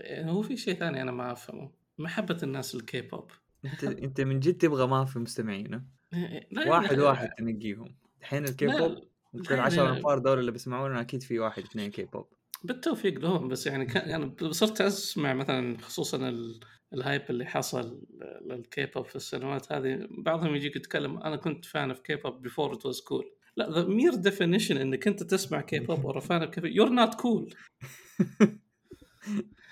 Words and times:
أخي 0.00 0.30
هو 0.30 0.42
في 0.42 0.56
شيء 0.56 0.74
ثاني 0.74 1.02
أنا 1.02 1.12
ما 1.12 1.32
أفهمه. 1.32 1.70
محبة 1.98 2.38
الناس 2.42 2.74
الكي 2.74 3.00
بوب 3.00 3.30
أنت 3.64 3.84
أنت 3.84 4.20
من 4.20 4.40
جد 4.40 4.54
تبغى 4.58 4.86
ما 4.86 5.04
في 5.04 5.18
مستمعين 5.18 5.74
ها؟ 5.74 5.84
لا 6.52 6.68
واحد 6.70 6.98
واحد 6.98 7.28
تنقيهم. 7.38 7.94
الحين 8.20 8.44
الكي 8.44 8.66
بوب 8.66 8.98
لا، 9.50 9.62
10 9.62 9.84
لا. 9.84 9.96
انفار 9.96 10.18
دول 10.18 10.38
اللي 10.38 10.50
بيسمعونا 10.52 11.00
أكيد 11.00 11.22
في 11.22 11.38
واحد 11.38 11.62
اثنين 11.62 11.90
كي 11.90 12.04
بوب 12.04 12.26
بالتوفيق 12.62 13.18
لهم 13.18 13.48
بس 13.48 13.66
يعني 13.66 13.86
كان 13.86 14.08
يعني 14.10 14.34
صرت 14.50 14.80
أسمع 14.80 15.34
مثلا 15.34 15.78
خصوصا 15.78 16.28
ال- 16.28 16.60
hype 16.94 17.22
اللي 17.30 17.46
حصل 17.46 18.06
للكي 18.46 18.86
بوب 18.86 19.04
في 19.04 19.16
السنوات 19.16 19.72
هذه. 19.72 20.08
بعضهم 20.10 20.54
يجيك 20.54 20.76
يتكلم 20.76 21.18
أنا 21.18 21.36
كنت 21.36 21.64
fan 21.64 21.88
of 21.90 22.00
K-pop 22.00 22.42
before 22.42 22.72
it 22.74 22.86
was 22.86 23.00
cool 23.00 23.32
لا 23.56 23.70
the 23.70 23.84
mere 23.88 24.14
definition 24.14 24.76
إنك 24.76 25.08
أنت 25.08 25.22
تسمع 25.22 25.60
K-pop 25.60 26.06
or 26.06 26.20
fan 26.20 26.42
of 26.42 26.50
K-pop 26.50 26.70
you're 26.70 26.88
not 26.88 27.14
cool 27.14 27.54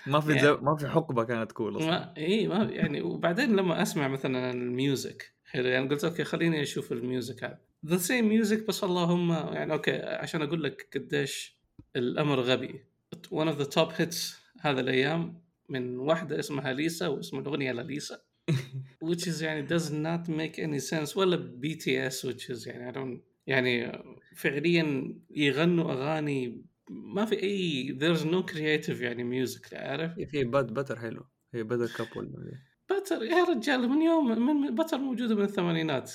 ما 0.07 0.21
في 0.21 0.33
يعني-. 0.33 0.59
ما 0.63 0.77
في 0.77 0.89
حقبة 0.89 1.25
كانت 1.25 1.53
cool 1.53 1.77
أصلا. 1.77 1.91
ما 1.91 2.17
اي 2.17 2.49
ما 2.49 2.65
يعني 2.65 3.03
وبعدين 3.03 3.57
لما 3.57 3.83
أسمع 3.83 4.09
مثلا 4.09 4.51
ال 4.51 4.65
music 4.65 5.35
حلو؟ 5.45 5.69
يعني 5.69 5.89
قلت 5.89 6.05
okay 6.05 6.25
خليني 6.25 6.63
أشوف 6.63 6.93
ال 6.93 7.01
music 7.01 7.45
هذا. 7.45 7.59
the 7.87 7.97
same 7.97 8.29
music 8.29 8.67
بس 8.67 8.85
اللهم 8.85 9.33
يعني 9.33 9.73
okay 9.73 9.97
عشان 10.03 10.43
أقول 10.43 10.63
لك 10.63 10.89
قديش 10.95 11.59
الأمر 11.97 12.41
غبي. 12.41 12.85
One 13.31 13.49
of 13.49 13.59
the 13.59 13.67
top 13.67 13.93
hits 13.99 14.47
هذا 14.61 14.81
الأيام 14.81 15.43
من 15.69 15.99
واحدة 15.99 16.39
اسمها 16.39 16.73
ليسا 16.73 17.09
واسم 17.09 17.39
الأغنية 17.39 17.73
لليسا 17.73 18.19
which 19.07 19.27
is 19.27 19.43
يعني 19.43 19.69
does 19.69 19.91
not 19.91 20.29
make 20.29 20.59
any 20.59 20.81
sense 20.91 21.17
ولا 21.17 21.37
بي 21.37 21.75
تي 21.75 22.07
اس 22.07 22.27
which 22.27 22.57
is 22.57 22.67
يعني 22.67 22.93
I 22.93 22.95
don't 22.95 23.21
يعني 23.47 24.03
فعليا 24.37 25.15
يغنوا 25.31 25.93
أغاني 25.93 26.65
ما 26.91 27.25
في 27.25 27.43
أي 27.43 27.99
there's 28.01 28.21
no 28.21 28.53
creative 28.53 29.01
يعني 29.01 29.25
ميوزك 29.25 29.75
عارف؟ 29.75 30.19
في 30.31 30.45
باد 30.45 30.75
بتر 30.75 30.99
حلو. 30.99 31.27
هي 31.55 31.63
بتر 31.63 31.87
كابل 31.87 32.53
بتر 32.91 33.23
يا 33.23 33.45
رجال 33.45 33.89
من 33.89 34.03
يوم 34.03 34.47
من 34.47 34.75
بتر 34.75 34.99
موجودة 34.99 35.35
من 35.35 35.43
الثمانينات. 35.43 36.11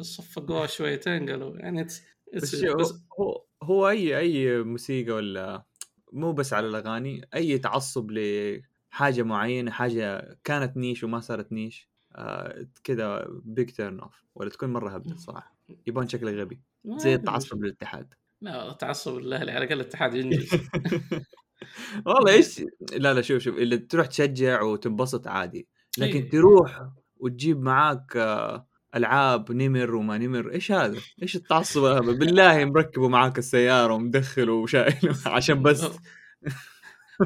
صفقوها 0.00 0.66
شويتين 0.66 1.30
قالوا 1.30 1.58
يعني 1.58 1.84
it's, 1.84 1.92
it's 2.36 2.42
بس 2.42 2.54
بس 2.54 2.92
هو 3.20 3.44
هو 3.62 3.88
أي 3.88 4.18
أي 4.18 4.62
موسيقى 4.62 5.12
ولا 5.12 5.64
مو 6.12 6.32
بس 6.32 6.52
على 6.52 6.66
الأغاني 6.68 7.28
أي 7.34 7.58
تعصب 7.58 8.10
لحاجة 8.10 9.22
معينة 9.22 9.70
حاجة 9.70 10.38
كانت 10.44 10.76
نيش 10.76 11.04
وما 11.04 11.20
صارت 11.20 11.52
نيش 11.52 11.90
آه 12.16 12.66
كذا 12.84 13.26
بيج 13.44 13.70
تيرن 13.70 14.00
اوف 14.00 14.24
ولا 14.34 14.50
تكون 14.50 14.72
مرة 14.72 14.90
هبله 14.90 15.16
صراحة. 15.16 15.56
يبان 15.86 16.08
شكلك 16.08 16.34
غبي. 16.34 16.62
زي 16.96 17.14
التعصب 17.14 17.62
للاتحاد. 17.62 18.14
لا 18.40 18.72
تعصب 18.72 19.16
الاهلي 19.16 19.50
على 19.52 19.64
الأقل 19.64 19.80
الاتحاد 19.80 20.14
ينجز 20.14 20.50
والله 22.06 22.32
إيش 22.32 22.64
لا 22.92 23.14
لا 23.14 23.22
شوف 23.22 23.42
شوف 23.42 23.56
اللي 23.58 23.78
تروح 23.78 24.06
تشجع 24.06 24.62
وتنبسط 24.62 25.26
عادي 25.26 25.68
لكن 25.98 26.22
إيه. 26.22 26.30
تروح 26.30 26.88
وتجيب 27.16 27.62
معاك 27.62 28.16
آه، 28.16 28.66
ألعاب 28.94 29.52
نمر 29.52 29.94
وما 29.94 30.18
نمر 30.18 30.52
إيش 30.52 30.72
هذا؟ 30.72 30.98
إيش 31.22 31.36
التعصب 31.36 31.84
هذا؟ 31.84 32.12
بالله 32.12 32.64
مركبه 32.64 33.08
معاك 33.08 33.38
السيارة 33.38 33.94
ومدخله 33.94 34.52
وشايله 34.52 35.16
عشان 35.26 35.62
بس 35.62 35.86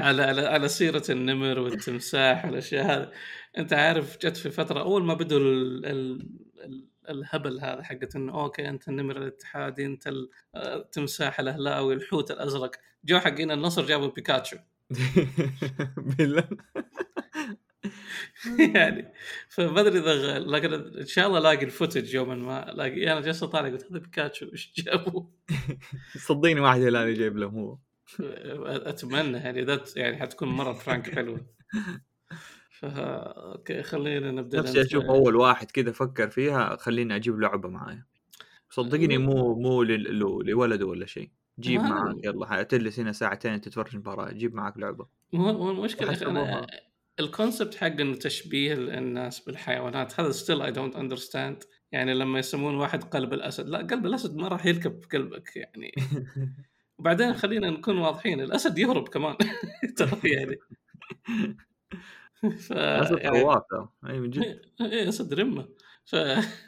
على 0.01 0.23
على 0.23 0.41
على 0.41 0.67
سيرة 0.67 1.03
النمر 1.09 1.59
والتمساح 1.59 2.45
والأشياء 2.45 2.85
هذه 2.85 3.11
أنت 3.57 3.73
عارف 3.73 4.17
جت 4.17 4.37
في 4.37 4.49
فترة 4.49 4.79
أول 4.79 5.03
ما 5.03 5.13
بدوا 5.13 5.39
ال 5.39 5.85
ال 5.85 6.21
ال 6.65 6.90
الهبل 7.11 7.59
هذا 7.59 7.83
حقت 7.83 8.15
إنه 8.15 8.43
أوكي 8.43 8.69
أنت 8.69 8.87
النمر 8.89 9.17
الاتحادي 9.17 9.85
أنت 9.85 10.07
ال- 10.07 10.29
التمساح 10.55 11.39
الاهلاوي 11.39 11.93
الحوت 11.93 12.31
الأزرق. 12.31 12.71
جو 13.05 13.19
حقين 13.19 13.51
النصر 13.51 13.85
جابوا 13.85 14.07
بيكاتشو. 14.07 14.57
بالله. 16.17 16.49
يعني 18.75 19.13
فما 19.49 19.81
ادري 19.81 19.99
اذا 19.99 20.39
لكن 20.39 20.73
إن 20.73 21.05
شاء 21.05 21.27
الله 21.27 21.39
الاقي 21.39 21.65
الفوتج 21.65 22.13
يوما 22.13 22.35
ما 22.35 22.71
الاقي 22.71 23.11
أنا 23.11 23.21
جالس 23.21 23.43
أطالع 23.43 23.69
قلت 23.69 23.85
هذا 23.91 23.99
بيكاتشو 23.99 24.45
إيش 24.51 24.73
جابوا؟ 24.77 25.23
صدقني 26.27 26.59
واحد 26.59 26.81
هلالي 26.81 27.13
جايب 27.13 27.37
لهم 27.37 27.55
هو 27.59 27.77
أتمنى 28.65 29.37
يعني 29.37 29.61
ذات 29.61 29.97
يعني 29.97 30.17
حتكون 30.17 30.47
مرة 30.47 30.73
فرانك 30.73 31.09
حلوة. 31.15 31.45
okay 32.83 33.83
خلينا 33.83 34.31
نبدأ 34.31 34.59
نفسي. 34.59 34.81
أشوف 34.81 35.03
أول 35.03 35.35
واحد 35.35 35.71
كذا 35.71 35.91
فكر 35.91 36.29
فيها 36.29 36.75
خليني 36.75 37.15
أجيب 37.15 37.39
لعبة 37.39 37.69
معايا. 37.69 38.05
صدقني 38.69 39.17
مو 39.17 39.55
مو 39.55 39.83
لولده 39.83 40.85
ولا 40.85 41.05
شيء. 41.05 41.29
جيب 41.59 41.81
معاك 41.81 42.15
يلا 42.23 42.45
حتجلس 42.45 42.99
هنا 42.99 43.11
ساعتين 43.11 43.61
تتفرج 43.61 43.97
مباراة 43.97 44.31
جيب 44.31 44.55
معاك 44.55 44.77
لعبة. 44.77 45.07
مو 45.33 45.71
المشكلة 45.71 46.29
أنا. 46.29 46.67
ال 47.19 47.26
concept 47.26 47.75
حق 47.75 47.85
إنه 47.87 48.15
تشبيه 48.15 48.73
الناس 48.73 49.39
بالحيوانات 49.39 50.19
هذا 50.19 50.31
still 50.31 50.61
I 50.61 50.71
don't 50.71 50.95
understand 50.95 51.63
يعني 51.91 52.13
لما 52.13 52.39
يسمون 52.39 52.75
واحد 52.75 53.03
قلب 53.03 53.33
الأسد 53.33 53.69
لا 53.69 53.77
قلب 53.77 54.05
الأسد 54.05 54.35
ما 54.35 54.47
راح 54.47 54.65
يركب 54.65 55.01
قلبك 55.11 55.55
يعني. 55.55 55.91
وبعدين 56.97 57.33
خلينا 57.33 57.69
نكون 57.69 57.97
واضحين 57.97 58.41
الأسد 58.41 58.77
يهرب 58.77 59.07
كمان. 59.07 59.35
ترى 59.97 60.19
يعني. 60.23 60.57
ف 62.67 62.71
يعني. 62.71 63.59
أي 64.09 64.19
من 64.19 64.29
جد. 64.29 64.61
إيه 64.81 65.09
اسد 65.09 65.33
رمة. 65.33 65.67
ف... 66.05 66.15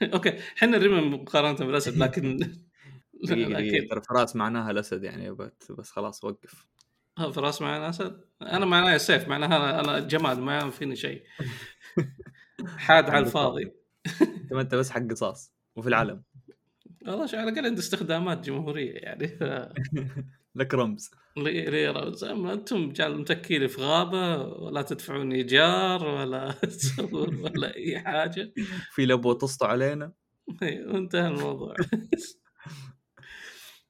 أوكي 0.01 0.39
إحنا 0.57 0.77
الرمة 0.77 1.01
مقارنة 1.17 1.53
بالأسد 1.65 1.97
لكن 1.97 2.39
لكن 3.23 3.87
ترى 3.87 4.01
فراس 4.01 4.35
معناها 4.35 4.71
الأسد 4.71 5.03
يعني 5.03 5.31
بس, 5.31 5.91
خلاص 5.91 6.23
وقف. 6.23 6.67
ها 7.17 7.31
فراس 7.31 7.61
معنا 7.61 7.89
اسد 7.89 8.21
أنا 8.41 8.65
معناي 8.65 8.99
سيف 8.99 9.27
معناها 9.27 9.79
أنا 9.79 9.99
جماد 9.99 10.39
ما 10.39 10.69
فيني 10.69 10.95
شيء. 10.95 11.23
حاد 12.77 13.09
على 13.09 13.25
الفاضي. 13.25 13.71
أنت 14.21 14.53
أنت 14.53 14.75
بس 14.75 14.89
حق 14.89 15.01
قصاص 15.11 15.53
وفي 15.75 15.89
العلم 15.89 16.23
والله 17.07 17.29
على 17.33 17.49
الأقل 17.49 17.65
عندي 17.65 17.79
استخدامات 17.81 18.39
جمهورية 18.45 18.93
يعني. 18.93 19.27
لك 20.55 20.73
رمز. 20.73 21.11
لي 21.37 21.65
لي 21.65 21.89
رمز. 21.89 22.23
أما 22.23 22.53
أنتم 22.53 22.91
جال 22.91 23.19
متكيلي 23.19 23.67
في 23.67 23.81
غابة 23.81 24.37
ولا 24.43 24.81
تدفعون 24.81 25.31
ايجار 25.31 26.05
ولا 26.05 26.51
تسوون 26.51 27.35
ولا 27.35 27.75
أي 27.75 27.99
حاجة. 27.99 28.53
في 28.91 29.05
لبو 29.05 29.33
تسطو 29.33 29.65
علينا. 29.65 30.11
وانتهى 30.61 31.27
الموضوع. 31.27 31.75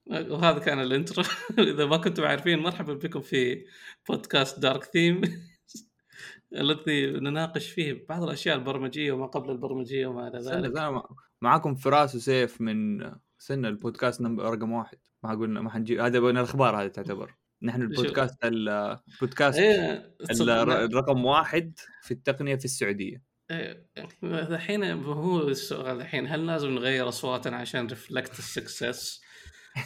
وهذا 0.06 0.58
كان 0.58 0.80
الانترو. 0.80 1.24
إذا 1.72 1.86
ما 1.86 1.96
كنتم 1.96 2.24
عارفين 2.24 2.58
مرحبا 2.58 2.94
بكم 2.94 3.20
في 3.20 3.64
بودكاست 4.08 4.58
دارك 4.58 4.84
ثيم 4.84 5.20
الذي 6.60 7.06
نناقش 7.06 7.70
فيه 7.70 8.06
بعض 8.08 8.22
الأشياء 8.22 8.56
البرمجية 8.56 9.12
وما 9.12 9.26
قبل 9.26 9.50
البرمجية 9.50 10.06
وما 10.06 10.28
إلى 10.28 10.38
ذلك. 10.38 11.02
معاكم 11.42 11.74
فراس 11.74 12.14
وسيف 12.14 12.60
من 12.60 13.00
سنة 13.38 13.68
البودكاست 13.68 14.20
number 14.20 14.44
رقم 14.44 14.72
واحد. 14.72 14.98
ما 15.24 15.30
قلنا 15.34 15.60
ما 15.60 15.70
حنجيب 15.70 16.00
هذا 16.00 16.20
من 16.20 16.36
الأخبار 16.38 16.82
هذه 16.82 16.88
تعتبر. 16.88 17.34
نحن 17.62 17.82
البودكاست 17.82 18.44
ال- 18.44 18.98
البودكاست 19.14 19.58
ال- 19.60 20.50
الرقم 20.70 21.24
واحد 21.24 21.78
في 22.02 22.10
التقنية 22.10 22.56
في 22.56 22.64
السعودية. 22.64 23.22
إيه، 23.50 23.86
الحين 24.24 24.84
هو 24.84 25.48
السؤال 25.48 26.00
الحين 26.00 26.26
هل 26.26 26.46
لازم 26.46 26.70
نغير 26.70 27.08
أصواتنا 27.08 27.56
عشان 27.56 27.86
reflect 27.86 28.38
ال 28.38 28.48
success 28.48 29.20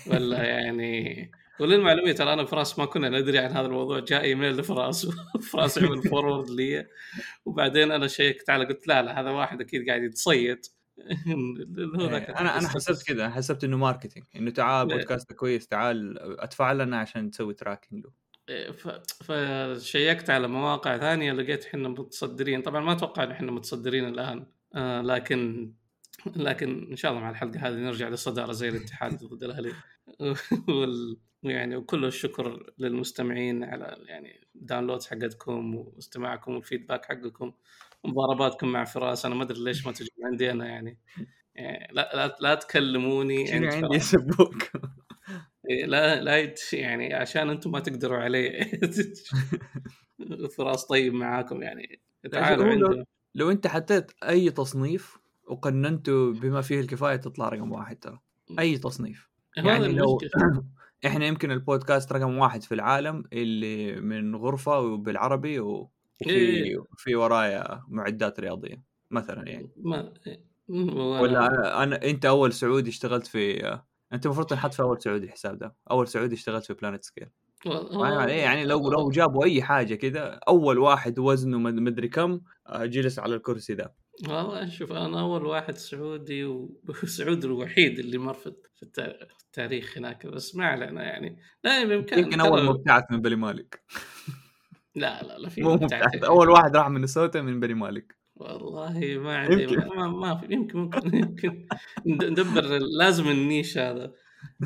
ولا 0.06 0.43
يعني 0.54 1.31
وللمعلومية 1.60 2.12
ترى 2.12 2.32
أنا 2.32 2.43
وفراس 2.43 2.78
ما 2.78 2.84
كنا 2.84 3.09
ندري 3.09 3.38
عن 3.38 3.50
هذا 3.50 3.66
الموضوع 3.66 3.98
جاء 3.98 4.22
إيميل 4.22 4.56
لفراس 4.56 5.09
وفراس 5.34 5.78
عمل 5.78 6.03
forward 6.03 6.50
لي. 6.50 6.87
وبعدين 7.44 7.93
أنا 7.93 8.06
check 8.06 8.43
ت 8.43 8.50
على 8.50 8.65
قلت 8.65 8.88
لا 8.88 9.03
لا 9.03 9.21
هذا 9.21 9.31
واحد 9.31 9.60
أكيد 9.60 9.88
قاعد 9.88 10.03
يتصيد. 10.03 10.60
إيه، 11.00 12.41
أنا 12.41 12.59
أنا 12.59 12.69
حسبت 12.69 13.03
كذا 13.03 13.31
حسبت 13.31 13.64
إنه 13.64 13.76
marketing 13.76 14.26
إنه 14.36 14.50
تعال. 14.50 14.88
بودكاست 14.88 15.32
كويس 15.32 15.69
تعال 15.69 16.19
أدفع 16.41 16.72
لنا 16.72 16.98
عشان 16.98 17.31
تسوي 17.31 17.54
tracking 17.54 18.04
له. 18.04 18.12
إيه، 18.48 18.70
فشيكت 19.25 20.31
على 20.31 20.48
مواقع 20.48 20.98
ثانية 20.98 21.33
لقيت 21.33 21.65
إحنا 21.65 21.89
متصدرين. 21.89 22.62
طبعا 22.62 22.80
ما 22.80 22.92
أتوقع 22.92 23.24
إن 23.24 23.30
إحنا 23.30 23.53
متصدرين 23.53 24.09
الآن 24.09 24.47
آه 24.74 25.00
لكن 25.00 25.72
لكن 26.36 26.86
إن 26.91 26.97
شاء 26.97 27.10
الله 27.10 27.22
مع 27.22 27.30
الحلقة 27.30 27.68
هذه 27.68 27.74
نرجع 27.74 28.09
للصدارة 28.09 28.53
زي 28.53 28.68
الاتحاد 28.68 29.18
ضد 29.24 29.45
الأهلي. 29.45 29.72
وال 30.68 31.16
يعني 31.42 31.77
وكل 31.77 32.04
الشكر 32.04 32.72
للمستمعين 32.78 33.65
على 33.65 33.97
يعني 34.06 34.48
downloads 34.54 35.06
حقتكم 35.06 35.74
واستماعكم 35.74 36.54
وال 36.54 36.65
feedback 36.65 37.04
حقكم. 37.04 37.53
ومضارباتكم 38.04 38.68
مع 38.68 38.84
فراس 38.84 39.27
أنا 39.27 39.34
ما 39.34 39.42
أدري 39.42 39.65
ليش 39.65 39.86
ما 39.86 39.92
تجون 39.92 40.09
عندي 40.24 40.50
أنا 40.50 40.66
يعني, 40.66 40.98
يعني 41.54 41.89
لا 41.92 42.10
لا, 42.15 42.36
لا 42.41 42.54
تكلموني 42.54 43.53
عند 43.53 43.65
عندي. 43.74 43.97
يسبوك 43.97 44.71
إيه، 45.71 45.86
لا 45.86 46.21
لا 46.22 46.54
يعني 46.72 47.15
عشان 47.15 47.50
أنتم 47.50 47.71
ما 47.71 47.80
تقدروا 47.80 48.18
علي. 48.18 48.65
فراس 50.56 50.84
طيب 50.84 51.15
معاكم 51.15 51.62
يعني. 51.62 52.00
تعالوا 52.33 53.04
لو- 53.34 53.50
أنت 53.50 53.66
حطيت 53.66 54.12
أي 54.28 54.50
تصنيف 54.50 55.18
وقننته 55.47 56.33
بما 56.33 56.60
فيه 56.60 56.80
الكفاية 56.80 57.16
تطلع 57.16 57.48
رقم 57.48 57.72
واحد 57.72 57.97
ترى. 57.97 58.21
أي 58.59 58.78
تصنيف. 58.78 59.28
يعني 59.56 59.89
لو. 59.89 60.18
إحنا 61.06 61.27
يمكن 61.27 61.50
البودكاست 61.50 62.12
رقم 62.12 62.39
واحد 62.39 62.62
في 62.62 62.74
العالم 62.74 63.24
اللي 63.33 64.00
من 64.00 64.36
غرفة 64.36 64.78
وبالعربي 64.80 65.60
و- 65.60 65.91
وفي 66.26 66.30
إيه. 66.30 66.82
في 66.97 67.15
ورايا 67.15 67.82
معدات 67.88 68.41
رياضية 68.41 68.82
مثلا 69.10 69.48
يعني. 69.48 69.70
ما 69.76 70.12
ولا 70.68 71.20
ولا 71.20 71.47
أنا, 71.47 71.82
أنا 71.82 72.03
أنت 72.04 72.26
أول 72.26 72.53
سعودي 72.53 72.91
اشتغلت 72.91 73.26
في 73.26 73.65
أنت 74.12 74.26
المفروض 74.26 74.47
تنحط 74.47 74.74
في 74.74 74.82
أول 74.82 75.03
سعودي 75.03 75.26
الحساب 75.26 75.59
ده. 75.59 75.76
أول 75.91 76.09
سعودي 76.09 76.34
اشتغلت 76.34 76.65
في 76.65 76.74
PlanetScale 76.74 77.28
يعني 77.66 78.32
يعني 78.32 78.65
لو 78.65 78.91
لو 78.91 79.10
جابوا 79.10 79.44
أي 79.44 79.62
حاجة 79.62 79.94
كده 79.94 80.41
أول 80.48 80.78
واحد 80.78 81.18
وزنه 81.18 81.59
مد- 81.59 81.74
مدري 81.74 82.09
كم 82.09 82.41
آه، 82.66 82.84
جلس 82.86 83.18
على 83.18 83.34
الكرسي 83.34 83.74
ده. 83.74 83.94
والله 84.28 84.68
شوف 84.68 84.92
أنا 84.92 85.21
أول 85.21 85.47
واحد 85.47 85.76
سعودي 85.76 86.44
وسعودي 86.44 87.47
الوحيد 87.47 87.98
اللي 87.98 88.18
مر 88.18 88.34
في 88.34 88.53
في 88.76 88.82
التا- 88.82 89.26
في 89.26 89.44
التاريخ 89.47 89.98
هناك 89.98 90.26
بس 90.26 90.56
ما 90.56 90.64
علينا 90.66 91.03
يعني. 91.03 91.38
لا 91.64 91.84
بامكان 91.84 92.18
يمكن 92.18 92.41
أول 92.41 92.64
مبتعث 92.64 93.04
من 93.10 93.21
بني 93.21 93.36
مالك. 93.36 93.82
لا 94.98 95.22
لا 95.22 95.39
لا 95.39 95.48
في 95.48 95.62
مو 95.62 95.78
أول 96.24 96.50
واحد 96.50 96.77
راح 96.77 96.89
من 96.89 97.06
صوته 97.06 97.41
من 97.41 97.60
بني 97.60 97.74
مالك. 97.74 98.18
والله 98.36 99.18
ما 99.18 99.36
عندي 99.36 99.62
يمكن. 99.62 99.89
ما, 99.89 100.09
ما 100.09 100.34
في 100.34 100.47
يمكن 100.54 100.78
ممكن 100.78 101.15
يمكن. 101.15 101.66
ند- 102.06 102.24
ندبر 102.24 102.78
لازم 102.98 103.28
النيش 103.28 103.78
هذا. 103.78 104.12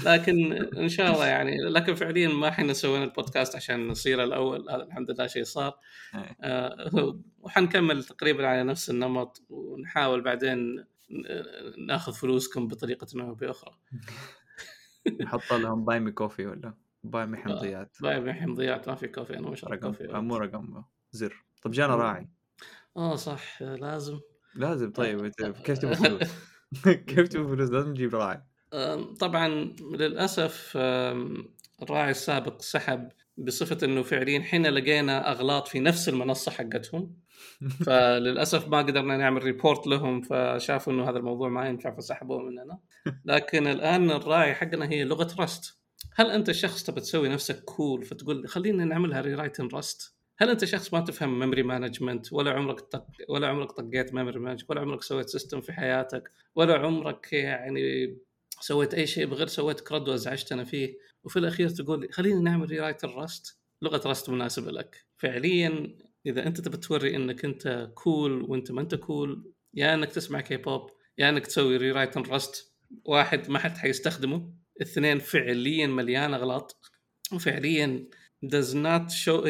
لكن 0.07 0.53
إن 0.53 0.89
شاء 0.89 1.13
الله 1.15 1.27
يعني 1.27 1.57
لكن 1.71 1.95
فعليا 1.95 2.29
ما 2.29 2.49
إحنا 2.49 2.73
سوينا 2.73 3.05
البودكاست 3.05 3.57
عشان 3.57 3.89
نصير 3.89 4.25
الأول. 4.25 4.71
هذا 4.71 4.83
الحمد 4.83 5.11
لله 5.11 5.27
شيء 5.27 5.45
صار. 5.45 5.79
إيه. 6.15 6.37
آه، 6.43 7.21
وحنكمل 7.39 8.05
تقريبا 8.05 8.47
على 8.47 8.63
نفس 8.65 8.91
النمط 8.91 9.43
ونحاول 9.49 10.21
بعدين 10.21 10.85
ناخذ 11.87 12.13
فلوسكم 12.13 12.69
بطريقة 12.69 13.07
أو 13.21 13.35
بأخرى. 13.35 13.75
نحط 15.21 15.53
لهم 15.53 15.85
buy 15.85 16.01
me 16.01 16.11
coffee 16.11 16.47
ولا؟ 16.47 16.75
buy 17.05 17.27
me 17.27 17.37
حمضيات 17.37 17.97
طيب 18.03 18.29
الحين 18.29 18.55
ضيعت 18.55 18.89
ما 18.89 18.95
في 18.95 19.09
coffee 19.09 19.39
أنا 19.39 19.51
مش 19.51 19.65
رقم 19.65 19.77
coffee 19.77 20.15
آه، 20.15 20.21
مو 20.21 20.37
رقم 20.37 20.83
زر. 21.13 21.45
طب 21.63 21.71
جانا 21.71 21.97
راعي. 21.97 22.29
آه 22.97 23.17
صح 23.17 23.63
لازم. 23.63 24.21
لازم 24.55 24.93
طيب 24.93 25.25
أنت 25.25 25.43
كيف 25.67 25.79
تبغى 25.79 25.95
فلوس؟ 25.95 26.31
كيف 27.09 27.29
تبغى 27.29 27.57
فلوس؟ 27.57 27.71
لازم 27.71 27.95
تجيب 27.95 28.15
راعي. 28.15 28.43
طبعا 29.21 29.49
للأسف 29.95 30.73
الراعي 31.83 32.11
السابق 32.11 32.63
سحب 32.63 33.09
بصفة 33.37 33.87
إنه 33.87 34.03
فعليا 34.03 34.41
حين 34.41 34.67
لقينا 34.67 35.31
أغلاط 35.31 35.69
في 35.69 35.81
نفس 35.81 36.09
المنصة 36.09 36.53
حقتهم. 36.53 37.17
فللأسف 37.87 38.69
ما 38.69 38.79
قدرنا 38.79 39.17
نعمل 39.17 39.43
report 39.43 39.87
لهم 39.87 40.21
فشافوا 40.21 40.93
إنه 40.93 41.11
هذا 41.11 41.19
الموضوع 41.19 41.49
ما 41.49 41.69
ينفع 41.69 41.95
فسحبوه 41.97 42.43
مننا. 42.43 42.79
لكن 43.25 43.67
الآن 43.67 44.11
الراعي 44.11 44.55
حقنا 44.55 44.91
هي 44.91 45.05
لغة 45.05 45.35
Rust 45.39 45.82
هل 46.15 46.31
أنت 46.31 46.51
شخص 46.51 46.83
تبى 46.85 47.01
تسوي 47.01 47.29
نفسك 47.29 47.65
cool 47.65 48.05
فتقول 48.05 48.49
خلينا 48.49 48.85
نعملها 48.85 49.21
rewrite 49.21 49.61
in 49.61 49.69
Rust 49.69 50.15
هل 50.39 50.51
أنت 50.51 50.65
شخص 50.65 50.95
ما 50.95 51.01
تفهم 51.01 51.39
memory 51.39 51.63
management 51.63 52.33
ولا 52.33 52.51
عمرك 52.51 52.81
طق 52.81 53.07
ولا 53.29 53.49
عمرك 53.49 53.73
طقيت 53.73 54.15
memory 54.15 54.39
management 54.39 54.71
ولا 54.71 54.81
عمرك 54.81 55.03
سويت 55.03 55.29
system 55.29 55.61
في 55.61 55.73
حياتك 55.73 56.31
ولا 56.55 56.79
عمرك 56.79 57.33
يعني 57.33 58.17
سويت 58.61 58.95
أي 58.95 59.07
شيء 59.07 59.27
بغير 59.27 59.47
سويت 59.47 59.81
CRUD 59.81 60.09
وازعجتنا 60.09 60.65
فيه؟ 60.65 60.99
وفي 61.25 61.39
الأخير 61.39 61.69
تقول 61.69 62.09
خلينا 62.13 62.41
نعمل 62.41 62.71
rewrite 62.71 63.05
ال 63.05 63.16
Rust 63.16 63.59
لغة 63.83 64.09
Rust 64.09 64.31
مناسبة 64.31 64.71
لك. 64.71 65.07
فعليا 65.17 65.97
إذا 66.27 66.47
أنت 66.47 66.61
تبي 66.61 66.77
توري 66.77 67.17
إنك 67.17 67.45
أنت 67.45 67.91
cool 67.95 68.43
وأنت 68.43 68.73
ما 68.73 68.81
أنت 68.81 68.95
cool 68.95 69.53
يا 69.75 69.95
إنك 69.95 70.13
تسمع 70.13 70.41
كي 70.41 70.57
بوب 70.57 70.91
يا 71.19 71.29
إنك 71.29 71.47
تسوي 71.47 71.77
rewrite 71.77 72.17
Rust 72.19 72.73
واحد 73.05 73.51
ما 73.51 73.59
حد 73.59 73.77
حيستخدمه. 73.77 74.62
اثنين 74.83 75.19
فعليا 75.19 75.87
مليان 75.87 76.35
أغلاط 76.35 76.77
وفعليا 77.33 78.09
does 78.47 78.75
not 78.75 79.11
show 79.11 79.45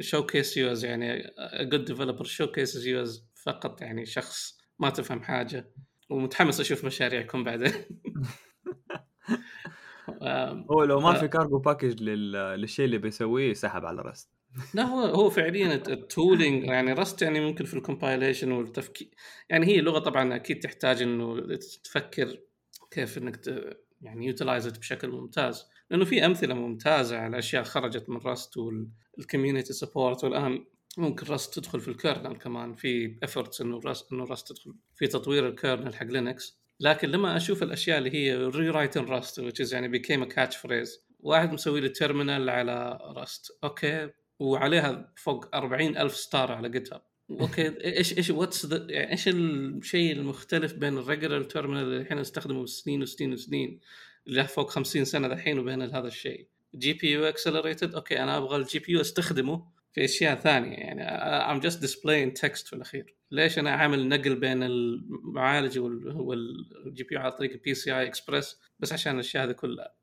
showcase 0.00 0.56
you 0.56 0.76
as 0.76 0.84
يعني 0.84 1.22
a 1.38 1.64
good 1.64 1.84
developer 1.86 2.24
showcases 2.24 2.84
you 2.84 3.06
as 3.06 3.22
فقط 3.44 3.80
يعني 3.82 4.06
شخص 4.06 4.58
ما 4.78 4.90
تفهم 4.90 5.22
حاجة 5.22 5.72
ومتحمس 6.10 6.60
أشوف 6.60 6.84
مشاريعكم 6.84 7.44
بعدين 7.44 7.72
هو 10.70 10.84
لو 10.84 11.00
ما 11.00 11.12
ف- 11.12 11.20
في 11.20 11.28
Cargo 11.28 11.58
package 11.58 12.02
لل... 12.02 12.32
للشيء 12.32 12.84
اللي 12.84 12.98
بيسويه 12.98 13.52
سحب 13.52 13.84
على 13.84 14.02
Rust 14.02 14.28
لا 14.74 14.82
هو 14.82 15.00
هو 15.00 15.30
فعليا 15.30 15.74
ال 15.74 15.85
tooling 15.85 16.64
يعني 16.64 16.92
Rust 16.92 17.22
يعني 17.22 17.40
ممكن 17.40 17.64
في 17.64 17.74
ال 17.74 17.81
compilation 17.81 18.52
والتفكير 18.52 19.08
يعني 19.50 19.66
هي 19.66 19.80
لغه 19.80 19.98
طبعا 19.98 20.36
أكيد 20.36 20.58
تحتاج 20.60 21.02
إنه 21.02 21.40
تفكر 21.84 22.38
كيف 22.90 23.18
إنك. 23.18 23.40
يعني 24.02 24.26
utilize 24.26 24.68
بشكل 24.68 25.08
ممتاز. 25.08 25.64
لأنه 25.90 26.04
في 26.04 26.26
أمثلة 26.26 26.54
ممتازة 26.54 27.18
على 27.18 27.38
أشياء 27.38 27.62
خرجت 27.62 28.10
من 28.10 28.16
Rust 28.16 28.56
وال 28.56 28.77
community 28.77 29.72
support 29.72 30.24
والآن 30.24 30.64
ممكن 30.98 31.26
Rust 31.26 31.54
تدخل 31.54 31.80
في 31.80 31.88
ال 31.88 31.95
kernel 31.95 32.36
كمان. 32.36 32.74
في 32.74 33.18
efforts 33.22 33.60
إنه 33.60 33.80
Rust 33.84 34.12
إنه 34.12 34.24
Rust 34.24 34.48
تدخل 34.48 34.74
في 34.96 35.06
تطوير 35.06 35.48
ال 35.48 35.55
kernel 35.55 35.94
حق 35.94 36.06
Linux 36.06 36.58
لكن 36.80 37.08
لما 37.08 37.36
أشوف 37.36 37.62
الأشياء 37.62 37.98
اللي 37.98 38.14
هي 38.14 38.36
rewrite 38.36 38.98
Rust 38.98 39.40
which 39.40 39.72
يعني 39.72 39.98
a 39.98 40.28
catch 40.28 40.54
phrase 40.54 41.08
واحد 41.20 41.52
مسوي 41.52 41.80
لي 41.80 41.88
terminal 41.88 42.50
على 42.50 42.98
Rust 43.16 43.58
okay. 43.64 44.10
وعليها 44.38 45.12
فوق 45.16 45.56
40 45.56 45.96
ألف 45.96 46.16
star 46.16 46.52
على 46.52 46.68
GitHub 46.68 47.02
okay 47.30 47.84
إيش 47.84 48.18
إيش 48.18 48.30
what's 48.30 48.72
يعني 48.72 49.12
إيش 49.12 49.28
الشيء 49.28 50.12
المختلف 50.12 50.74
بين 50.74 50.98
ال 50.98 51.04
regular 51.04 51.42
terminal 51.42 51.82
اللي 51.82 51.96
الحين 51.96 52.18
نستخدمه 52.18 52.66
سنين 52.66 53.02
وسنين 53.02 53.32
وسنين 53.32 53.80
اللي 54.26 54.44
فوق 54.44 54.70
50 54.70 55.04
سنة 55.04 55.26
الحين 55.26 55.58
وبين 55.58 55.82
هذا 55.82 56.06
الشيء؟ 56.06 56.46
GPU 56.74 57.10
accelerated 57.10 57.94
okay 57.94 58.22
أنا 58.22 58.36
أبغى 58.36 58.56
ال 58.56 58.78
GPU 58.78 59.00
أستخدمه 59.00 59.66
في 59.92 60.04
أشياء 60.04 60.34
ثانية 60.34 60.76
يعني 60.76 61.58
I'm 61.58 61.62
just 61.62 61.76
displaying 61.76 62.40
text 62.40 62.66
في 62.66 62.72
الأخير. 62.72 63.14
ليش 63.30 63.58
أنا 63.58 63.70
عامل 63.70 64.08
نقل 64.08 64.34
بين 64.34 64.62
المعالج 64.62 65.78
وال 65.78 67.02
GPU 67.02 67.20
على 67.20 67.32
طريق 67.32 67.62
PCI 67.62 67.98
Express 67.98 68.60
بس 68.78 68.92
عشان 68.92 69.14
الأشياء 69.14 69.44
هذه 69.44 69.52
كلها؟ 69.52 69.94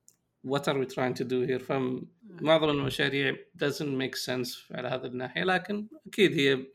What 0.48 0.68
are 0.68 0.78
we 0.78 0.86
trying 0.86 1.16
to 1.16 1.24
do 1.24 1.48
here? 1.48 1.64
فمعظم 1.64 2.70
المشاريع 2.70 3.36
doesn't 3.64 4.02
make 4.02 4.16
sense 4.16 4.72
على 4.72 4.88
هذه 4.88 5.06
الناحية 5.06 5.44
لكن 5.44 5.88
أكيد 6.08 6.34
هي 6.40 6.66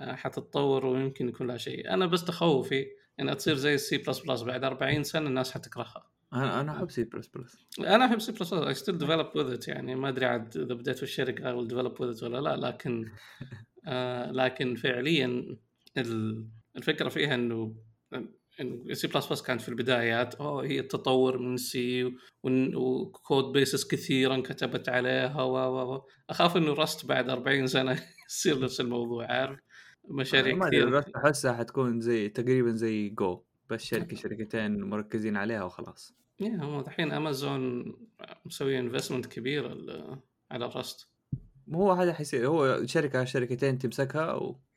حتتطور 0.00 0.86
ويمكن 0.86 1.28
يكون 1.28 1.46
لها 1.46 1.56
شيء. 1.56 1.90
أنا 1.94 2.06
بس 2.06 2.24
تخوفي 2.24 2.86
انها 3.20 3.34
تصير 3.34 3.54
زي 3.54 3.74
السي 3.74 3.98
بلس 3.98 4.18
بلس 4.20 4.42
بعد 4.42 4.64
40 4.64 5.02
سنة 5.02 5.28
الناس 5.28 5.52
حتكرهها. 5.52 6.06
أنا 6.32 6.60
أنا 6.60 6.76
أحب 6.76 6.90
سي 6.90 7.04
بلس 7.04 7.26
بلس 7.28 7.56
أنا 7.78 8.04
أحب 8.04 8.18
سي 8.20 8.32
بلس 8.32 8.54
بلس 8.54 8.90
still 8.90 8.94
develop 8.94 9.32
with 9.38 9.60
it 9.64 9.68
يعني. 9.68 9.94
ما 9.94 10.08
أدري 10.08 10.26
عاد 10.26 10.56
إذا 10.56 10.74
بديت 10.74 10.96
في 10.96 11.02
الشركة 11.02 11.68
develop 11.68 11.92
with 11.92 12.18
it 12.18 12.22
ولا 12.22 12.40
لا. 12.40 12.56
لكن 12.66 13.04
آه 13.86 14.30
لكن 14.30 14.74
فعليا 14.74 15.56
ال- 15.98 16.48
الفكرة 16.76 17.08
فيها 17.08 17.34
إنه 17.34 17.74
سي 18.92 19.06
بلس 19.06 19.26
بلس 19.26 19.42
كانت 19.42 19.60
في 19.60 19.68
البدايات. 19.68 20.34
أوه 20.34 20.64
هي 20.64 20.80
التطور 20.80 21.38
من 21.38 21.56
C 21.56 22.14
و 22.74 22.88
code 22.88 23.44
bases 23.52 23.86
كثيرا 23.88 24.40
كتبت 24.40 24.88
عليها 24.88 25.42
و 25.42 26.02
أخاف 26.30 26.56
إنه 26.56 26.72
Rust 26.72 27.06
بعد 27.06 27.30
40 27.30 27.66
سنة 27.66 28.02
يصير 28.30 28.60
نفس 28.60 28.80
الموضوع 28.80 29.26
عارف؟ 29.26 29.58
مشاريع 30.10 30.54
ما 30.56 30.68
ال 30.68 30.78
Rust 30.78 31.16
احسها 31.16 31.52
حتكون 31.52 32.00
زي 32.00 32.28
تقريبا 32.28 32.70
زي 32.72 33.08
جو 33.08 33.42
بس 33.70 33.82
شركة 33.84 34.16
شركتين 34.16 34.82
مركزين 34.82 35.36
عليها 35.36 35.64
وخلاص. 35.64 36.14
يا 36.40 36.48
هم 36.48 36.80
الحين 36.80 37.12
امازون 37.12 37.94
مسوي 38.46 38.78
investment 38.78 39.26
كبير 39.26 39.68
على 40.50 40.66
ال 40.66 40.74
Rust 40.74 41.08
مو 41.66 41.78
هو 41.82 41.92
هذا 41.92 42.12
حيصير 42.12 42.46
هو 42.46 42.86
شركة 42.86 43.24
شركتين 43.24 43.78
تمسكها 43.78 44.32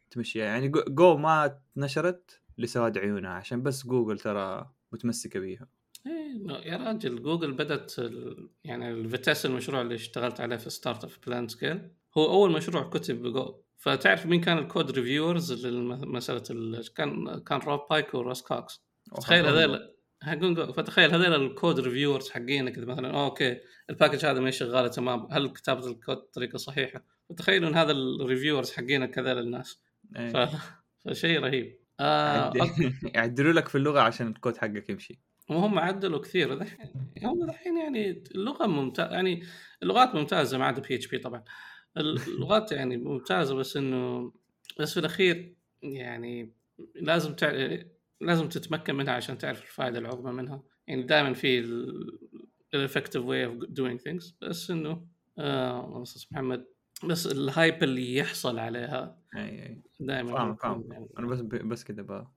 وتمشيها 0.10 0.46
يعني 0.46 0.68
جو- 0.68 1.18
ما 1.18 1.60
نشرت 1.78 2.42
لسواد 2.58 2.98
عيونها 2.98 3.30
عشان 3.32 3.64
بس 3.64 3.86
جوجل 3.88 4.20
ترى 4.20 4.72
متمسكة 4.92 5.40
بيها. 5.40 5.68
إيه 6.08 6.68
يا 6.72 6.78
راجل 6.78 7.24
جوجل 7.24 7.52
بدأت 7.52 8.00
ال- 8.00 8.50
يعني 8.64 8.92
ال 8.92 9.00
Vitess 9.00 9.46
المشروع 9.46 9.82
اللي 9.82 9.96
اشتغلت 9.96 10.42
عليه 10.42 10.56
في 10.58 10.70
startup 10.70 11.10
PlanetScale 11.28 11.90
هو 12.18 12.26
أول 12.26 12.52
مشروع 12.52 12.90
كتب 12.90 13.22
بجو 13.22 13.56
فتعرف 13.82 14.26
مين 14.26 14.42
كان 14.42 14.58
ال 14.58 14.65
code 14.65 14.92
reviewers 14.92 15.66
لمسألة 15.68 16.44
ال... 16.50 16.94
كان 16.94 17.40
كان 17.40 17.60
روب 17.60 17.80
بايك 17.90 18.14
وروس 18.14 18.42
كوكس. 18.42 18.84
تخيل 19.22 19.46
هذول. 19.46 19.96
فتخيل 20.74 21.12
هذول 21.12 21.46
ال 21.46 21.53
code 21.53 21.80
reviewers 21.80 22.30
حقينك 22.30 22.78
إذا 22.78 22.86
مثلا 22.86 23.24
okay 23.24 23.58
ال 23.90 23.94
package 23.94 24.26
هذا 24.26 24.40
ما 24.40 24.52
شغالة 24.52 24.88
تمام 24.88 25.28
هل 25.32 25.50
كتابة 25.50 25.88
الكود 25.92 26.18
بطريقه 26.18 26.58
صحيحة؟ 26.58 27.04
فتخيل 27.30 27.66
ان 27.66 27.76
هذا 27.76 27.92
ال 27.92 28.00
reviewers 28.00 28.72
حقينك 28.72 29.20
هذول 29.20 29.40
الناس. 29.40 29.82
ف... 30.16 30.18
إيه. 30.18 30.50
فشيء 31.06 31.40
رهيب. 31.40 31.80
آه 32.00 32.54
يعد- 32.56 32.94
يعدلوا 33.16 33.54
لك 33.54 33.68
في 33.68 33.76
اللغة 33.76 34.00
عشان 34.00 34.28
الكود 34.28 34.58
حقك 34.58 34.90
يمشي. 34.90 35.20
وهم 35.50 35.80
عدلوا 35.80 36.20
كثير. 36.20 36.54
دحين 36.56 36.92
هم 37.24 37.46
دحين 37.46 37.78
يعني 37.78 38.24
اللغة 38.36 38.68
ممتازه 38.68 39.12
يعني 39.12 39.44
اللغات 39.84 40.16
ممتازة 40.16 40.58
ما 40.58 40.66
عدا 40.66 40.82
PHP 40.82 41.18
طبعا. 41.18 41.44
اللغات 41.98 42.72
يعني 42.72 42.98
ممتازة 42.98 43.56
بس 43.56 43.78
إنه 43.78 44.34
بس 44.80 44.94
في 44.94 45.00
الأخير 45.00 45.56
يعني 45.84 46.54
لازم 46.96 47.34
تع... 47.34 47.78
لازم 48.22 48.50
تتمكن 48.50 48.96
منها 48.96 49.14
عشان 49.14 49.38
تعرف 49.38 49.62
الفائدة 49.62 50.00
العظمى 50.00 50.32
منها. 50.32 50.64
يعني 50.88 51.04
دائما 51.04 51.34
في 51.34 51.60
ال... 51.60 52.20
ال 52.74 52.79
effective 52.79 53.24
way 53.24 53.46
of 53.46 53.56
doing 53.56 54.00
things 54.00 54.38
بس 54.42 54.72
إنه 54.72 55.08
آه 55.40 56.04
محمد 56.32 56.66
بس 57.04 57.28
الهايب 57.28 57.84
اللي 57.84 58.16
يحصل 58.16 58.60
عليها 58.60 59.18
دائما 60.00 60.34
فاهم 60.34 60.56
فاهم 60.56 61.10
أنا 61.20 61.28
بس 61.28 61.40
بس 61.40 61.84
كده 61.84 62.28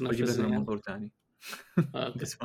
بجيب 0.00 0.26
لك 0.26 0.38
يعني. 0.38 0.58
منظور 0.58 0.78
ثاني. 0.78 1.12
بس 2.16 2.38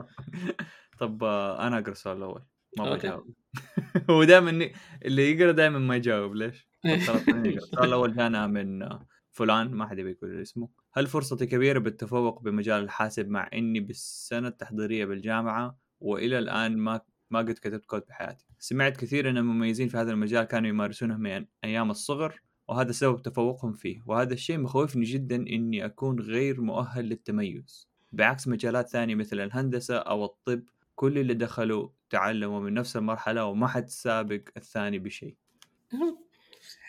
طب 1.00 1.24
آه، 1.24 1.68
أنا 1.68 1.78
أقرأ 1.78 1.92
السؤال 1.92 2.18
الأول. 2.18 2.42
ما. 2.84 2.96
بجاوب. 2.96 3.34
هو 4.10 4.24
دائما 4.24 4.70
اللي 5.06 5.32
يقرأ 5.32 5.52
دائما 5.52 5.80
ما 5.80 5.96
يجاوب 5.96 6.36
ليش؟ 6.36 6.68
السؤال 6.86 7.86
الأول 7.86 8.16
جانا 8.16 8.48
من 8.48 8.90
فلان 9.32 9.72
ما 9.72 9.88
حد 9.88 9.96
بيقول 9.96 10.42
اسمه. 10.42 10.70
هل 10.94 11.08
فرصتي 11.08 11.46
كبيرة 11.46 11.80
بالتفوق 11.80 12.42
بمجال 12.42 12.84
الحاسب 12.84 13.30
مع 13.30 13.50
إني 13.54 13.80
بالسنة 13.80 14.48
التحضيرية 14.48 15.06
بالجامعة 15.06 15.80
وإلى 16.00 16.40
الآن 16.40 16.78
ما 16.78 17.02
ما 17.32 17.40
قد 17.40 17.52
كتبت 17.52 17.86
كود 17.86 18.02
بحياتي؟ 18.10 18.46
سمعت 18.60 18.98
كثير 18.98 19.30
إن 19.30 19.38
المميزين 19.38 19.88
في 19.88 19.98
هذا 19.98 20.12
المجال 20.12 20.44
كانوا 20.44 20.70
يمارسونه 20.70 21.18
من 21.18 21.46
أيام 21.64 21.92
الصغر 21.92 22.42
وهذا 22.68 22.92
سبب 22.92 23.22
تفوقهم 23.22 23.74
فيه. 23.74 24.02
وهذا 24.06 24.34
الشيء 24.34 24.58
مخوفني 24.58 25.04
جدا 25.04 25.36
إني 25.36 25.86
أكون 25.86 26.20
غير 26.20 26.62
مؤهل 26.62 27.06
للتميز. 27.06 27.90
بعكس 28.12 28.48
مجالات 28.48 28.90
ثانية 28.90 29.16
مثل 29.16 29.40
الهندسة 29.40 29.98
أو 29.98 30.26
الطب 30.26 30.64
كل 30.96 31.18
اللي 31.18 31.34
دخلوا 31.34 31.90
تعلموا 32.10 32.60
من 32.60 32.74
نفس 32.74 32.98
المرحلة 32.98 33.46
وما 33.46 33.68
حد 33.68 33.88
سابق 33.88 34.42
الثاني 34.58 35.00
بشيء. 35.00 35.36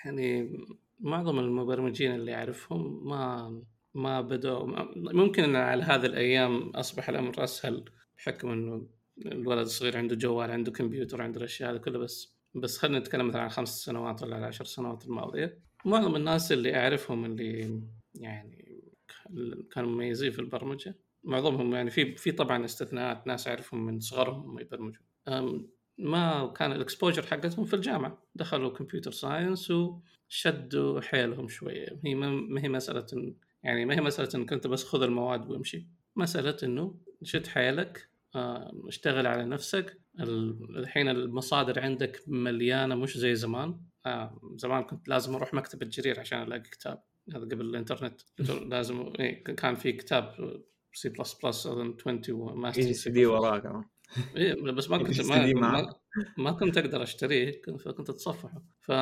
يعني 0.05 0.57
معظم 1.01 1.39
المبرمجين 1.39 2.15
اللي 2.15 2.35
أعرفهم 2.35 3.09
ما 3.09 3.63
ما 3.95 4.21
بدوا 4.21 4.67
ما- 4.67 4.93
ممكن 4.97 5.45
إن 5.45 5.57
على 5.57 5.83
هذه 5.83 6.07
الأيام 6.07 6.71
أصبح 6.71 7.09
الأمر 7.09 7.45
أسهل 7.45 7.85
بحكم 8.19 8.49
إنه 8.51 8.89
الولد 9.27 9.61
الصغير 9.61 9.97
عنده 9.97 10.17
جوال 10.17 10.51
عنده 10.51 10.73
كمبيوتر 10.73 11.23
عنده 11.23 11.39
الأشياء 11.39 11.73
هذه 11.73 11.77
كلها 11.79 11.99
بس 12.01 12.39
بس 12.55 12.79
خلينا 12.79 12.99
نتكلم 12.99 13.29
مثلا 13.29 13.43
عن 13.43 13.49
خمس 13.49 13.85
سنوات 13.85 14.23
ولا 14.23 14.39
العشر 14.39 14.65
سنوات 14.65 15.05
الماضية. 15.07 15.63
معظم 15.85 16.17
الناس 16.17 16.53
اللي 16.53 16.77
أعرفهم 16.77 17.25
اللي 17.25 17.83
يعني 18.15 18.83
كانوا 19.73 19.91
مميزين 19.91 20.31
في 20.31 20.39
البرمجة 20.39 20.99
معظمهم 21.25 21.75
يعني 21.75 21.91
في 21.91 22.17
في 22.17 22.33
طبعا 22.33 22.65
استثناءات 22.65 23.27
ناس 23.27 23.49
أعرفهم 23.49 23.87
من 23.87 24.01
صغرهم 24.01 24.41
هم 24.51 24.59
يبرمجوا 24.59 25.03
ما 25.99 26.47
كان 26.57 26.73
ال 26.73 26.79
exposure 26.79 27.27
حقتهم 27.27 27.65
في 27.65 27.75
الجامعة. 27.75 28.23
دخلوا 28.35 28.71
computer 28.71 29.11
science 29.13 29.71
وشدوا 29.71 31.01
حيلهم 31.01 31.49
شوية. 31.49 32.01
هي 32.05 32.15
ما 32.15 32.61
هي 32.65 32.69
مسألة 32.69 33.35
يعني 33.63 33.85
ما 33.85 33.95
هي 33.95 34.01
مسألة 34.01 34.29
إنك 34.35 34.53
أنت 34.53 34.67
بس 34.67 34.85
خذ 34.85 35.03
المواد 35.03 35.51
وامشي. 35.51 35.87
مسألة 36.17 36.57
إنه 36.63 37.01
شد 37.23 37.47
حيلك 37.47 38.09
آه، 38.35 38.73
اشتغل 38.89 39.27
على 39.27 39.45
نفسك. 39.45 40.01
ال- 40.21 40.79
الحين 40.79 41.09
المصادر 41.09 41.81
عندك 41.81 42.23
مليانة 42.27 42.95
مش 42.95 43.19
زي 43.19 43.35
زمان. 43.35 43.81
آه، 44.07 44.41
زمان 44.57 44.83
كنت 44.83 45.09
لازم 45.09 45.35
أروح 45.35 45.55
مكتبة 45.55 45.87
جرير 45.87 46.21
عشان 46.21 46.43
ألاقي 46.43 46.61
كتاب. 46.63 47.03
هذا 47.35 47.45
قبل 47.45 47.61
الإنترنت. 47.61 48.21
لازم 48.67 49.13
إيه، 49.21 49.45
كان 49.45 49.75
في 49.75 49.93
كتاب 49.93 50.35
سي 50.93 51.09
بلس 51.09 51.35
بلس 51.45 51.67
أظن 51.67 51.95
20 52.01 52.23
وماستر 52.31 52.83
يجي 52.83 52.95
سي 52.95 53.11
دي 53.11 53.27
وراه 53.27 53.59
كمان 53.59 53.85
إيه 54.37 54.55
بس 54.73 54.91
ما 54.91 54.99
كنت 54.99 55.21
ما, 55.21 55.53
ما. 55.53 55.95
ما 56.39 56.53
كنت 56.53 56.79
أقدر 56.79 57.03
أشتريه 57.03 57.63
كنت- 57.63 57.81
فكنت 57.81 58.11
أتصفحه. 58.11 58.63
ف 58.81 58.93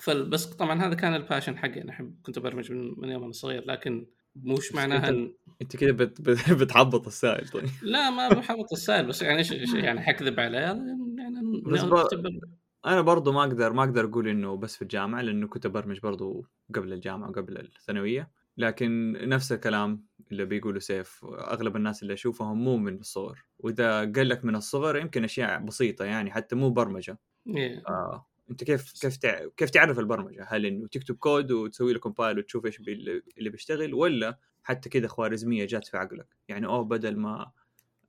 فبس 0.00 0.46
طبعا 0.46 0.82
هذا 0.82 0.94
كان 0.94 1.14
ال 1.14 1.20
passion 1.20 1.58
حقي. 1.58 1.82
أنا 1.82 1.90
احب 1.90 2.14
كنت 2.22 2.38
أبرمج 2.38 2.72
من, 2.72 2.94
من 3.00 3.08
يوم 3.08 3.22
أنا 3.24 3.32
صغير 3.32 3.64
لكن 3.66 4.06
مش 4.36 4.74
معناها 4.74 5.08
إن 5.08 5.34
أنت 5.62 5.76
كده 5.76 5.92
بت... 5.92 6.20
بت... 6.20 6.50
بتحبط 6.62 7.06
السائل 7.06 7.48
طيب. 7.48 7.64
لا 7.82 8.10
ما 8.10 8.28
بحبط 8.28 8.72
السائل 8.72 9.06
بس 9.06 9.22
يعني 9.22 9.38
إيش 9.38 9.50
يعني 9.74 10.00
حكذب 10.00 10.40
عليه 10.40 10.58
يعني 10.58 11.62
بس 11.66 11.82
بر- 11.82 12.02
كنت 12.02 12.14
بر- 12.14 12.48
أنا 12.86 13.00
برضو 13.00 13.32
ما 13.32 13.40
أقدر 13.42 13.72
ما 13.72 13.84
أقدر 13.84 14.04
أقول 14.04 14.28
إنه 14.28 14.56
بس 14.56 14.76
في 14.76 14.82
الجامعة 14.82 15.22
لأنه 15.22 15.46
كنت 15.48 15.66
أبرمج 15.66 16.00
برضو 16.00 16.46
قبل 16.74 16.92
الجامعة 16.92 17.30
وقبل 17.30 17.58
الثانوية. 17.58 18.30
لكن 18.56 19.12
نفس 19.28 19.52
الكلام 19.52 20.06
اللي 20.32 20.44
بيقولوا 20.44 20.80
سيف 20.80 21.24
أغلب 21.24 21.76
الناس 21.76 22.02
اللي 22.02 22.12
أشوفهم 22.12 22.64
مو 22.64 22.76
من 22.76 22.98
الصغر 22.98 23.44
وإذا 23.58 24.00
قال 24.00 24.28
لك 24.28 24.44
من 24.44 24.56
الصغر 24.56 24.96
يمكن 24.96 25.24
أشياء 25.24 25.60
بسيطة 25.60 26.04
يعني 26.04 26.30
حتى 26.30 26.56
مو 26.56 26.70
برمجة 26.70 27.18
إيه. 27.46 27.82
آه. 27.88 28.26
أنت 28.50 28.64
كيف 28.64 28.92
كيف 29.00 29.16
تع... 29.16 29.46
كيف 29.56 29.70
تعرف 29.70 29.98
البرمجة؟ 29.98 30.46
هل 30.48 30.66
إنه 30.66 30.88
تكتب 30.88 31.14
كود 31.14 31.52
وتسوي 31.52 31.92
له 31.92 31.98
compile 31.98 32.38
وتشوف 32.38 32.66
إيش 32.66 32.78
بي... 32.78 33.22
اللي 33.38 33.50
بيشتغل 33.50 33.94
ولا 33.94 34.38
حتى 34.62 34.88
كذا 34.88 35.08
خوارزمية 35.08 35.64
جات 35.66 35.86
في 35.86 35.96
عقلك؟ 35.96 36.36
يعني 36.48 36.66
أوه 36.66 36.84
بدل 36.84 37.16
ما 37.16 37.50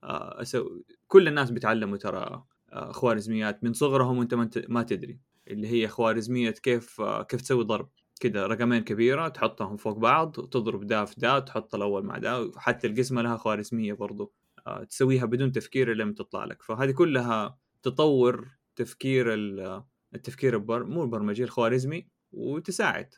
آه 0.04 0.42
أسوي 0.42 0.84
كل 1.08 1.28
الناس 1.28 1.52
بيتعلموا 1.52 1.98
ترى 1.98 2.44
آه 2.74 2.92
خوارزميات 2.92 3.64
من 3.64 3.74
صغرهم 3.74 4.18
وأنت 4.18 4.34
ما, 4.34 4.44
انت... 4.44 4.66
ما 4.70 4.84
تدري 4.84 5.20
اللي 5.48 5.68
هي 5.68 5.88
خوارزمية 5.88 6.52
كيف 6.52 7.02
آه 7.02 7.24
كيف 7.24 7.42
تسوي 7.42 7.64
ضرب 7.64 7.90
كذا 8.20 8.48
رقمين 8.48 8.84
كبيرة 8.84 9.28
تحطهم 9.28 9.78
فوق 9.78 9.98
بعض 9.98 10.38
وتضرب 10.40 10.88
دا 10.88 11.06
في 11.06 11.16
دا 11.20 11.40
تحط 11.40 11.76
الأول 11.76 12.06
مع 12.06 12.18
دا 12.18 12.38
وحتى 12.38 12.88
القسمة 12.88 13.22
لها 13.22 13.38
خوارزمية 13.38 13.94
برضو 13.94 14.34
آه 14.68 14.84
تسويها 14.84 15.26
بدون 15.26 15.52
تفكير 15.52 15.94
لما 15.94 16.14
تطلع 16.14 16.46
لك. 16.46 16.62
فهذه 16.64 16.92
كلها 16.92 17.58
تطور 17.84 18.48
تفكير 18.76 19.34
ال- 19.34 19.84
التفكير 20.16 20.56
البر... 20.56 20.84
مو 20.84 21.04
البرمجي 21.04 21.44
الخوارزمي 21.44 22.08
وتساعد. 22.32 23.14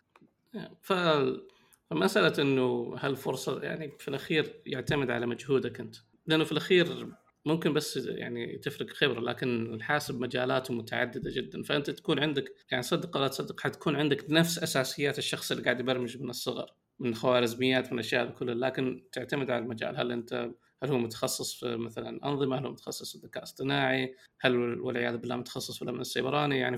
ف 0.82 0.94
فمسألة 1.90 2.34
إنه 2.42 2.96
هل 3.00 3.16
فرصة 3.16 3.62
يعني 3.62 3.92
في 4.00 4.08
الأخير 4.08 4.62
يعتمد 4.66 5.12
على 5.12 5.26
مجهودك 5.26 5.80
أنت؟ 5.80 5.96
لأنه 6.28 6.44
في 6.44 6.52
الأخير 6.52 7.08
ممكن 7.46 7.74
بس 7.74 7.98
يعني 7.98 8.58
تفرق 8.58 8.90
خبرة 8.90 9.20
لكن 9.20 9.74
الحاسب 9.74 10.22
مجالاته 10.22 10.74
متعددة 10.74 11.32
جدا 11.36 11.64
فأنت 11.64 11.90
تكون 11.90 12.20
عندك 12.20 12.56
يعني 12.72 12.84
صدق 12.84 13.18
ولا 13.18 13.28
تصدق 13.28 13.60
حتكون 13.60 13.96
عندك 13.96 14.26
نفس 14.30 14.60
أساسيات 14.60 15.18
الشخص 15.18 15.52
اللي 15.52 15.64
قاعد 15.64 15.80
يبرمج 15.80 16.22
من 16.22 16.30
الصغر 16.30 16.72
من 17.00 17.16
خوارزميات 17.16 17.86
من 17.86 17.94
الأشياء 17.94 18.32
كلها 18.32 18.56
لكن 18.56 19.04
تعتمد 19.12 19.52
على 19.52 19.64
المجال 19.64 19.98
هل 19.98 20.12
أنت 20.12 20.52
هل 20.84 20.90
هو 20.90 20.98
متخصص 20.98 21.60
في 21.60 21.78
مثلا 21.78 22.26
أنظمة؟ 22.26 22.60
هل 22.60 22.66
هو 22.66 22.72
متخصص 22.72 23.12
في 23.12 23.24
الذكاء 23.24 23.44
الاصطناعي؟ 23.44 24.16
هل 24.42 24.80
والعياذ 24.80 25.18
بالله 25.18 25.36
متخصص 25.36 25.78
في 25.78 25.82
الامن 25.82 26.02
السيبراني؟ 26.02 26.60
يعني. 26.60 26.78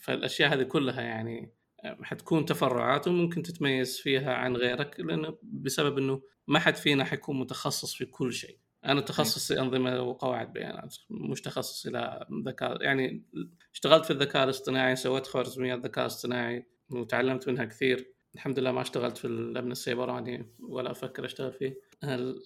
فالأشياء 0.00 0.54
هذه 0.54 0.62
كلها 0.62 1.02
يعني 1.02 1.52
حتكون 1.84 2.44
تفرعات 2.44 3.08
وممكن 3.08 3.42
تتميز 3.42 3.98
فيها 3.98 4.34
عن 4.34 4.56
غيرك 4.56 5.00
لأنه 5.00 5.38
بسبب 5.42 5.98
إنه 5.98 6.22
ما 6.46 6.58
حد 6.58 6.76
فينا 6.76 7.04
حيكون 7.04 7.38
متخصص 7.38 7.94
في 7.94 8.04
كل 8.04 8.32
شيء. 8.32 8.58
أنا 8.84 9.00
تخصصي 9.00 9.60
أنظمة 9.60 10.02
وقواعد 10.02 10.52
بيانات 10.52 10.96
مش 11.10 11.40
تخصص 11.40 11.86
إلى 11.86 12.26
ذكاء 12.46 12.82
يعني 12.82 13.24
اشتغلت 13.72 14.04
في 14.04 14.10
الذكاء 14.10 14.44
الاصطناعي 14.44 14.96
سويت 14.96 15.26
خوارزميات 15.26 15.78
ذكاء 15.78 16.06
اصطناعي 16.06 16.66
وتعلمت 16.90 17.48
منها 17.48 17.64
كثير. 17.64 18.12
الحمد 18.34 18.58
لله 18.58 18.72
ما 18.72 18.80
اشتغلت 18.80 19.18
في 19.18 19.24
الأمن 19.26 19.72
السيبراني 19.72 20.54
ولا 20.60 20.90
أفكر 20.90 21.24
أشتغل 21.24 21.52
فيه. 21.52 21.80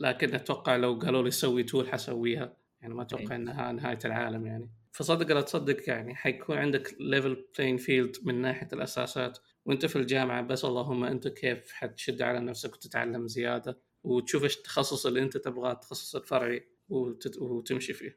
لكن 0.01 0.35
أتوقع 0.35 0.77
لو 0.77 0.95
قالوا 0.95 1.23
لي 1.23 1.31
سوي 1.31 1.63
tool 1.63 1.89
حسويها 1.89 2.57
يعني 2.81 2.95
ما 2.95 3.03
أتوقع 3.03 3.37
إنها 3.37 3.73
نهاية 3.73 3.99
العالم 4.05 4.47
يعني. 4.47 4.71
فصدق 4.93 5.35
لا 5.35 5.41
تصدق 5.41 5.89
يعني 5.89 6.15
حيكون 6.15 6.59
عندك 6.59 6.97
level 7.01 7.47
playing 7.59 7.77
field 7.77 8.17
من 8.23 8.41
ناحية 8.41 8.69
الأساسات. 8.73 9.39
وأنت 9.65 9.87
في 9.87 9.97
الجامعة 9.97 10.43
بس 10.43 10.65
اللهم 10.65 11.05
أنت 11.05 11.29
كيف 11.29 11.73
حتشد 11.73 12.23
على 12.23 12.41
نفسك 12.41 12.75
وتتعلم 12.75 13.29
زيادة. 13.29 13.79
وتشوف 14.05 14.45
إيش 14.45 14.57
التخصص 14.57 15.07
اللي 15.07 15.23
أنت 15.23 15.37
تبغاه 15.37 15.73
التخصص 15.73 16.17
الفرعي 16.17 16.69
وتت... 16.89 17.39
وتمشي 17.39 17.93
فيه. 17.93 18.17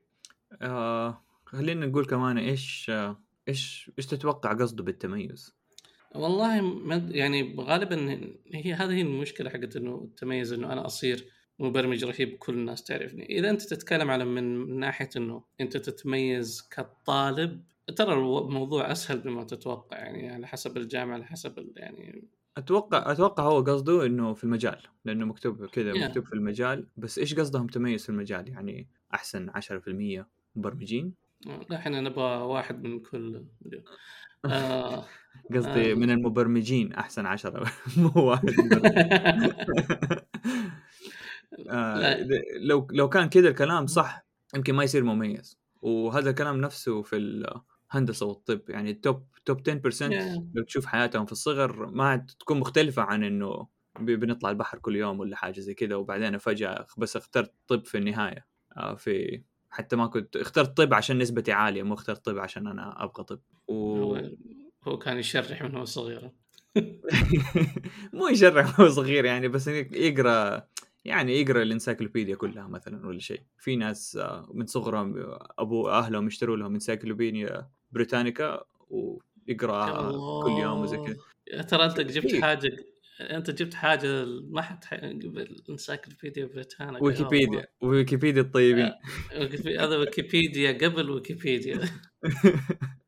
آه 0.61 1.23
خلينا 1.45 1.85
نقول 1.85 2.05
كمان 2.05 2.37
إيش 2.37 2.89
آه 2.89 3.21
إيش 3.47 3.91
إيش 3.97 4.05
تتوقع 4.05 4.53
قصده 4.53 4.83
بالتميز؟ 4.83 5.55
والله 6.15 6.61
مد... 6.61 7.15
يعني 7.15 7.55
غالبا 7.59 8.21
هي 8.53 8.73
هذه 8.73 9.01
المشكلة 9.01 9.49
حقت 9.49 9.75
إنه 9.75 10.03
التميز 10.03 10.53
إنه 10.53 10.73
أنا 10.73 10.85
أصير 10.85 11.29
مبرمج 11.59 12.05
رهيب 12.05 12.37
كل 12.37 12.53
الناس 12.53 12.83
تعرفني 12.83 13.25
إذا 13.25 13.49
أنت 13.49 13.61
تتكلم 13.61 14.11
على 14.11 14.25
من 14.25 14.79
ناحية 14.79 15.09
إنه 15.17 15.43
أنت 15.61 15.77
تتميز 15.77 16.69
كطالب 16.71 17.63
ترى 17.95 18.13
الموضوع 18.13 18.91
أسهل 18.91 19.29
مما 19.29 19.43
تتوقع 19.43 19.97
يعني 19.97 20.29
على 20.29 20.47
حسب 20.47 20.77
الجامعة 20.77 21.13
على 21.13 21.25
حسب 21.25 21.71
يعني 21.75 22.23
أتوقع 22.57 23.11
أتوقع 23.11 23.43
هو 23.43 23.61
قصده 23.61 24.05
إنه 24.05 24.33
في 24.33 24.43
المجال 24.43 24.77
لأنه 25.05 25.25
مكتوب 25.25 25.65
كذا 25.65 25.93
Yeah. 25.93 25.97
مكتوب 26.03 26.25
في 26.25 26.33
المجال 26.33 26.87
بس 26.97 27.19
إيش 27.19 27.33
قصدهم 27.35 27.67
تميز 27.67 28.03
في 28.03 28.09
المجال 28.09 28.49
يعني 28.49 28.87
أحسن 29.13 29.49
10% 29.49 30.25
مبرمجين 30.55 31.13
لا 31.69 31.75
إحنا 31.75 32.01
نبغى 32.01 32.37
واحد 32.43 32.83
من 32.83 32.99
كل 32.99 33.45
آه 34.45 35.05
قصدي 35.55 35.91
آه. 35.91 35.95
من 35.95 36.09
المبرمجين 36.09 36.93
أحسن 36.93 37.25
10 37.25 37.71
مو 37.97 38.11
واحد. 38.15 38.49
آه. 41.69 42.17
لو 42.59 42.87
لو 42.91 43.09
كان 43.09 43.29
كذا 43.29 43.49
الكلام 43.49 43.87
صح 43.87 44.25
يمكن 44.55 44.73
ما 44.75 44.83
يصير 44.83 45.03
مميز 45.03 45.59
وهذا 45.81 46.29
الكلام 46.29 46.61
نفسه 46.61 47.01
في 47.01 47.15
الهندسه 47.95 48.25
والطب 48.25 48.69
يعني 48.69 48.91
التوب 48.91 49.25
توب 49.45 49.59
10% 49.59 50.09
Yeah. 50.09 50.41
لو 50.53 50.63
تشوف 50.63 50.85
حياتهم 50.85 51.25
في 51.25 51.31
الصغر 51.31 51.85
ما 51.85 52.25
تكون 52.39 52.59
مختلفة 52.59 53.01
عن 53.01 53.23
إنه 53.23 53.67
بنطلع 53.99 54.49
البحر 54.49 54.79
كل 54.79 54.95
يوم 54.95 55.19
ولا 55.19 55.35
حاجة 55.35 55.59
زي 55.59 55.73
كذا 55.73 55.95
وبعدين 55.95 56.37
فجأة 56.37 56.87
بس 56.97 57.15
اخترت 57.15 57.53
طب 57.67 57.85
في 57.85 57.97
النهاية. 57.97 58.47
آه، 58.77 58.95
في 58.95 59.43
حتى 59.69 59.95
ما 59.95 60.07
كنت 60.07 60.35
اخترت 60.35 60.77
طب 60.77 60.93
عشان 60.93 61.17
نسبتي 61.17 61.51
عالية 61.51 61.83
مو 61.83 61.93
اخترت 61.93 62.25
طب 62.25 62.37
عشان 62.37 62.67
أنا 62.67 63.03
أبغى 63.03 63.23
طب. 63.23 63.39
و... 63.67 63.97
هو 63.97 64.31
هو 64.83 64.97
كان 64.97 65.17
يشرح 65.17 65.63
من 65.63 65.75
هو 65.75 65.85
صغير. 65.85 66.31
مو 68.13 68.27
يشرح 68.27 68.79
وهو 68.79 68.89
صغير 68.89 69.25
يعني 69.25 69.47
بس 69.47 69.67
يقرأ 69.67 70.67
يعني 71.05 71.41
يقرأ 71.41 71.61
ال 71.61 71.67
encyclopedia 71.67 72.35
كلها 72.35 72.67
مثلا 72.67 73.07
ولا 73.07 73.19
شيء. 73.19 73.41
في 73.57 73.75
ناس 73.75 74.15
آه، 74.15 74.49
من 74.53 74.65
صغرهم 74.65 75.37
أبو 75.59 75.89
أهلهم 75.89 76.27
يشتروا 76.27 76.57
لهم 76.57 76.73
Encyclopedia 76.73 77.69
Britannica 77.91 78.63
ويقراها 78.89 80.11
كل 80.43 80.61
يوم 80.61 80.81
وزي 80.81 80.97
كذا. 80.97 81.61
ترى 81.61 81.85
أنت 81.85 82.01
جبت 82.01 82.35
حاجة 82.35 82.71
أنت 83.21 83.51
جبت 83.51 83.73
حاجة 83.73 84.25
ما 84.25 84.61
حد 84.61 84.83
قبل 84.93 85.63
Encyclopedia 85.69 86.45
Britannica. 86.45 87.03
ويكيبيديا 87.03 87.65
ويكيبيديا 87.81 88.41
الطيبين. 88.41 88.91
آه، 89.31 89.49
هذا 89.79 89.97
ويكيبيديا 89.97 90.71
قبل 90.71 91.09
ويكيبيديا. 91.09 91.79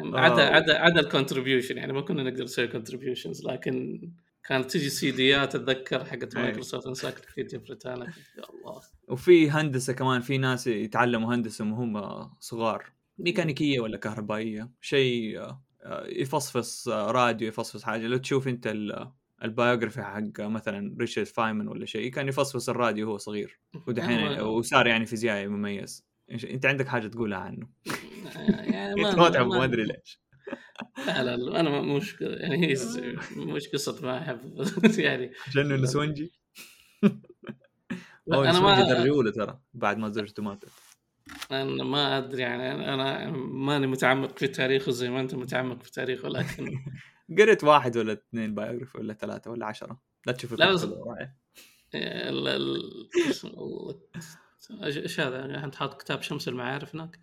عدا 0.14 0.42
عدا 0.42 0.78
عدا 0.78 1.00
ال 1.00 1.06
contribution 1.06 1.76
يعني 1.76 1.92
ما 1.92 2.00
كنا 2.00 2.22
نقدر 2.22 2.44
نسوي 2.44 2.68
contributions 2.68 3.44
لكن 3.46 4.00
كانت 4.44 4.70
تجي 4.70 4.88
سيديات 4.88 5.54
أتذكر 5.54 6.04
حقت 6.04 6.36
مايكروسوفت 6.36 6.86
Encyclopedia 6.86 7.58
Britannica 7.58 8.12
يا 8.38 8.44
الله. 8.50 8.80
وفي 9.08 9.50
هندسة 9.50 9.92
كمان 9.92 10.20
في 10.20 10.38
ناس 10.38 10.66
يتعلموا 10.66 11.34
هندسة 11.34 11.64
وهم 11.64 12.30
صغار. 12.40 12.92
ميكانيكية 13.24 13.80
ولا 13.80 13.96
كهربائية؟ 13.96 14.70
شيء 14.80 15.40
آه، 15.40 16.06
يفصفص 16.06 16.88
راديو 16.88 17.48
يفصفص 17.48 17.82
حاجة. 17.82 18.06
لو 18.06 18.16
تشوف 18.16 18.48
أنت 18.48 18.74
ال 19.44 19.50
biography 19.50 20.02
حق 20.02 20.40
مثلا 20.40 20.96
ريتشارد 21.00 21.26
فاينمن 21.26 21.68
ولا 21.68 21.86
شيء 21.86 22.10
كان 22.10 22.28
يفصفص 22.28 22.68
الراديو 22.68 23.08
وهو 23.08 23.18
صغير. 23.18 23.60
ودحين 23.86 24.40
وصار 24.40 24.86
يعني 24.86 25.06
فيزيائي 25.06 25.48
مميز. 25.48 26.06
أنت 26.30 26.66
عندك 26.66 26.88
حاجة 26.88 27.06
تقولها 27.06 27.38
عنه؟ 27.38 27.68
يعني 28.60 28.94
ما 29.02 29.42
ما 29.42 29.64
أدري 29.64 29.84
ليش. 29.84 30.20
لا 31.06 31.36
لا 31.36 31.60
أنا 31.60 31.80
مش 31.80 32.20
يعني 32.20 32.74
مش 33.54 33.68
قصة 33.68 34.06
ما 34.06 34.18
أحب. 34.18 34.66
يعني 34.98 35.32
عشان 35.48 35.82
نسونجي 35.82 36.32
أنا 38.28 38.60
ما 38.60 38.82
درجة 38.82 39.10
أولى 39.10 39.32
ترى 39.32 39.58
بعد 39.74 39.98
ما 39.98 40.08
زوجته 40.08 40.42
ماتت 40.42 40.68
أنا 41.50 41.84
ما 41.84 42.18
أدري 42.18 42.42
يعني 42.42 42.94
أنا 42.94 43.30
ماني 43.36 43.86
متعمق 43.86 44.38
في 44.38 44.48
تاريخه 44.48 44.92
زي 44.92 45.10
ما 45.10 45.20
أنت 45.20 45.34
متعمق 45.34 45.82
في 45.82 45.92
تاريخه 45.92 46.28
لكن 46.28 46.84
قريت 47.38 47.64
واحد 47.64 47.96
ولا 47.96 48.12
اثنين 48.12 48.54
بايوغرافي 48.54 48.98
ولا 48.98 49.14
ثلاثة 49.14 49.50
ولا 49.50 49.66
عشرة. 49.66 50.00
لا 50.26 50.32
تشوف 50.32 50.52
لا 50.52 50.72
بس 50.72 50.86
إيش 54.82 55.20
هذا؟ 55.20 55.64
انت 55.64 55.74
حاط 55.74 56.02
كتاب 56.02 56.22
شمس 56.22 56.48
المعارف 56.48 56.94
هناك 56.94 57.18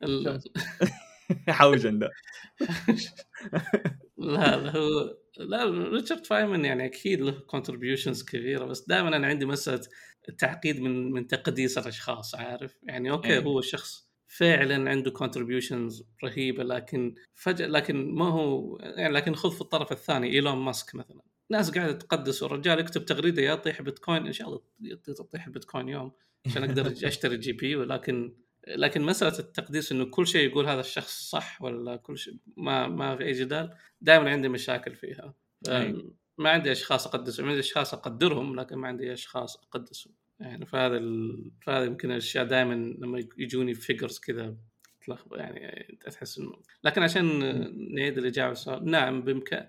حوجن 1.48 1.98
ده. 1.98 2.10
لا 4.18 4.56
لا 4.56 4.76
هو 4.76 5.16
لا 5.36 5.64
ريتشارد 5.64 6.26
فاينمن 6.26 6.64
يعني 6.64 6.84
أكيد 6.84 7.20
له 7.20 7.32
contributions 7.32 8.22
كبيرة 8.22 8.64
بس 8.64 8.80
دائما 8.86 9.16
أنا 9.16 9.26
عندي 9.26 9.46
مسألة 9.46 9.80
التعقيد 10.30 10.80
من 10.80 11.12
من 11.12 11.26
تقديس 11.26 11.78
الأشخاص 11.78 12.34
عارف؟ 12.34 12.78
يعني 12.82 13.10
okay 13.10 13.28
أيه. 13.28 13.42
هو 13.42 13.60
شخص 13.60 14.10
فعلا 14.26 14.90
عنده 14.90 15.10
contributions 15.10 16.04
رهيبة 16.24 16.62
لكن 16.62 17.14
فجأة 17.34 17.66
لكن 17.66 18.14
ما 18.14 18.28
هو 18.28 18.78
يعني 18.78 19.14
لكن 19.14 19.34
خذ 19.34 19.50
في 19.50 19.60
الطرف 19.60 19.92
الثاني 19.92 20.30
إيلون 20.30 20.58
ماسك 20.58 20.94
مثلا. 20.94 21.22
ناس 21.50 21.70
قاعدة 21.70 21.92
تقدس 21.92 22.42
الرجال 22.42 22.80
يكتب 22.80 23.04
تغريدة 23.04 23.42
يطيح 23.42 23.82
بيتكوين 23.82 24.26
إن 24.26 24.32
شاء 24.32 24.48
الله 24.48 24.60
تطيح 25.04 25.48
بيتكوين 25.48 25.88
يوم 25.88 26.12
عشان 26.46 26.64
أقدر 26.64 26.86
أشتري 27.08 27.36
GPU 27.36 27.76
لكن 27.76 28.34
لكن 28.68 29.02
مسألة 29.02 29.38
التقديس 29.38 29.92
إنه 29.92 30.04
كل 30.04 30.26
شيء 30.26 30.50
يقول 30.50 30.66
هذا 30.66 30.80
الشخص 30.80 31.30
صح 31.30 31.62
ولا 31.62 31.96
كل 31.96 32.18
شيء 32.18 32.34
ما 32.56 32.88
ما 32.88 33.16
في 33.16 33.24
أي 33.24 33.32
جدال 33.32 33.74
دائما 34.00 34.30
عندي 34.30 34.48
مشاكل 34.48 34.94
فيها. 34.94 35.34
ما 36.38 36.50
عندي 36.50 36.72
أشخاص 36.72 37.06
اقدسهم 37.06 37.48
عندي 37.48 37.60
أشخاص 37.60 37.94
أقدرهم 37.94 38.60
لكن 38.60 38.76
ما 38.76 38.88
عندي 38.88 39.12
أشخاص 39.12 39.56
أقدسهم. 39.56 40.14
يعني 40.40 40.66
فهذا 40.66 40.96
ال... 40.96 41.50
فهذا 41.62 41.84
يمكن 41.84 42.10
الأشياء 42.10 42.44
دائما 42.44 42.74
لما 42.74 43.24
يجوني 43.38 43.74
figures 43.74 44.18
كذا 44.18 44.56
تلخبط 45.06 45.36
يعني 45.36 45.98
تحس 46.10 46.38
إنه 46.38 46.52
لكن 46.84 47.02
عشان 47.02 47.38
نعيد 47.94 48.18
الإجابة 48.18 48.52
السؤال 48.52 48.90
نعم 48.90 49.22
بامكان 49.22 49.68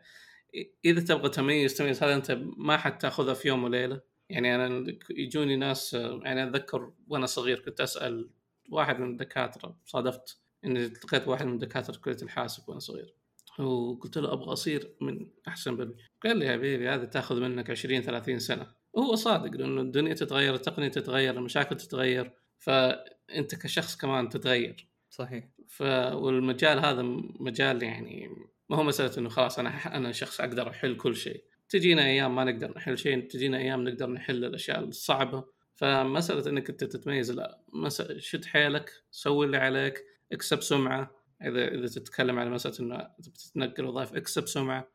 إذا 0.86 1.02
تبغى 1.02 1.30
تميز 1.30 1.78
تميز 1.78 2.04
هذا 2.04 2.16
أنت 2.16 2.40
ما 2.58 2.78
حتاخذها 2.78 3.34
في 3.34 3.48
يوم 3.48 3.64
وليلة؟ 3.64 4.02
يعني 4.30 4.56
أنا 4.56 4.98
يجوني 5.10 5.56
ناس 5.56 5.94
يعني 5.94 6.44
أتذكر 6.44 6.94
وأنا 7.08 7.26
صغير 7.26 7.60
كنت 7.60 7.82
أسأل 7.82 8.30
واحد 8.70 9.00
من 9.00 9.12
الدكاترة 9.12 9.80
صادفت 9.86 10.42
إني 10.66 10.86
التقيت 10.86 11.28
واحد 11.28 11.46
من 11.46 11.58
دكاتره 11.58 11.98
كلية 11.98 12.18
الحاسب 12.22 12.70
وأنا 12.70 12.80
صغير. 12.80 13.16
وقلت 13.60 14.18
له 14.18 14.34
أبغى 14.34 14.54
أصير 14.54 14.96
من 15.02 15.28
أحسن 15.48 15.78
بل 15.78 15.96
قال 16.24 16.38
لي 16.38 16.46
يا 16.46 16.54
حبيبي 16.54 16.90
هذا 16.90 17.06
تأخذ 17.06 17.40
منك 17.42 17.70
20 17.70 18.02
30 18.02 18.40
سنة. 18.40 18.81
وهو 18.94 19.16
صادق 19.16 19.58
لأنه 19.58 19.82
الدنيا 19.82 20.14
تتغير 20.14 20.56
التقنية 20.56 20.88
تتغير 20.88 21.38
المشاكل 21.38 21.78
تتغير 21.78 22.32
فأنت 22.58 23.56
كشخص 23.56 23.98
كمان 23.98 24.30
تتغير. 24.30 24.88
صحيح. 25.10 25.50
ف 25.68 25.82
والمجال 26.14 26.80
هذا 26.80 27.02
مجال 27.40 27.84
يعني 27.84 28.30
ما 28.70 28.78
هو 28.78 28.84
مسألة 28.84 29.18
إنه 29.18 29.30
خلاص 29.30 29.60
أنا 29.60 29.98
أنا 29.98 30.12
شخص 30.12 30.42
أقدر 30.42 30.70
أحل 30.70 30.98
كل 30.98 31.16
شيء. 31.16 31.44
تجينا 31.70 32.06
أيام 32.06 32.36
ما 32.36 32.44
نقدر 32.44 32.74
نحل 32.78 32.98
شيء 32.98 33.28
تجينا 33.28 33.58
أيام 33.58 33.84
نقدر 33.84 34.10
نحل 34.10 34.46
الأشياء 34.46 34.84
الصعبة. 34.84 35.46
فمسألة 35.76 36.50
إنك 36.50 36.70
أنت 36.70 36.84
تتميز 36.84 37.32
لا. 37.32 37.62
مسألة 37.74 38.20
شد 38.20 38.46
حيلك 38.46 38.92
سوي 39.12 39.46
اللي 39.46 39.58
عليك 39.58 40.06
اكسب 40.32 40.62
سمعة. 40.62 41.12
إذا 41.42 41.68
إذا 41.68 41.88
تتكلم 41.88 42.40
على 42.40 42.50
مسألة 42.50 42.80
إنه 42.80 43.10
بتتنقل 43.20 43.86
وظائف 43.86 44.14
اكسب 44.14 44.48
سمعة. 44.48 44.92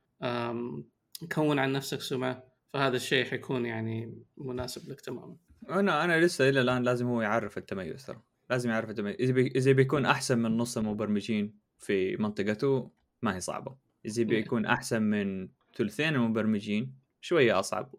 كون 1.32 1.58
عن 1.58 1.72
نفسك 1.72 2.00
سمعة. 2.00 2.55
فهذا 2.76 2.96
الشيء 2.96 3.24
حيكون 3.24 3.66
يعني 3.66 4.22
مناسب 4.36 4.90
لك 4.90 5.00
تماما. 5.00 5.36
أنا 5.70 6.04
أنا 6.04 6.20
لسه 6.20 6.48
إلى 6.48 6.60
الآن 6.60 6.82
لازم 6.82 7.06
هو 7.06 7.22
يعرف 7.22 7.58
التميز 7.58 8.06
ترى. 8.06 8.22
لازم 8.50 8.70
يعرف 8.70 8.90
التميز. 8.90 9.16
إذا 9.20 9.32
بي... 9.32 9.46
إذا 9.46 9.72
بيكون 9.72 10.06
أحسن 10.06 10.38
من 10.38 10.56
نص 10.56 10.78
المبرمجين 10.78 11.54
في 11.78 12.16
منطقته 12.16 12.90
ما 13.22 13.36
هي 13.36 13.40
صعبة. 13.40 13.76
إذا 14.06 14.22
بيكون 14.22 14.66
أحسن 14.66 15.02
من 15.02 15.48
ثلثين 15.76 16.14
المبرمجين 16.14 16.94
شوية 17.20 17.58
أصعب. 17.58 17.94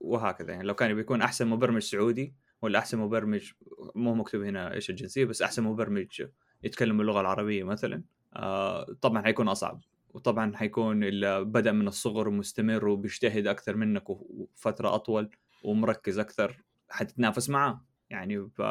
وهكذا 0.00 0.52
يعني. 0.52 0.64
لو 0.64 0.74
كان 0.74 0.94
بيكون 0.94 1.22
أحسن 1.22 1.48
مبرمج 1.48 1.82
سعودي 1.82 2.34
ولا 2.62 2.78
أحسن 2.78 2.98
مبرمج 2.98 3.52
مو 3.94 4.14
مكتوب 4.14 4.42
هنا 4.42 4.74
إيش 4.74 4.90
الجنسية 4.90 5.24
بس 5.24 5.42
أحسن 5.42 5.62
مبرمج 5.62 6.22
يتكلم 6.62 7.00
اللغة 7.00 7.20
العربية 7.20 7.64
مثلا 7.64 8.02
آه 8.36 8.96
طبعا 9.00 9.22
حيكون 9.22 9.48
أصعب. 9.48 9.80
وطبعا 10.10 10.56
حيكون 10.56 11.04
اللي 11.04 11.44
بدا 11.44 11.72
من 11.72 11.88
الصغر 11.88 12.28
ومستمر 12.28 12.88
وبيجتهد 12.88 13.46
أكثر 13.46 13.76
منك 13.76 14.10
وفترة 14.10 14.94
أطول 14.94 15.30
ومركز 15.64 16.18
أكثر 16.18 16.62
حتتنافس 16.88 17.50
معاه. 17.50 17.84
يعني 18.10 18.48
ف... 18.48 18.62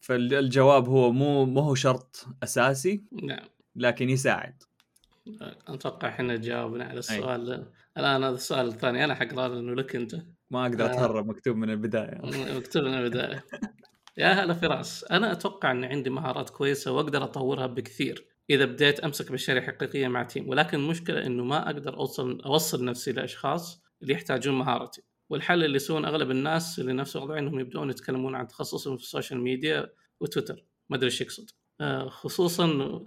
فالجواب 0.00 0.88
هو 0.88 1.12
مو 1.12 1.44
مو 1.44 1.60
هو 1.60 1.74
شرط 1.74 2.26
أساسي 2.42 3.04
نعم. 3.22 3.48
لكن 3.76 4.10
يساعد. 4.10 4.62
أتوقع 5.68 6.08
إحنا 6.08 6.36
جاوبنا 6.36 6.84
على 6.84 6.98
السؤال. 6.98 7.52
أي. 7.52 7.64
الآن 7.98 8.24
هذا 8.24 8.34
السؤال 8.34 8.68
الثاني. 8.68 9.04
أنا 9.04 9.14
حقرا 9.14 9.48
لأنه 9.48 9.74
لك 9.74 9.96
أنت. 9.96 10.14
ما 10.50 10.62
أقدر 10.62 10.84
آه. 10.84 10.90
أتهرب 10.90 11.26
مكتوب 11.26 11.56
من 11.56 11.70
البداية. 11.70 12.20
مكتوب 12.58 12.82
من 12.84 12.94
البداية. 12.94 13.44
يا 14.16 14.32
هلا 14.32 14.54
فراس. 14.54 15.04
أنا 15.04 15.32
أتوقع 15.32 15.70
ان 15.70 15.84
عندي 15.84 16.10
مهارات 16.10 16.50
كويسة 16.50 16.92
وأقدر 16.92 17.24
أطورها 17.24 17.66
بكثير. 17.66 18.37
إذا 18.50 18.64
بديت 18.64 19.00
أمسك 19.00 19.30
مشاريع 19.30 19.62
حقيقية 19.62 20.08
مع 20.08 20.22
تيم 20.22 20.48
ولكن 20.48 20.78
المشكلة 20.78 21.26
إنه 21.26 21.44
ما 21.44 21.70
أقدر 21.70 21.96
اوصل 21.96 22.40
أوصل 22.40 22.84
نفسي 22.84 23.12
لأشخاص 23.12 23.82
اللي 24.02 24.14
يحتاجون 24.14 24.58
مهارتي. 24.58 25.02
والحل 25.30 25.64
اللي 25.64 25.76
يسوون 25.76 26.04
أغلب 26.04 26.30
الناس 26.30 26.78
اللي 26.78 26.92
نفس 26.92 27.16
وضعي 27.16 27.38
إنهم 27.38 27.60
يبدون 27.60 27.90
يتكلمون 27.90 28.34
عن 28.34 28.48
تخصصهم 28.48 28.96
في 28.96 29.02
ال 29.02 29.07
social 29.07 29.40
media 29.40 29.92
وتويتر. 30.20 30.64
ما 30.90 30.96
أدري 30.96 31.06
إيش 31.06 31.20
يقصد. 31.20 31.50
آه، 31.80 32.08
خصوصا 32.08 32.66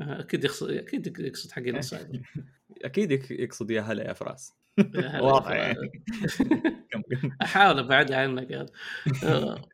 أكيد 0.00 0.44
يقصد 0.44 0.70
أكيد 0.70 1.18
يقصد 1.18 1.52
حقين 1.52 1.76
السايبر 1.76 2.20
أكيد 2.84 3.30
يقصد 3.30 3.70
يا 3.70 3.80
هلا 3.80 4.08
يا 4.08 4.12
فراس. 4.12 4.52
واضح. 5.20 5.50
يعني 5.50 6.04
أحاول 7.42 7.78
أبعد 7.78 8.12
عنك 8.12 8.52
آه، 9.24 9.68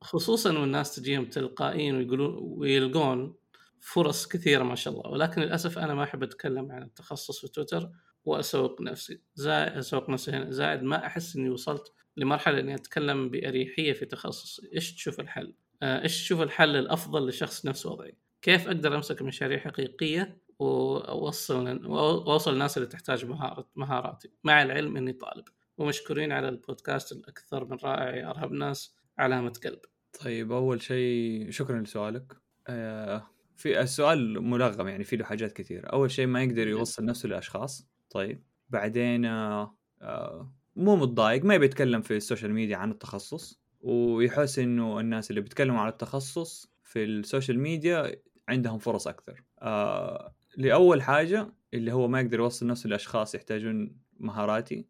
خصوصا 0.00 0.58
والناس 0.58 0.96
تجيهم 0.96 1.24
تلقائيا 1.24 1.92
ويقولون 1.92 2.38
ويلقون 2.40 3.34
فرص 3.80 4.28
كثيرة 4.28 4.62
ما 4.62 4.74
شاء 4.74 4.94
الله. 4.94 5.10
ولكن 5.10 5.42
للأسف 5.42 5.78
أنا 5.78 5.94
ما 5.94 6.04
أحب 6.04 6.22
أتكلم 6.22 6.72
عن 6.72 6.82
التخصص 6.82 7.40
في 7.40 7.48
تويتر 7.48 7.90
وأسوق 8.24 8.80
نفسي. 8.80 9.20
زائد 9.34 9.72
أسوق 9.72 10.10
نفسي 10.10 10.30
هنا. 10.30 10.50
زائد 10.50 10.82
ما 10.82 11.06
أحس 11.06 11.36
إني 11.36 11.50
وصلت 11.50 11.92
لمرحلة 12.16 12.60
إني 12.60 12.74
أتكلم 12.74 13.28
بأريحية 13.28 13.92
في 13.92 14.06
تخصصي 14.06 14.68
إيش 14.74 14.94
تشوف 14.94 15.20
الحل؟ 15.20 15.54
آه، 15.82 16.02
إيش 16.02 16.22
تشوف 16.22 16.40
الحل 16.40 16.76
الأفضل 16.76 17.28
لشخص 17.28 17.66
نفس 17.66 17.86
وضعي؟ 17.86 18.16
كيف 18.42 18.66
أقدر 18.66 18.96
أمسك 18.96 19.22
مشاريع 19.22 19.58
حقيقية 19.58 20.38
وأوصل 20.58 21.86
وأوصل 21.86 22.52
الناس 22.52 22.76
اللي 22.76 22.88
تحتاج 22.88 23.24
مهارة 23.24 23.68
مهاراتي؟ 23.76 24.30
مع 24.44 24.62
العلم 24.62 24.96
إني 24.96 25.12
طالب. 25.12 25.44
ومشكورين 25.78 26.32
على 26.32 26.48
البودكاست 26.48 27.12
الأكثر 27.12 27.64
من 27.64 27.76
رائع 27.84 28.16
يا 28.16 28.30
أرهب 28.30 28.52
ناس. 28.52 28.98
علامة 29.18 29.52
قلب. 29.64 29.80
طيب 30.20 30.52
أول 30.52 30.82
شيء 30.82 31.50
شكرا 31.50 31.80
لسؤالك. 31.80 32.36
آه 32.68 33.26
في 33.56 33.80
السؤال 33.80 34.42
ملغم 34.42 34.88
يعني 34.88 35.04
في 35.04 35.16
له 35.16 35.24
حاجات 35.24 35.52
كثير 35.52 35.92
أول 35.92 36.10
شيء 36.10 36.26
ما 36.26 36.42
يقدر 36.42 36.68
يوصل 36.68 37.04
نفسه 37.04 37.28
لأشخاص. 37.28 37.88
طيب 38.10 38.44
بعدين 38.68 39.24
آه 39.24 39.76
آه 40.02 40.52
مو 40.76 40.96
متضايق 40.96 41.44
ما 41.44 41.56
بيتكلم 41.56 42.02
في 42.02 42.16
ال 42.16 42.21
social 42.21 42.52
media 42.52 42.76
عن 42.76 42.90
التخصص. 42.90 43.60
ويحس 43.80 44.58
إنه 44.58 45.00
الناس 45.00 45.30
اللي 45.30 45.40
بيتكلموا 45.40 45.80
عن 45.80 45.88
التخصص 45.88 46.72
في 46.84 47.04
ال 47.04 47.12
social 47.12 47.58
media 47.58 48.22
عندهم 48.48 48.78
فرص 48.78 49.08
أكثر. 49.08 49.44
آه 49.58 50.34
لأول 50.56 51.02
حاجة 51.02 51.52
اللي 51.74 51.92
هو 51.92 52.08
ما 52.08 52.20
يقدر 52.20 52.38
يوصل 52.38 52.66
نفسه 52.66 52.88
لأشخاص 52.88 53.34
يحتاجون 53.34 53.96
مهاراتي 54.20 54.86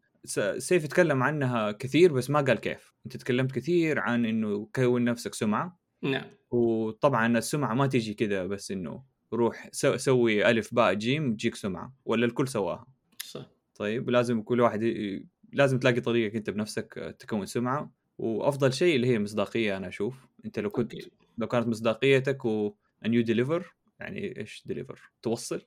سيف 0.57 0.83
يتكلم 0.83 1.23
عنها 1.23 1.71
كثير 1.71 2.13
بس 2.13 2.29
ما 2.29 2.41
قال 2.41 2.59
كيف. 2.59 2.93
انت 3.05 3.17
تكلمت 3.17 3.51
كثير 3.51 3.99
عن 3.99 4.25
إنه 4.25 4.69
كون 4.75 5.03
نفسك 5.03 5.33
سمعة. 5.33 5.79
نعم. 6.01 6.25
وطبعا 6.51 7.37
السمعة 7.37 7.73
ما 7.73 7.87
تيجي 7.87 8.13
كذا 8.13 8.45
بس 8.47 8.71
إنه 8.71 9.03
روح 9.33 9.69
سوي 9.71 10.49
ألف 10.49 10.73
باء 10.73 10.93
جيم 10.93 11.33
تجيك 11.33 11.55
سمعة 11.55 11.93
ولا 12.05 12.25
الكل 12.25 12.47
سواها. 12.47 12.87
صح. 13.23 13.45
طيب 13.75 14.09
لازم 14.09 14.41
كل 14.41 14.61
واحد 14.61 14.83
ي... 14.83 15.25
لازم 15.53 15.79
تلاقي 15.79 16.01
طريقك 16.01 16.35
أنت 16.35 16.49
بنفسك 16.49 17.15
تكون 17.19 17.45
سمعة. 17.45 17.91
وأفضل 18.17 18.73
شيء 18.73 18.95
اللي 18.95 19.07
هي 19.07 19.19
مصداقيه 19.19 19.77
أنا 19.77 19.87
أشوف. 19.87 20.27
أنت 20.45 20.59
لو 20.59 20.69
كنت 20.69 20.93
okay. 20.93 21.11
لو 21.37 21.47
كانت 21.47 21.67
مصداقيتك 21.67 22.45
and 22.45 23.13
you 23.13 23.21
deliver 23.21 23.75
يعني 23.99 24.39
إيش 24.39 24.63
deliver 24.65 25.11
توصل. 25.21 25.61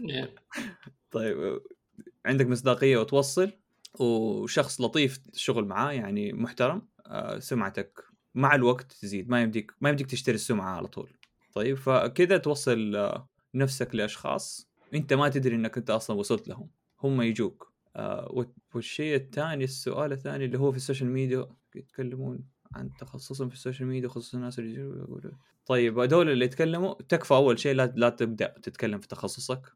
نعم. 0.00 0.28
طيب 1.10 1.60
عندك 2.26 2.46
مصداقية 2.46 2.96
وتوصل. 2.96 3.52
وشخص 4.00 4.80
لطيف 4.80 5.20
الشغل 5.34 5.64
معاه 5.64 5.92
يعني 5.92 6.32
محترم 6.32 6.88
آه، 7.06 7.38
سمعتك 7.38 8.04
مع 8.34 8.54
الوقت 8.54 8.92
تزيد 8.92 9.28
ما 9.28 9.42
يمديك 9.42 9.72
ما 9.80 9.88
يمديك 9.88 10.06
تشتري 10.06 10.34
السمعة 10.34 10.76
على 10.76 10.88
طول. 10.88 11.10
طيب 11.54 11.76
فكذا 11.76 12.36
توصل 12.36 12.96
آه، 12.96 13.28
نفسك 13.54 13.94
لأشخاص 13.94 14.68
أنت 14.94 15.12
ما 15.12 15.28
تدري 15.28 15.56
إنك 15.56 15.78
أنت 15.78 15.90
أصلا 15.90 16.16
وصلت 16.16 16.48
لهم 16.48 16.70
هم 17.02 17.22
يجوك. 17.22 17.72
آه، 17.96 18.46
والشيء 18.74 19.16
الثاني 19.16 19.64
السؤال 19.64 20.12
الثاني 20.12 20.44
اللي 20.44 20.58
هو 20.58 20.70
في 20.70 20.76
ال 20.76 20.81
social 20.81 21.10
media 21.10 21.46
يتكلمون 21.74 22.44
عن 22.74 22.90
تخصصهم 22.98 23.48
في 23.48 23.54
ال 23.54 23.59
social 23.59 23.88
media 23.88 24.08
خصوصا 24.08 24.38
الناس 24.38 24.58
اللي 24.58 24.80
يقولوا 24.80 25.30
طيب 25.66 25.98
هذول 25.98 26.30
اللي 26.30 26.44
يتكلموا 26.44 26.94
تكفى 27.08 27.34
أول 27.34 27.58
شيء 27.58 27.74
لا 27.74 27.92
لا 27.96 28.08
تبدأ 28.08 28.54
تتكلم 28.62 29.00
في 29.00 29.08
تخصصك. 29.08 29.72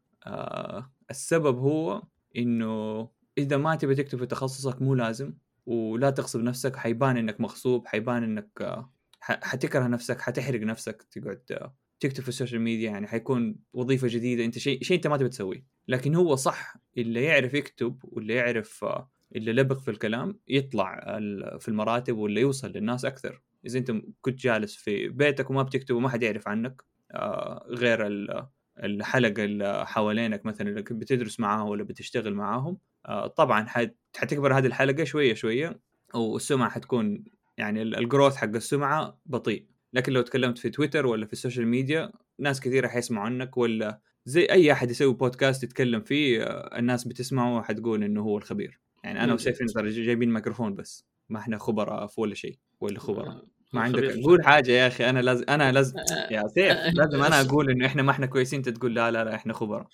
السبب 1.09 1.57
هو 1.57 2.03
إنه 2.37 3.09
إذا 3.37 3.57
ما 3.57 3.75
تبي 3.75 3.95
تكتب 3.95 4.19
في 4.19 4.25
تخصصك 4.25 4.81
مو 4.81 4.95
لازم 4.95 5.33
ولا 5.65 6.09
تغصب 6.09 6.39
نفسك 6.39 6.75
حيبان 6.75 7.17
إنك 7.17 7.41
مغصوب 7.41 7.87
حيبان 7.87 8.23
إنك 8.23 8.61
آه، 8.61 8.91
حتكره 9.19 9.87
نفسك 9.87 10.21
حتحرق 10.21 10.61
نفسك 10.61 11.03
تقعد 11.03 11.41
آه، 11.51 11.75
تكتب 11.99 12.23
في 12.23 12.29
السوشيال 12.29 12.61
ميديا 12.61 12.91
يعني 12.91 13.07
حيكون 13.07 13.55
وظيفة 13.73 14.07
جديدة 14.07 14.45
أنت 14.45 14.57
شيء 14.57 14.83
شيء 14.83 14.97
أنت 14.97 15.07
ما 15.07 15.17
تبي 15.17 15.29
تسويه. 15.29 15.65
لكن 15.87 16.15
هو 16.15 16.35
صح 16.35 16.77
اللي 16.97 17.23
يعرف 17.23 17.53
يكتب 17.53 17.99
واللي 18.03 18.33
يعرف 18.33 18.83
آه، 18.83 19.09
اللي 19.35 19.53
لبق 19.53 19.79
في 19.79 19.91
الكلام 19.91 20.39
يطلع 20.47 20.99
في 21.59 21.67
المراتب 21.67 22.17
واللي 22.17 22.41
يوصل 22.41 22.71
للناس 22.71 23.05
أكثر. 23.05 23.41
إذا 23.65 23.79
أنت 23.79 23.91
كنت 24.21 24.39
جالس 24.39 24.75
في 24.75 25.07
بيتك 25.07 25.49
وما 25.49 25.63
بتكتب 25.63 25.95
وما 25.95 26.09
حد 26.09 26.23
يعرف 26.23 26.47
عنك 26.47 26.83
غير 27.67 28.07
الحلقة 28.77 29.43
اللي 29.43 29.85
حوالينك 29.87 30.45
مثلا 30.45 30.69
اللي 30.69 30.81
بتدرس 30.81 31.39
معاهم 31.39 31.67
ولا 31.67 31.83
بتشتغل 31.83 32.33
معاهم 32.33 32.77
آه، 33.05 33.27
طبعا 33.27 33.65
حتكبر 34.15 34.57
هذه 34.57 34.65
الحلقة 34.65 35.03
شوية 35.03 35.33
شوية 35.33 35.79
والسمعة 36.15 36.69
حتكون 36.69 37.23
يعني 37.57 37.81
الـ 37.81 37.89
growth 37.89 38.35
حق 38.35 38.55
السمعة 38.55 39.19
بطيء. 39.25 39.65
لكن 39.93 40.13
لو 40.13 40.21
تكلمت 40.21 40.57
في 40.57 40.69
تويتر 40.69 41.05
ولا 41.05 41.25
في 41.25 41.33
الـ 41.33 41.38
social 41.38 41.67
media 41.67 42.11
ناس 42.39 42.61
كثيرة 42.61 42.87
حيسمعوا 42.87 43.25
عنك 43.25 43.57
ولا 43.57 44.01
زي 44.25 44.45
أي 44.45 44.71
أحد 44.71 44.91
يسوي 44.91 45.13
بودكاست 45.13 45.63
يتكلم 45.63 46.01
فيه 46.01 46.43
آه، 46.43 46.79
الناس 46.79 47.07
بتسمعه 47.07 47.57
وحتقول 47.57 48.03
إنه 48.03 48.21
هو 48.21 48.37
الخبير. 48.37 48.79
يعني 49.03 49.23
أنا 49.23 49.33
وسيف 49.33 49.77
جايبين 49.77 50.33
ميكروفون 50.33 50.75
بس 50.75 51.05
ما 51.29 51.39
إحنا 51.39 51.57
خبراء 51.57 52.07
في 52.07 52.21
ولا 52.21 52.35
شيء 52.35 52.57
ولا 52.81 52.99
خبراء. 52.99 53.27
آه، 53.27 53.47
ما 53.73 53.81
عندك 53.81 54.19
قول 54.23 54.45
حاجة 54.45 54.71
يا 54.71 54.87
أخي 54.87 55.09
أنا 55.09 55.19
لازم 55.19 55.45
أنا 55.49 55.71
لازم 55.71 55.95
يا 56.31 56.47
سيف 56.47 56.77
لازم 56.99 57.23
أنا 57.23 57.41
أقول 57.41 57.69
إنه 57.69 57.85
إحنا 57.85 58.01
ما 58.01 58.11
إحنا 58.11 58.25
كويسين 58.25 58.57
أنت 58.57 58.69
تقول 58.69 58.95
لا 58.95 59.11
لا 59.11 59.23
لا 59.23 59.35
إحنا 59.35 59.53
خبراء. 59.53 59.87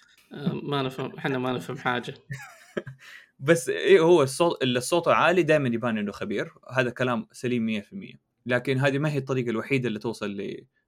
ما 0.64 0.82
نفهم 0.82 1.16
إحنا 1.18 1.38
ما 1.38 1.52
نفهم 1.54 1.78
حاجة. 1.78 2.14
بس 3.40 3.70
إيه 3.70 4.00
هو 4.00 4.24
الصوت 4.24 4.64
اللي 4.64 4.82
صوته 4.82 5.14
عالي 5.14 5.44
دائما 5.44 5.70
يبان 5.70 5.98
إنه 5.98 6.12
خبير. 6.12 6.54
هذا 6.72 6.90
كلام 6.90 7.28
سليم 7.32 7.82
100% 7.82 8.20
لكن 8.46 8.78
هذه 8.78 8.98
ما 8.98 9.12
هي 9.12 9.18
الطريقة 9.18 9.50
الوحيدة 9.50 9.88
اللي 9.88 10.00
توصل 10.00 10.38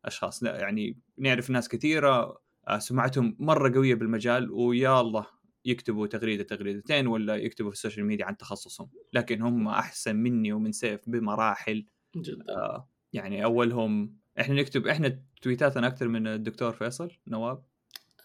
لأشخاص. 0.03 0.43
لا 0.43 0.59
يعني 0.59 0.97
نعرف 1.17 1.49
ناس 1.49 1.69
كثيرة 1.69 2.41
آه، 2.67 2.79
سمعتهم 2.79 3.35
مرة 3.39 3.73
قوية 3.73 3.95
بالمجال 3.95 4.51
ويا 4.51 5.01
الله 5.01 5.25
يكتبوا 5.65 6.07
تغريده 6.07 6.43
تغريدتين 6.43 7.07
ولا 7.07 7.35
يكتبوا 7.35 7.69
في 7.69 7.75
الـ 7.75 7.79
social 7.79 8.05
media 8.05 8.25
عن 8.25 8.37
تخصصهم. 8.37 8.89
لكن 9.13 9.41
هم 9.41 9.67
أحسن 9.67 10.15
مني 10.15 10.53
ومن 10.53 10.71
سيف 10.71 11.01
بمراحل. 11.07 11.85
جدا. 12.15 12.45
آه 12.49 12.89
يعني 13.13 13.43
أولهم 13.43 14.17
إحنا 14.39 14.55
نكتب 14.55 14.87
إحنا 14.87 15.19
تويتاتنا 15.41 15.87
أكثر 15.87 16.07
من 16.07 16.27
الدكتور 16.27 16.71
فيصل 16.71 17.11
نواب. 17.27 17.63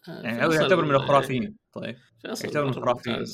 آه، 0.09 0.23
يعني 0.23 0.47
هو 0.47 0.53
يعتبر 0.53 0.85
من 0.85 0.95
الخرافيين. 0.95 1.57
طيب. 1.73 1.97
يعتبر 2.25 2.65
من 2.65 2.71
الخرافيين. 2.71 3.25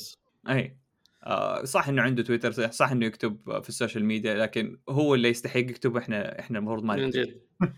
أي. 0.49 0.77
آه 1.23 1.63
صح 1.63 1.87
إنه 1.87 2.01
عنده 2.01 2.23
تويتر 2.23 2.71
صح 2.71 2.91
إنه 2.91 3.05
يكتب 3.05 3.61
في 3.61 3.69
الـ 3.69 3.74
social 3.74 4.05
media 4.05 4.33
لكن 4.33 4.79
هو 4.89 5.15
اللي 5.15 5.29
يستحق 5.29 5.57
يكتب 5.57 5.97
إحنا 5.97 6.39
إحنا 6.39 6.59
المفروض 6.59 6.83
ما 6.83 6.95
نكتب. 6.95 7.41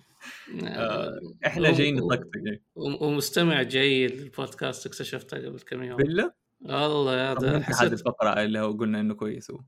آه 0.63 1.19
إحنا 1.45 1.71
جايين 1.71 1.95
نطقطق. 1.95 2.29
ومستمع 2.75 3.61
جيد 3.61 4.11
للبودكاست 4.11 4.85
اكتشفته 4.85 5.37
قبل 5.37 5.59
كم 5.59 5.83
يوم. 5.83 5.97
بالله؟ 5.97 6.44
والله 6.61 7.17
يا 7.17 7.33
ده 7.33 7.59
حسيت 7.61 7.93
الفقرة 7.93 8.43
اللي 8.43 8.59
هو 8.59 8.71
قلنا 8.71 8.99
إنه 8.99 9.13
كويس 9.13 9.51
هو. 9.51 9.59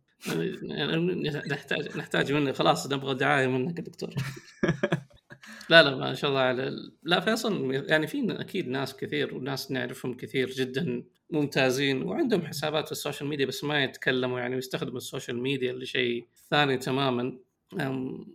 يعني 0.61 1.13
نحتاج 1.49 1.97
نحتاج 1.97 2.31
منه 2.31 2.51
خلاص 2.51 2.91
نبغى 2.91 3.15
دعاية 3.15 3.47
منك 3.47 3.81
دكتور. 3.81 4.15
لا 5.69 5.83
لا 5.83 5.95
ما 5.95 6.13
شاء 6.13 6.29
الله 6.29 6.41
على 6.41 6.71
لا 7.03 7.19
فيصل 7.19 7.73
يعني 7.73 8.07
في 8.07 8.41
أكيد 8.41 8.67
ناس 8.67 8.95
كثير 8.95 9.35
وناس 9.35 9.71
نعرفهم 9.71 10.13
كثير 10.13 10.49
جدا 10.49 11.03
ممتازين 11.29 12.03
وعندهم 12.03 12.45
حسابات 12.45 12.85
في 12.85 12.91
الـ 12.91 12.96
social 12.96 13.29
media 13.29 13.45
بس 13.45 13.63
ما 13.63 13.83
يتكلموا 13.83 14.39
يعني 14.39 14.55
ويستخدموا 14.55 14.97
الـ 14.97 15.03
social 15.03 15.41
media 15.41 15.73
لشيء 15.73 16.27
ثاني 16.49 16.77
تماما. 16.77 17.37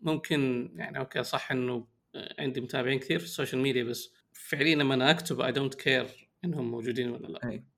ممكن 0.02 0.72
يعني 0.76 0.98
okay 0.98 1.22
صح 1.22 1.52
إنه 1.52 1.86
عندي 2.38 2.60
متابعين 2.60 2.98
كثير 2.98 3.18
في 3.18 3.24
الـ 3.24 3.30
social 3.30 3.62
media 3.62 3.84
بس 3.84 4.12
فعليا 4.32 4.74
لما 4.76 4.94
أنا 4.94 5.10
أكتب 5.10 5.40
I 5.40 5.52
don't 5.52 5.74
care 5.74 6.06
إنهم 6.44 6.70
موجودين 6.70 7.10
ولا 7.10 7.26
لا. 7.26 7.71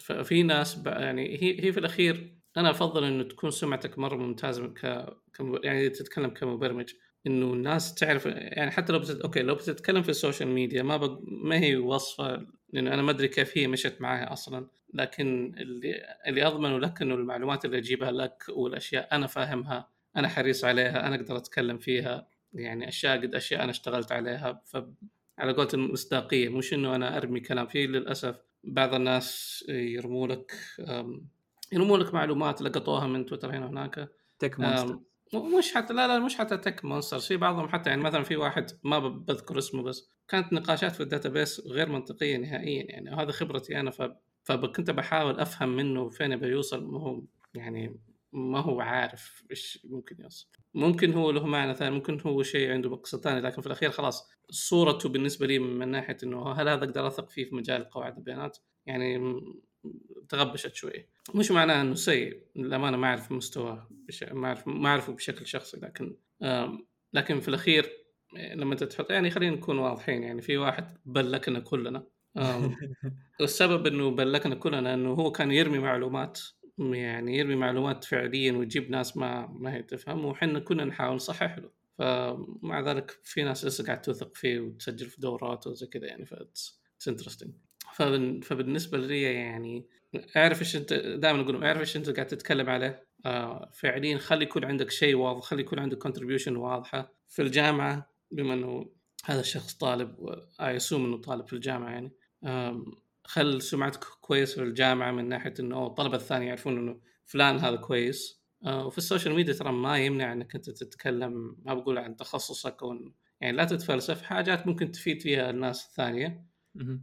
ففي 0.00 0.42
ناس 0.42 0.78
يعني 0.86 1.42
هي 1.42 1.64
هي 1.64 1.72
في 1.72 1.80
الأخير 1.80 2.34
أنا 2.56 2.70
أفضل 2.70 3.04
إنه 3.04 3.22
تكون 3.22 3.50
سمعتك 3.50 3.98
مرة 3.98 4.16
ممتازة 4.16 4.66
ك... 4.66 5.06
يعني 5.64 5.88
تتكلم 5.88 6.30
كمبرمج 6.30 6.92
إنه 7.26 7.52
الناس 7.52 7.94
تعرف 7.94 8.26
يعني 8.26 8.70
حتى 8.70 8.92
لو 8.92 8.98
بتت... 8.98 9.20
okay 9.20 9.42
لو 9.42 9.54
بتتكلم 9.54 10.02
في 10.02 10.08
الـ 10.08 10.14
social 10.14 10.48
media 10.48 10.82
ما 10.82 10.96
ب... 10.96 11.24
ما 11.28 11.58
هي 11.58 11.76
وصفة 11.76 12.46
لأنه 12.72 12.94
أنا 12.94 13.02
ما 13.02 13.10
أدري 13.10 13.28
كيف 13.28 13.58
هي 13.58 13.66
مشت 13.66 14.00
معايا 14.00 14.32
أصلا 14.32 14.66
لكن 14.94 15.54
اللي 15.58 16.02
اللي 16.26 16.46
اضمنه 16.46 16.78
لك 16.78 17.02
إنه 17.02 17.14
المعلومات 17.14 17.64
اللي 17.64 17.78
أجيبها 17.78 18.10
لك 18.10 18.44
والأشياء 18.48 19.08
أنا 19.12 19.26
فاهمها 19.26 19.88
أنا 20.16 20.28
حريص 20.28 20.64
عليها 20.64 21.06
أنا 21.06 21.16
أقدر 21.16 21.36
أتكلم 21.36 21.78
فيها 21.78 22.28
يعني 22.52 22.88
أشياء 22.88 23.16
قد 23.20 23.34
أشياء 23.34 23.62
أنا 23.62 23.70
اشتغلت 23.70 24.12
عليها 24.12 24.62
ف 24.66 24.76
على 25.38 25.52
قولة 25.52 25.68
المصداقية 25.74 26.48
مش 26.48 26.74
إنه 26.74 26.94
أنا 26.96 27.16
أرمي 27.16 27.40
كلام 27.40 27.66
فيه 27.66 27.86
للأسف 27.86 28.36
بعض 28.68 28.94
الناس 28.94 29.64
يرموا 29.68 30.26
لك 30.26 30.52
يرموا 31.72 31.98
لك 31.98 32.14
معلومات 32.14 32.62
لقطوها 32.62 33.06
من 33.06 33.26
تويتر 33.26 33.50
هنا 33.50 33.66
وهناك 33.66 34.08
tech 34.38 34.60
monster 34.60 34.98
مش 35.34 35.74
حتى 35.74 35.92
لا 35.94 36.08
لا 36.08 36.18
مش 36.18 36.36
حتى 36.36 36.56
tech 36.56 36.84
monster 36.84 37.18
في 37.18 37.36
بعضهم 37.36 37.68
حتى 37.68 37.90
يعني 37.90 38.02
مثلا 38.02 38.22
في 38.22 38.36
واحد 38.36 38.70
ما 38.84 38.98
بذكر 38.98 39.58
اسمه 39.58 39.82
بس 39.82 40.10
كانت 40.28 40.52
نقاشات 40.52 40.92
في 40.92 41.02
الـ 41.02 41.08
database 41.08 41.60
غير 41.66 41.88
منطقية 41.88 42.36
نهائيا. 42.36 42.84
يعني 42.90 43.10
وهذا 43.10 43.32
خبرتي 43.32 43.80
أنا 43.80 43.90
ف... 43.90 44.02
فكنت 44.44 44.90
بحاول 44.90 45.40
أفهم 45.40 45.76
منه 45.76 46.08
فين 46.08 46.36
بيوصل 46.36 46.84
ما 46.84 47.00
هو 47.00 47.22
يعني 47.54 47.96
ما 48.32 48.60
هو 48.60 48.80
عارف 48.80 49.44
إيش 49.50 49.86
ممكن 49.90 50.16
يوصل 50.22 50.48
ممكن 50.74 51.12
هو 51.12 51.30
له 51.30 51.46
معنى 51.46 51.74
ثاني 51.74 51.94
ممكن 51.94 52.20
هو 52.20 52.42
شيء 52.42 52.70
عنده 52.72 52.90
مقصد 52.90 53.20
ثاني 53.20 53.40
لكن 53.40 53.60
في 53.60 53.66
الأخير 53.66 53.90
خلاص 53.90 54.30
صورته 54.50 55.08
بالنسبة 55.08 55.46
لي 55.46 55.58
من 55.58 55.88
ناحية 55.88 56.16
إنه 56.22 56.52
هل 56.52 56.68
هذا 56.68 56.84
أقدر 56.84 57.06
أثق 57.06 57.30
فيه 57.30 57.44
في 57.44 57.54
مجال 57.54 57.90
قواعد 57.90 58.16
البيانات؟ 58.16 58.58
يعني 58.86 59.40
تغبشت 60.28 60.74
شوي 60.74 61.08
مش 61.34 61.50
معناه 61.50 61.82
إنه 61.82 61.94
سيء 61.94 62.42
للأمانة 62.56 62.96
ما 62.96 63.06
أعرف 63.06 63.32
مستواه 63.32 63.88
بش... 63.90 64.24
ما 64.24 64.46
أعرف 64.46 64.68
ما 64.68 64.88
أعرفه 64.88 65.12
بشكل 65.12 65.46
شخصي 65.46 65.76
لكن 65.76 66.16
لكن 67.12 67.40
في 67.40 67.48
الأخير 67.48 67.90
لما 68.54 68.72
أنت 68.72 68.84
تحط 68.84 69.10
يعني 69.10 69.30
خلينا 69.30 69.56
نكون 69.56 69.78
واضحين 69.78 70.22
يعني 70.22 70.42
في 70.42 70.56
واحد 70.56 70.98
بلكنا 71.04 71.60
كلنا. 71.60 72.06
والسبب 73.40 73.86
إنه 73.90 74.10
بلكنا 74.10 74.54
كلنا 74.54 74.94
إنه 74.94 75.12
هو 75.12 75.32
كان 75.32 75.52
يرمي 75.52 75.78
معلومات 75.78 76.40
يعني 76.78 77.38
يرمي 77.38 77.56
معلومات 77.56 78.04
فعليا 78.04 78.52
ويجيب 78.52 78.90
ناس 78.90 79.16
ما 79.16 79.46
ما 79.46 79.74
هي 79.74 79.82
تفهم 79.82 80.24
وحنا 80.24 80.60
كنا 80.60 80.84
نحاول 80.84 81.16
نصحح 81.16 81.58
له. 81.58 81.70
فمع 81.98 82.80
ذلك 82.80 83.10
في 83.24 83.42
ناس 83.42 83.64
لسه 83.64 83.84
قاعد 83.84 84.02
توثق 84.02 84.36
فيه 84.36 84.60
وتسجل 84.60 85.06
في 85.06 85.20
دورات 85.20 85.66
وزي 85.66 85.86
كذا 85.86 86.06
يعني 86.06 86.26
ف 86.26 86.34
Interesting 87.08 87.54
فبالنسبة 88.42 88.98
لي 88.98 89.22
يعني 89.22 89.88
أعرف 90.36 90.60
إيش 90.60 90.76
أنت 90.76 90.92
دائما 90.92 91.40
أقول 91.40 91.64
أعرف 91.64 91.80
إيش 91.80 91.96
أنت 91.96 92.10
قاعد 92.10 92.26
تتكلم 92.26 92.70
عليه. 92.70 93.08
آه 93.26 93.70
فعليا 93.74 94.18
خلي 94.18 94.44
يكون 94.44 94.64
عندك 94.64 94.90
شيء 94.90 95.14
واضح 95.14 95.42
خلي 95.42 95.60
يكون 95.60 95.78
عندك 95.78 95.98
contribution 95.98 96.56
واضحة 96.56 97.14
في 97.28 97.42
الجامعة 97.42 98.12
بما 98.30 98.54
إنه 98.54 98.92
هذا 99.24 99.40
الشخص 99.40 99.74
طالب 99.74 100.16
I 100.60 100.76
assume 100.76 101.04
إنه 101.04 101.16
طالب 101.16 101.46
في 101.46 101.52
الجامعة 101.52 101.90
يعني. 101.90 102.12
خل 103.28 103.62
سمعتك 103.62 104.04
كويس 104.04 104.54
في 104.54 104.62
الجامعة 104.62 105.10
من 105.10 105.28
ناحية 105.28 105.54
إنه 105.60 105.86
الطلبة 105.86 106.16
الثانية 106.16 106.46
يعرفون 106.46 106.78
إنه 106.78 107.00
فلان 107.26 107.58
هذا 107.58 107.76
كويس. 107.76 108.42
آه، 108.64 108.86
وفي 108.86 108.98
الـ 108.98 109.03
social 109.03 109.34
media 109.34 109.52
ترى 109.52 109.72
ما 109.72 109.98
يمنع 109.98 110.32
إنك 110.32 110.54
أنت 110.54 110.70
تتكلم 110.70 111.56
ما 111.64 111.74
بقول 111.74 111.98
عن 111.98 112.16
تخصصك 112.16 112.82
أو 112.82 113.12
يعني 113.40 113.56
لا 113.56 113.64
تتفلسف 113.64 114.22
حاجات 114.22 114.66
ممكن 114.66 114.92
تفيد 114.92 115.22
فيها 115.22 115.50
الناس 115.50 115.86
الثانية. 115.86 116.44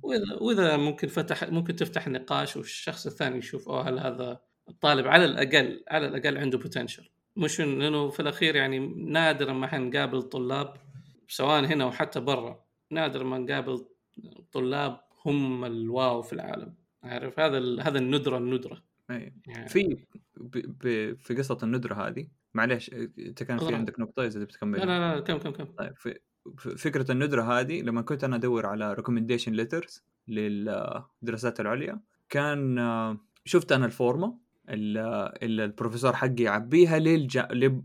وإذا 0.04 0.34
وإذا 0.42 0.78
ممكن 0.78 1.08
فتح 1.08 1.44
ممكن 1.44 1.76
تفتح 1.76 2.08
نقاش 2.08 2.58
والشخص 2.58 3.06
الثاني 3.08 3.38
يشوف 3.38 3.70
أوه 3.70 3.90
هل 3.90 4.00
هذا 4.00 4.40
الطالب 4.70 5.08
على 5.08 5.26
الأقل 5.26 5.84
على 5.88 6.08
الأقل 6.08 6.38
عنده 6.38 6.58
بوتنشل 6.58 7.10
مش 7.36 7.60
لأنه 7.60 8.10
في 8.10 8.20
الأخير 8.20 8.56
يعني 8.56 8.80
نادرا 8.96 9.54
ما 9.54 9.68
حنقابل 9.68 10.22
طلاب 10.22 10.78
سواء 11.28 11.66
هنا 11.66 11.86
وحتى 11.86 12.20
برا 12.20 12.66
نادر 12.92 13.24
ما 13.24 13.38
نقابل 13.38 13.86
طلاب 14.52 15.05
هم 15.26 15.66
الواو 15.66 16.22
في 16.22 16.34
العالم. 16.34 16.76
عارف؟ 17.04 17.40
هذا 17.40 17.58
هذا 17.82 18.00
الندرة 18.00 18.38
الندرة. 18.38 18.84
أي. 19.12 19.34
يعني 19.48 19.70
في 19.70 20.06
في 21.18 21.36
قصة 21.38 21.58
الندرة 21.64 21.94
هذه 21.94 22.28
معليش 22.54 22.94
انت 22.94 23.44
كان 23.44 23.58
في 23.58 23.76
عندك 23.76 24.00
نقطة 24.00 24.26
إذا 24.26 24.44
بتكمل 24.44 24.80
لا 24.80 24.86
لا 24.86 25.16
لا 25.16 25.20
كمل 25.20 25.38
كمل 25.38 25.52
كمل. 25.52 25.66
طيب 25.66 25.94
في 25.98 26.20
فكرة 26.78 27.12
الندرة 27.12 27.42
هذه 27.42 27.82
لما 27.82 28.02
كنت 28.02 28.24
أنا 28.24 28.36
أدور 28.36 28.66
على 28.66 28.94
recommendation 28.94 29.54
letters 29.54 30.04
للدراسات 30.28 31.60
العليا 31.60 32.02
كان 32.30 32.80
شفت 33.46 33.72
أنا 33.72 33.86
ال 33.86 33.96
form 33.96 34.40
اللي 34.70 35.66
البروفيسور 35.66 36.14
حقي 36.14 36.44
يعبيها 36.44 37.00
للج... 37.00 37.40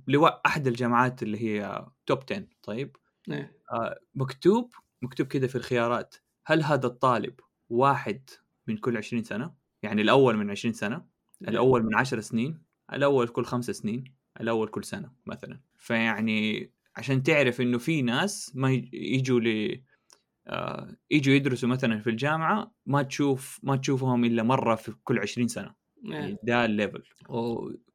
لاحد 0.06 0.66
الجامعات 0.66 1.22
اللي 1.22 1.38
هي 1.42 1.86
top 2.06 2.18
10 2.30 2.46
طيب؟ 2.62 2.96
إيه. 3.30 3.56
آه 3.72 3.98
مكتوب 4.14 4.74
مكتوب 5.02 5.26
كذا 5.26 5.46
في 5.46 5.56
الخيارات. 5.56 6.14
هل 6.50 6.62
هذا 6.62 6.86
الطالب 6.86 7.34
واحد 7.68 8.30
من 8.66 8.76
كل 8.76 8.96
20 8.96 9.22
سنة؟ 9.22 9.54
يعني 9.82 10.02
الأول 10.02 10.36
من 10.36 10.50
20 10.50 10.74
سنة 10.74 10.96
إيه. 11.42 11.48
الأول 11.48 11.82
من 11.82 11.94
10 11.94 12.20
سنين 12.20 12.62
الأول 12.92 13.28
كل 13.28 13.44
خمس 13.44 13.70
سنين 13.70 14.04
الأول 14.40 14.68
كل 14.68 14.84
سنة 14.84 15.12
مثلا. 15.26 15.60
فيعني 15.76 16.70
عشان 16.96 17.22
تعرف 17.22 17.60
إنه 17.60 17.78
في 17.78 18.02
ناس 18.02 18.52
ما 18.54 18.70
يجوا 18.92 19.40
ل 19.40 19.80
آه 20.46 20.96
يجوا 21.10 21.34
يدرسوا 21.34 21.68
مثلا 21.68 22.00
في 22.00 22.10
الجامعة 22.10 22.74
ما 22.86 23.02
تشوف 23.02 23.60
ما 23.62 23.76
تشوفهم 23.76 24.24
إلا 24.24 24.42
مرة 24.42 24.74
في 24.74 24.92
كل 25.04 25.18
20 25.18 25.48
سنة. 25.48 25.74
يعني 26.02 26.36
ده 26.42 26.64
الليفل 26.64 27.02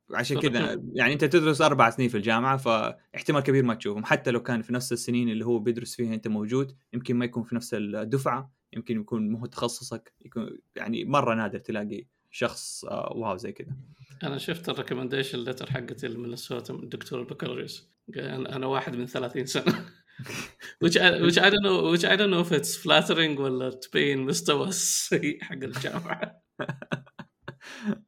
وعشان 0.10 0.40
كذا 0.40 0.82
يعني 0.94 1.14
أنت 1.14 1.26
تدرس 1.26 1.62
أربع 1.62 1.90
سنين 1.90 2.10
في 2.10 2.18
الجامعة 2.18 2.58
فاحتمال 2.58 3.44
كبير 3.44 3.64
ما 3.64 3.74
تشوفهم. 3.74 4.06
حتى 4.06 4.32
لو 4.32 4.44
كان 4.44 4.62
في 4.62 4.74
نفس 4.74 4.94
السنين 4.94 5.30
اللي 5.30 5.46
هو 5.46 5.60
بيدرس 5.60 5.96
فيها 5.96 6.14
أنت 6.14 6.28
موجود 6.28 6.76
يمكن 6.94 7.16
ما 7.16 7.26
يكون 7.26 7.44
في 7.44 7.56
نفس 7.56 7.74
الدفعة 7.74 8.52
يمكن 8.74 9.00
يكون 9.00 9.30
مو 9.30 9.46
تخصصك 9.46 10.14
يكون 10.26 10.58
يعني 10.76 11.06
مرة 11.06 11.36
نادر 11.36 11.60
تلاقي 11.60 12.06
شخص 12.32 12.86
آه 12.86 13.14
wow 13.16 13.38
زي 13.38 13.52
كذا 13.52 13.76
أنا 14.24 14.38
شفت 14.38 14.70
الـ 14.70 14.75
recommendation 14.75 15.40
letter 15.40 15.72
حقتي 15.72 16.08
المنسوتا 16.08 16.74
من 16.74 16.84
الدكتور 16.84 17.20
البكالوريوس. 17.20 17.90
أنا 18.18 18.66
واحد 18.66 18.96
من 18.96 19.06
30 19.06 19.46
سنة. 19.46 19.86
Which 20.84 20.98
I, 20.98 21.22
which 21.22 21.38
I 21.38 21.50
don't 21.50 21.64
know 21.64 21.92
which 21.94 22.06
I 22.06 22.16
don't 22.16 22.32
know 22.32 22.40
if 22.40 22.52
it's 22.52 22.76
flattering 22.76 23.40
ولا 23.40 23.70
تبين 23.70 24.20
مستوى 24.20 24.68
السيء 24.78 25.44
حق 25.44 25.54
الجامعة. 25.64 26.42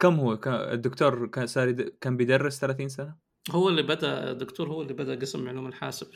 كم 0.00 0.20
هو؟ 0.20 0.38
الدكتور 0.46 1.26
كان 1.26 1.46
صار 1.46 1.72
كان 1.72 2.16
بيدرس 2.16 2.60
30 2.60 2.88
سنة؟ 2.88 3.30
هو 3.50 3.68
اللي 3.68 3.82
بدأ 3.82 4.30
الدكتور 4.30 4.68
هو 4.68 4.82
اللي 4.82 4.94
بدأ 4.94 5.14
قسم 5.14 5.48
علوم 5.48 5.66
الحاسب 5.66 6.08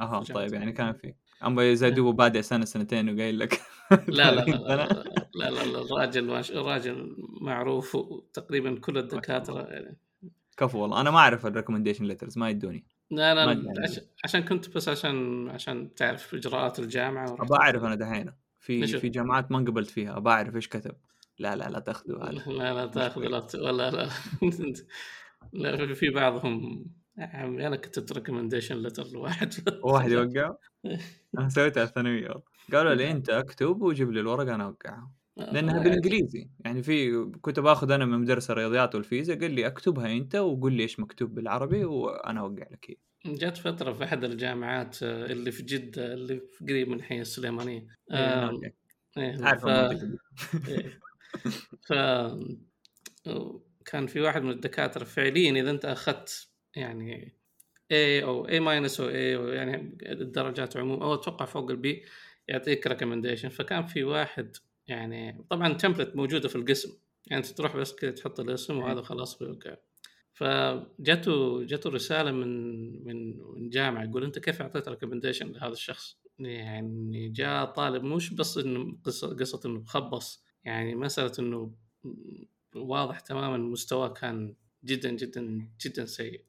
أها 0.00 0.20
طيب 0.20 0.54
يعني 0.54 0.72
كان 0.72 0.92
في. 0.92 1.14
أما 1.44 1.72
إذا 1.72 1.88
دوبه 1.88 2.12
بادئ 2.12 2.42
سنة 2.42 2.64
سنتين 2.64 3.14
وقايل 3.14 3.38
لك 3.38 3.60
لا 4.08 4.34
لا 4.34 4.40
لا 4.40 4.56
لا, 4.56 5.04
لا, 5.34 5.50
لا, 5.50 5.64
لا 5.64 5.80
الراجل 5.80 6.30
الراجل 6.30 7.16
معروف 7.40 7.94
وتقريبا 7.94 8.78
كل 8.80 8.98
الدكاترة 8.98 9.62
يعني. 9.72 9.98
كفو 10.56 10.78
والله. 10.78 11.00
أنا 11.00 11.10
ما 11.10 11.18
أعرف 11.18 11.46
الـ 11.46 11.50
recommendation 11.50 12.04
letters 12.04 12.38
ما 12.38 12.50
يدوني. 12.50 12.84
لا 13.10 13.34
لا 13.34 13.62
عشان 14.24 14.42
كنت 14.42 14.68
بس 14.68 14.88
عشان 14.88 15.48
عشان 15.48 15.94
تعرف 15.94 16.34
إجراءات 16.34 16.78
الجامعة 16.78 17.36
ابى 17.40 17.54
أعرف 17.54 17.84
أنا 17.84 17.94
دحين. 17.94 18.32
في 18.60 18.86
في 18.86 19.08
جامعات 19.08 19.52
ما 19.52 19.58
انقبلت 19.58 19.90
فيها 19.90 20.16
ابى 20.16 20.30
أعرف 20.30 20.56
إيش 20.56 20.68
كتب. 20.68 20.94
لا 21.38 21.56
لا 21.56 21.68
لا 21.68 21.78
تاخذوا 21.78 22.24
هذا 22.24 22.32
لا 22.46 22.74
لا 22.74 22.86
تاخذوا 22.86 23.28
لا 23.28 23.46
ولا 23.54 23.90
لا 23.90 24.08
لا. 25.52 25.94
في 25.94 26.10
بعضهم 26.10 26.86
عمي 27.18 27.66
أنا 27.66 27.76
كتبت 27.76 28.12
recommendation 28.12 28.76
letter 28.76 29.06
لواحد. 29.06 29.54
واحد 29.82 30.10
يوقع 30.10 30.56
أنا 31.38 31.48
سويتها 31.48 31.82
الثانويه 31.82 32.42
قالوا 32.72 32.94
لي 32.94 33.10
أنت 33.10 33.30
اكتب 33.30 33.82
وجيب 33.82 34.12
لي 34.12 34.20
الورقة 34.20 34.54
أنا 34.54 34.64
أوقعها. 34.64 35.12
آه، 35.38 35.52
لأنها 35.52 35.82
بالإنجليزي. 35.82 36.48
يعني 36.64 36.82
في 36.82 37.24
كنت 37.40 37.60
باخذ 37.60 37.90
أنا 37.90 38.04
من 38.04 38.18
مدرس 38.18 38.50
الرياضيات 38.50 38.94
والفيزياء 38.94 39.40
قال 39.40 39.50
لي 39.50 39.66
أكتبها 39.66 40.12
أنت 40.12 40.36
وقول 40.36 40.72
لي 40.72 40.82
إيش 40.82 41.00
مكتوب 41.00 41.34
بالعربي 41.34 41.84
وأنا 41.84 42.40
أوقع 42.40 42.66
لك 42.70 42.86
هي 42.90 42.96
جات 43.34 43.56
فترة 43.56 43.92
في 43.92 44.04
أحد 44.04 44.24
الجامعات 44.24 45.02
آه، 45.02 45.26
اللي 45.26 45.52
في 45.52 45.62
جدة 45.62 46.14
اللي 46.14 46.40
في 46.40 46.64
قريب 46.64 46.88
من 46.88 47.02
حي 47.02 47.20
السليمانية. 47.20 47.86
إيه, 48.12 48.18
آه 48.18 48.60
إيه 49.18 49.36
ف... 49.36 49.66
ف 51.82 51.92
كان 53.84 54.06
في 54.06 54.20
واحد 54.20 54.42
من 54.42 54.50
الدكاترة 54.50 55.04
فعليا 55.04 55.60
إذا 55.60 55.70
أنت 55.70 55.84
أخذت 55.84 56.48
يعني 56.74 57.36
A 57.92 58.24
أو 58.24 58.46
A 58.48 58.54
minus 58.54 59.00
أو 59.00 59.06
A 59.06 59.12
أو 59.14 59.48
يعني 59.48 59.98
الدرجات 60.02 60.76
عموما 60.76 61.04
أو 61.04 61.14
أتوقع 61.14 61.44
فوق 61.44 61.70
ال 61.70 61.87
B 61.87 62.04
يعطيك 62.48 62.86
recommendation 62.86 63.48
فكان 63.48 63.86
في 63.86 64.04
واحد 64.04 64.56
يعني 64.88 65.44
طبعا 65.50 65.72
template 65.72 66.16
موجودة 66.16 66.48
في 66.48 66.56
القسم. 66.56 66.98
يعني 67.26 67.42
أنت 67.42 67.52
تروح 67.52 67.76
بس 67.76 67.94
كذا 67.94 68.10
تحط 68.10 68.40
الاسم 68.40 68.78
وهذا 68.78 69.02
خلاص 69.02 69.38
بيوقع. 69.38 69.76
فجته 70.32 71.62
جته 71.62 71.90
رسالة 71.90 72.30
من 72.30 72.48
من 73.04 73.38
من 73.38 73.70
جامعة 73.70 74.04
يقول 74.04 74.24
أنت 74.24 74.38
كيف 74.38 74.62
أعطيت 74.62 74.88
recommendation 74.88 75.52
لهذا 75.52 75.72
الشخص؟ 75.72 76.18
يعني 76.38 77.28
جاء 77.28 77.64
طالب 77.64 78.04
مش 78.04 78.34
بس 78.34 78.58
إنه 78.58 78.98
قصة 79.04 79.36
قصة 79.36 79.60
إنه 79.66 79.84
خبص 79.84 80.45
يعني 80.66 80.94
مساله 80.94 81.32
إنه 81.38 81.70
واضح 82.74 83.20
تماما 83.20 83.56
مستواه 83.56 84.08
كان 84.08 84.54
جدا 84.84 85.10
جدا 85.10 85.68
جدا 85.80 86.06
سيء. 86.06 86.42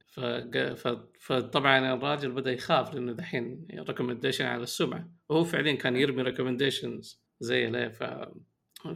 فطبعا 1.19 1.93
الراجل 1.93 2.32
بدأ 2.32 2.51
يخاف 2.51 2.93
لأنه 2.93 3.13
دحين 3.13 3.67
recommendation 3.74 4.46
على 4.45 4.63
السمعة. 4.63 5.10
وهو 5.30 5.43
فعليا 5.43 5.75
كان 5.75 5.95
يرمي 5.95 6.21
recommendations 6.22 7.22
زي 7.39 7.69
ليه 7.69 7.88
ف 7.88 8.03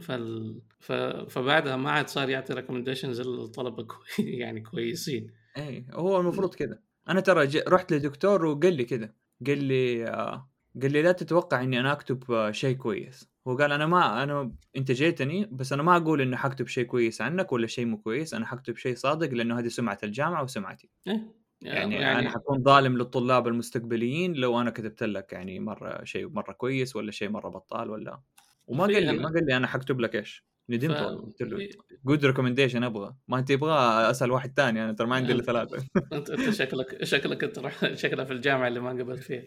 فال... 0.00 0.60
ف... 0.80 0.92
فبعدها 1.28 1.76
ما 1.76 1.90
عاد 1.90 2.08
صار 2.08 2.28
يعطي 2.28 2.54
recommendations 2.54 3.20
للطلبه 3.20 3.82
كوي... 3.82 4.06
يعني 4.42 4.60
كويسين. 4.60 5.30
اي 5.56 5.86
هو 5.92 6.20
المفروض 6.20 6.54
كذا 6.54 6.78
أنا 7.08 7.20
ترى 7.20 7.46
ج... 7.46 7.56
رحت 7.68 7.92
لدكتور 7.92 8.46
وقال 8.46 8.74
لي 8.74 8.84
كذا 8.84 9.12
قال 9.46 9.64
لي 9.64 10.04
آه... 10.06 10.50
قال 10.82 10.92
لي 10.92 11.02
لا 11.02 11.12
تتوقع 11.12 11.62
إني 11.62 11.80
أنا 11.80 11.92
أكتب 11.92 12.30
آه، 12.32 12.50
شيء 12.50 12.76
كويس. 12.76 13.31
هو 13.48 13.56
قال 13.56 13.72
أنا 13.72 13.86
ما 13.86 14.22
أنا 14.22 14.52
أنت 14.76 14.92
جيتني 14.92 15.48
بس 15.52 15.72
أنا 15.72 15.82
ما 15.82 15.96
أقول 15.96 16.20
إنه 16.20 16.36
حكتب 16.36 16.66
شيء 16.66 16.84
كويس 16.84 17.20
عنك 17.20 17.52
ولا 17.52 17.66
شيء 17.66 17.86
مو 17.86 17.98
كويس 17.98 18.34
أنا 18.34 18.46
حكتب 18.46 18.76
شيء 18.76 18.94
صادق 18.94 19.30
لأنه 19.30 19.58
هذه 19.58 19.68
سمعة 19.68 19.98
الجامعة 20.04 20.42
وسمعتي. 20.42 20.90
إيه؟ 21.06 21.42
يعني, 21.62 21.94
يعني 21.94 22.18
أنا 22.18 22.30
حكون 22.30 22.62
ظالم 22.62 22.98
للطلاب 22.98 23.48
المستقبليين 23.48 24.34
لو 24.34 24.60
أنا 24.60 24.70
كتبت 24.70 25.02
لك 25.02 25.32
يعني 25.32 25.60
مرة 25.60 26.04
شيء 26.04 26.28
مرة 26.28 26.52
كويس 26.52 26.96
ولا 26.96 27.10
شيء 27.10 27.28
مرة 27.28 27.48
بطال 27.48 27.90
ولا. 27.90 28.20
وما 28.66 28.84
قال 28.84 29.06
لي 29.06 29.12
ما 29.12 29.28
قال 29.28 29.46
لي 29.46 29.56
أنا 29.56 29.66
حكتب 29.66 30.00
لك 30.00 30.16
إيش؟ 30.16 30.44
ندمت 30.68 30.96
ف... 30.96 31.02
قلت 31.02 31.42
له 31.42 31.68
good 32.04 32.24
recommendation 32.24 32.84
أبغى. 32.84 33.14
ما 33.28 33.38
أنت 33.38 33.48
تبغى 33.48 34.10
أسأل 34.10 34.30
واحد 34.30 34.52
ثاني 34.56 34.84
أنا 34.84 34.92
ترى 34.92 35.06
ما 35.06 35.16
عندي 35.16 35.32
إلا 35.32 35.42
ثلاثة. 35.42 35.86
أنت 36.12 36.50
شكلك 36.50 37.04
شكلك 37.04 37.44
أنت 37.44 37.98
شكلك 37.98 38.26
في 38.26 38.32
الجامعة 38.32 38.68
اللي 38.68 38.80
ما 38.80 38.90
قبلت 38.90 39.22
فيها. 39.22 39.42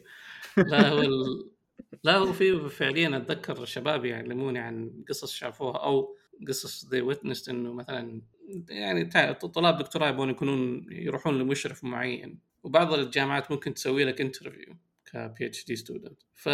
لا 0.72 0.90
هو 0.90 1.00
ال... 1.00 1.55
لا 2.04 2.18
هو 2.18 2.34
في 2.34 2.70
فعليا 2.70 3.18
أتذكر 3.18 3.66
شباب 3.66 4.06
يعلموني 4.06 4.60
عن 4.60 5.04
قصص 5.10 5.34
شافوها 5.34 5.78
أو 5.78 6.16
قصص 6.48 6.86
ذي 6.86 7.02
witnessed 7.02 7.50
إنه 7.50 7.74
مثلا 7.74 8.22
يعني 8.70 9.06
طلاب 9.34 9.78
دكتوراه 9.78 10.10
يبغون 10.10 10.30
يكونون 10.30 10.86
يروحون 10.92 11.40
لمشرف 11.40 11.84
معين. 11.84 12.40
وبعض 12.64 12.94
الجامعات 12.94 13.52
ممكن 13.52 13.74
تسوي 13.74 14.04
لك 14.04 14.22
interview 14.22 14.76
ك 15.06 15.46
PhD 15.46 15.76
student 15.76 16.20
ف 16.34 16.50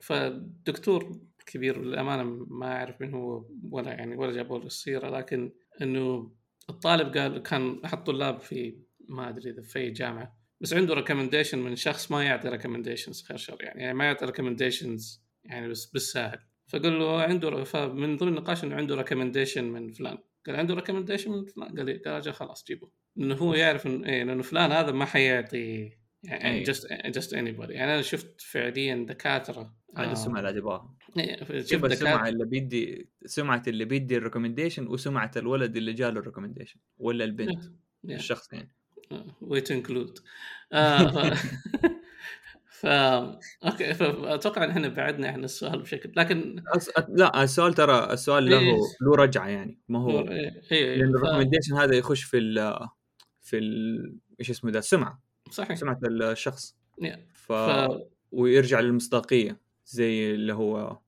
فالدكتور 0.00 1.20
كبير 1.46 1.82
للأمانة 1.82 2.22
ما 2.48 2.76
أعرف 2.76 3.00
من 3.00 3.14
هو 3.14 3.44
ولا 3.70 3.90
يعني 3.90 4.16
ولا 4.16 4.32
جابوا 4.32 4.58
له 4.58 4.66
السيره 4.66 5.18
لكن 5.18 5.52
إنه 5.82 6.32
الطالب 6.70 7.16
قال 7.16 7.38
كان 7.38 7.80
أحد 7.84 8.04
طلاب 8.04 8.40
في 8.40 8.78
ما 9.08 9.28
أدري 9.28 9.50
إذا 9.50 9.62
في 9.62 9.90
جامعة 9.90 10.36
بس 10.60 10.72
عنده 10.72 10.94
recommendation 10.94 11.58
من 11.58 11.76
شخص 11.76 12.10
ما 12.10 12.24
يعطي 12.24 12.48
recommendations 12.48 13.22
خير 13.22 13.36
شر 13.36 13.56
يعني, 13.60 13.82
يعني 13.82 13.94
ما 13.94 14.04
يعطي 14.04 14.26
recommendations 14.26 15.24
يعني 15.44 15.68
بس 15.68 15.86
بالساهل 15.86 16.38
فقال 16.66 16.98
له 16.98 17.22
عنده 17.22 17.64
فمن 17.64 18.16
ضمن 18.16 18.28
النقاش 18.28 18.64
إنه 18.64 18.76
عنده 18.76 18.94
recommendation 18.94 19.64
من 19.64 19.92
فلان. 19.92 20.18
قال 20.46 20.56
عنده 20.56 20.74
recommendation 20.74 21.30
من 21.30 21.44
فلان؟ 21.44 21.76
قال 21.76 21.86
لي 21.86 21.96
قال 21.96 22.14
أجل 22.14 22.32
خلاص 22.32 22.64
جيبه. 22.64 22.90
لأنه 23.16 23.34
هو 23.34 23.54
يعرف 23.54 23.86
انه 23.86 24.08
إيه 24.08 24.24
لأنه 24.24 24.42
فلان 24.42 24.72
هذا 24.72 24.92
ما 24.92 25.04
حيعطي 25.04 25.92
يعني 26.22 26.62
جست 26.62 26.92
جست 26.92 27.34
اني 27.34 27.52
بودي 27.52 27.72
يعني 27.72 27.94
أنا 27.94 28.02
شفت 28.02 28.40
فعليا 28.40 29.06
دكاترة 29.08 29.74
هذه 29.96 30.12
السمعه 30.12 30.40
اللي 30.40 30.60
تبغاها 30.60 30.96
إيه، 31.18 31.36
شفت 31.36 31.66
شوف 31.66 31.84
السمعه 31.84 32.28
اللي 32.28 32.44
بيدي 32.44 33.10
سمعة 33.24 33.62
اللي 33.66 33.84
بيدي 33.84 34.16
الريكومنديشن 34.16 34.86
وسمعة 34.86 35.30
الولد 35.36 35.76
اللي 35.76 35.92
جاله 35.92 36.20
الريكومنديشن 36.20 36.80
ولا 36.98 37.24
البنت 37.24 37.64
إيه. 38.08 38.14
الشخص 38.14 38.52
يعني 38.52 38.74
وي 39.40 39.60
تو 39.60 39.74
انكلود 39.74 40.18
ف 42.66 42.86
أوكي 42.86 43.94
فاتوقع 43.94 44.64
إن 44.64 44.70
إحنا 44.70 44.88
بعدنا 44.88 45.28
عن 45.28 45.44
السؤال 45.44 45.82
بشكل 45.82 46.12
لكن 46.16 46.62
أس... 46.76 46.90
لا 47.08 47.42
السؤال 47.42 47.74
ترى 47.74 48.12
السؤال 48.12 48.50
له 48.50 48.58
إيه. 48.58 48.76
له 49.02 49.14
رجعة 49.16 49.48
يعني 49.48 49.78
ما 49.88 49.98
هو 49.98 50.20
إيه، 50.20 50.62
إيه، 50.72 50.96
لأن 50.96 51.12
ف- 51.12 51.16
ال 51.16 51.20
recommendation 51.20 51.74
هذا 51.76 51.94
يخش 51.94 52.22
في 52.22 52.38
ال 52.38 52.78
في 53.42 53.58
ال 53.58 54.16
إيش 54.40 54.50
اسمه 54.50 54.70
ده 54.70 54.78
السمعه 54.78 55.22
صحيح 55.50 55.74
سمعة 55.74 55.98
الشخص 56.04 56.76
Yeah. 57.02 57.18
ف... 57.32 57.52
ف 57.52 57.88
ويرجع 58.32 58.80
للمصداقية 58.80 59.60
زي 59.86 60.34
اللي 60.34 60.54
هو 60.54 60.98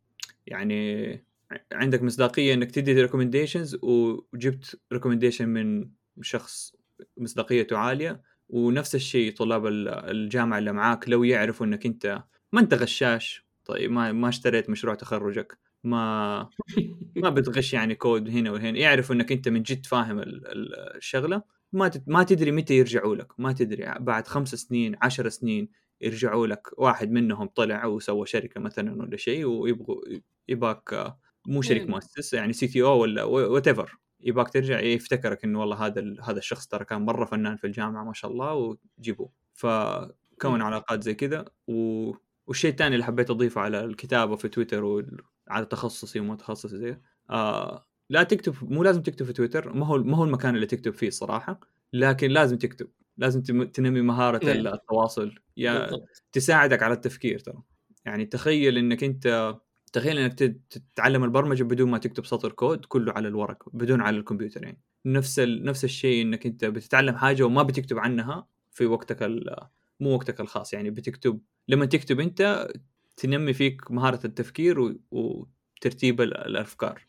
يعني 0.47 1.25
عندك 1.73 2.03
مصداقية 2.03 2.55
إنك 2.55 2.71
تدي 2.71 3.03
recommendations 3.03 3.77
وجبت 3.83 4.81
recommendation 4.93 5.49
من 5.49 5.91
شخص 6.21 6.76
مصداقيته 7.17 7.79
عالية 7.79 8.23
ونفس 8.49 8.95
الشيء 8.95 9.35
طلاب 9.37 9.67
ال- 9.67 9.89
الجامعة 9.89 10.59
اللي 10.59 10.73
معاك 10.73 11.09
لو 11.09 11.25
يعرفوا 11.25 11.67
إنك 11.67 11.87
أنت 11.87 12.23
ما 12.53 12.61
أنت 12.61 12.75
غشاش 12.75 13.47
طيب 13.65 13.91
ما 13.91 14.13
ما 14.13 14.29
اشتريت 14.29 14.71
مشروع 14.71 14.95
تخرجك 14.95 15.59
ما 15.85 16.51
ما 17.17 17.31
بتغش 17.31 17.73
يعني 17.75 17.95
كود 17.95 18.29
هنا 18.31 18.51
وهنا 18.51 18.79
يعرفوا 18.79 19.15
إنك 19.15 19.33
أنت 19.33 19.49
من 19.49 19.63
جد 19.63 19.87
فاهم 19.87 20.19
ال- 20.19 20.47
ال- 20.47 20.97
الشغلة 20.97 21.43
ما 21.73 21.91
ما 22.07 22.23
تدري 22.23 22.53
متى 22.53 22.75
يرجعوا 22.79 23.17
لك 23.17 23.41
ما 23.41 23.53
تدري 23.53 23.95
بعد 24.01 24.27
خمس 24.29 24.55
سنين 24.55 24.97
عشر 25.03 25.29
سنين 25.29 25.69
يرجعوا 26.01 26.47
لك 26.47 26.79
واحد 26.79 27.11
منهم 27.11 27.47
طلع 27.49 27.87
وسوى 27.87 28.27
شركة 28.27 28.61
مثلا 28.61 29.03
ولا 29.03 29.17
شيء 29.17 29.45
ويبغوا 29.45 30.03
يباك 30.49 31.15
مو 31.47 31.63
شريك 31.63 31.89
مم. 31.89 31.91
مؤسس 31.91 32.35
يعني 32.35 32.53
CTO 32.53 33.01
ولا 33.03 33.25
whatever 33.25 33.99
يباك 34.21 34.49
ترجع 34.49 34.81
يفتكرك 34.81 35.45
إنه 35.45 35.61
والله 35.61 35.87
هذا 35.87 36.15
هذا 36.23 36.39
الشخص 36.39 36.67
ترى 36.67 36.85
كان 36.85 37.03
مرة 37.03 37.25
فنان 37.25 37.57
في 37.57 37.67
الجامعة 37.67 38.05
ما 38.05 38.13
شاء 38.13 38.31
الله 38.31 38.77
وجيبوه 38.99 39.31
فكون. 39.55 40.63
علاقات 40.63 41.03
زي 41.03 41.15
كذا 41.15 41.45
و... 41.69 42.13
والشيء 42.47 42.71
الثاني 42.71 42.95
اللي 42.95 43.05
حبيت 43.05 43.31
أضيفه 43.31 43.61
على 43.61 43.85
الكتابة 43.85 44.37
في 44.37 44.49
تويتر 44.49 44.85
وعلى 44.85 45.67
تخصصي 45.71 46.21
وما 46.21 46.37
تخصصي 46.37 46.79
زي 46.79 47.01
آه 47.31 47.87
لا 48.11 48.23
تكتب 48.23 48.55
مو 48.63 48.83
لازم 48.83 49.03
تكتب 49.03 49.27
في 49.27 49.33
تويتر 49.33 49.73
ما 49.73 49.87
هو 49.87 49.99
ما 49.99 50.17
هو 50.17 50.25
المكان 50.25 50.55
اللي 50.55 50.67
تكتب 50.67 50.93
فيه 50.93 51.09
الصراحة 51.09 51.61
لكن 51.93 52.31
لازم 52.31 52.59
تكتب 52.59 52.89
لازم 53.17 53.43
تنمي 53.65 54.01
مهارة 54.01 54.45
نعم. 54.45 54.67
التواصل 54.67 55.35
يا 55.57 55.91
تساعدك 56.33 56.83
على 56.83 56.95
التفكير 56.95 57.39
ترى 57.39 57.63
يعني 58.05 58.25
تخيل 58.25 58.79
إنك 58.79 59.05
أنت 59.05 59.57
تخيل 59.93 60.19
إنك 60.19 60.35
تت- 60.35 60.61
تتعلم 60.71 61.25
البرمجة 61.25 61.63
بدون 61.63 61.91
ما 61.91 61.99
تكتب 61.99 62.27
سطر 62.27 62.53
كود 62.53 62.85
كله 62.85 63.13
على 63.13 63.29
الورق 63.29 63.69
بدون 63.73 64.01
على 64.01 64.17
الكمبيوتر 64.17 64.63
يعني. 64.63 64.81
نفس 65.07 65.39
ال... 65.39 65.65
نفس 65.65 65.85
الشيء 65.85 66.23
إنك 66.23 66.47
أنت 66.47 66.65
بتتعلم 66.65 67.17
حاجة 67.17 67.43
وما 67.43 67.63
بتكتب 67.63 67.99
عنها 67.99 68.47
في 68.71 68.87
وقتك 68.87 69.23
ال... 69.23 69.57
مو 70.01 70.15
وقتك 70.15 70.41
الخاص 70.41 70.73
يعني 70.73 70.91
بتكتب 70.91 71.41
لما 71.69 71.87
تكتب 71.87 72.21
أنت 72.21 72.69
تنمي 73.17 73.53
فيك 73.53 73.91
مهارة 73.91 74.21
التفكير 74.27 74.81
و... 74.81 75.01
وترتيب 75.11 76.21
ال- 76.21 76.37
الأفكار. 76.37 77.07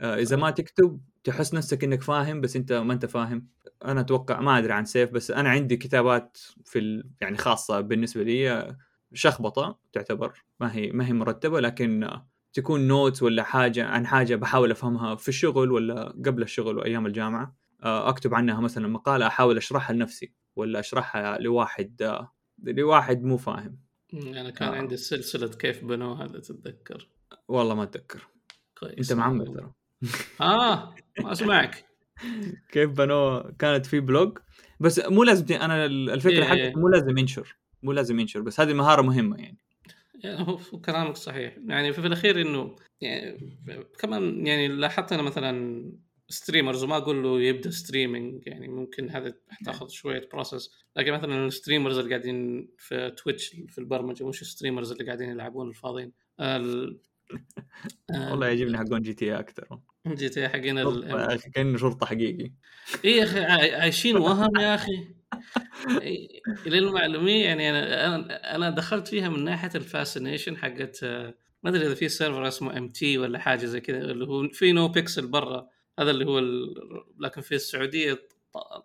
آه، 0.00 0.16
إذا 0.16 0.36
ما 0.36 0.50
تكتب 0.50 1.00
تحس 1.24 1.54
نفسك 1.54 1.84
إنك 1.84 2.02
فاهم 2.02 2.40
بس 2.40 2.56
أنت 2.56 2.72
ما 2.72 2.92
أنت 2.92 3.06
فاهم. 3.06 3.46
أنا 3.84 4.00
أتوقع 4.00 4.40
ما 4.40 4.58
أدري 4.58 4.72
عن 4.72 4.84
سيف 4.84 5.10
بس 5.10 5.30
أنا 5.30 5.48
عندي 5.48 5.76
كتابات 5.76 6.38
في 6.64 6.78
ال... 6.78 7.06
يعني 7.20 7.36
خاصة 7.36 7.80
بالنسبة 7.80 8.22
لي 8.22 8.50
آه، 8.50 8.78
شخبطة 9.14 9.78
تعتبر 9.92 10.44
ما 10.60 10.74
هي 10.74 10.92
ما 10.92 11.06
هي 11.06 11.12
مرتبة 11.12 11.60
لكن 11.60 12.08
تكون 12.52 12.88
notes 12.88 13.22
ولا 13.22 13.42
حاجة 13.42 13.86
عن 13.86 14.06
حاجة 14.06 14.34
بحاول 14.36 14.70
أفهمها 14.70 15.14
في 15.14 15.28
الشغل 15.28 15.72
ولا 15.72 16.08
قبل 16.08 16.42
الشغل 16.42 16.78
وأيام 16.78 17.06
الجامعة 17.06 17.56
آه، 17.82 18.08
أكتب 18.08 18.34
عنها 18.34 18.60
مثلا 18.60 18.88
مقالة 18.88 19.26
أحاول 19.26 19.56
أشرحها 19.56 19.94
لنفسي 19.94 20.32
ولا 20.56 20.80
أشرحها 20.80 21.38
لواحد 21.38 22.02
آه، 22.02 22.32
لواحد 22.62 23.22
مو 23.22 23.36
فاهم. 23.36 23.78
أنا 24.14 24.50
كان 24.50 24.68
آه. 24.68 24.76
عندي 24.76 24.96
سلسلة 24.96 25.48
كيف 25.48 25.84
بنوها 25.84 26.24
اذا 26.24 26.40
تتذكر؟ 26.40 27.08
والله 27.48 27.74
ما 27.74 27.82
أتذكر. 27.82 28.28
كويس. 28.78 29.10
أنت 29.10 29.12
معمر 29.12 29.46
ترى. 29.46 29.72
آه 30.40 30.94
ما 31.20 31.32
أسمعك. 31.32 31.84
كيف 32.72 32.90
بنوه 32.90 33.52
كانت 33.58 33.86
في 33.86 34.00
بلوج 34.00 34.38
بس 34.80 34.98
مو 34.98 35.24
لازم 35.24 35.54
أنا 35.54 35.86
الفكرة 35.86 36.32
إيه. 36.32 36.44
حقتي 36.44 36.72
مو 36.76 36.88
لازم 36.88 37.18
ينشر. 37.18 37.56
مو 37.84 37.92
لازم 37.92 38.20
ينشر 38.20 38.40
بس 38.40 38.60
هذه 38.60 38.72
مهارة 38.72 39.02
مهمة 39.02 39.36
يعني. 39.36 39.58
يعني 40.24 40.48
هو 40.48 40.56
كلامك 40.56 41.16
صحيح. 41.16 41.56
يعني 41.66 41.92
في 41.92 42.06
الأخير 42.06 42.40
إنه 42.40 42.76
يعني 43.00 43.48
كمان 43.98 44.46
يعني 44.46 44.68
لاحظت 44.68 45.12
أنا 45.12 45.22
مثلا 45.22 45.84
streamers 46.28 46.84
وما 46.84 46.96
أقول 46.96 47.22
له 47.22 47.40
يبدأ 47.40 47.70
streaming 47.70 48.46
يعني 48.46 48.68
ممكن 48.68 49.10
هذا 49.10 49.34
تأخذ 49.64 49.88
شوية 49.88 50.28
process 50.32 50.70
لكن 50.96 51.12
مثلا 51.12 51.46
ال 51.46 51.51
streamers 51.51 51.98
اللي 51.98 52.10
قاعدين 52.10 52.68
في 52.78 53.10
تويتش 53.10 53.46
في 53.68 53.78
البرمجة 53.78 54.28
مش 54.28 54.42
ال 54.42 54.47
streamers 54.47 54.92
اللي 54.92 55.04
قاعدين 55.04 55.30
يلعبون 55.30 55.68
الفاضيين. 55.68 56.12
ال... 56.40 56.98
آه، 58.14 58.30
والله 58.30 58.46
يعجبني 58.46 58.78
حقون 58.78 59.02
GTA 59.02 59.38
أكثر. 59.38 59.78
GTA 60.06 60.48
حقين 60.48 60.78
ال... 60.78 61.40
كانه 61.54 61.78
شرطة 61.78 62.06
حقيقي. 62.06 62.52
إيه 63.04 63.16
يا 63.16 63.24
أخي 63.24 63.40
عاي- 63.44 63.74
عايشين 63.74 64.16
وهم 64.16 64.56
يا 64.60 64.74
أخي. 64.74 64.92
للمعلومية 66.66 67.44
يعني 67.44 67.70
أنا 67.70 68.54
أنا 68.56 68.70
دخلت 68.70 69.08
فيها 69.08 69.28
من 69.28 69.44
ناحية 69.44 69.70
ال 69.74 69.81
fascination 69.81 70.56
حقت 70.56 71.04
ما 71.04 71.70
أدري 71.70 71.86
إذا 71.86 71.94
في 71.94 72.08
server 72.08 72.48
اسمه 72.48 72.78
MT 72.78 73.18
ولا 73.18 73.38
حاجة 73.38 73.64
زي 73.66 73.80
كذا 73.80 73.98
اللي 73.98 74.26
هو 74.26 74.48
في 74.48 74.72
NoPixel 74.72 75.26
برا 75.26 75.68
هذا 75.98 76.10
اللي 76.10 76.24
هو 76.26 76.38
ال... 76.38 76.74
لكن 77.18 77.40
في 77.40 77.54
السعودية 77.54 78.28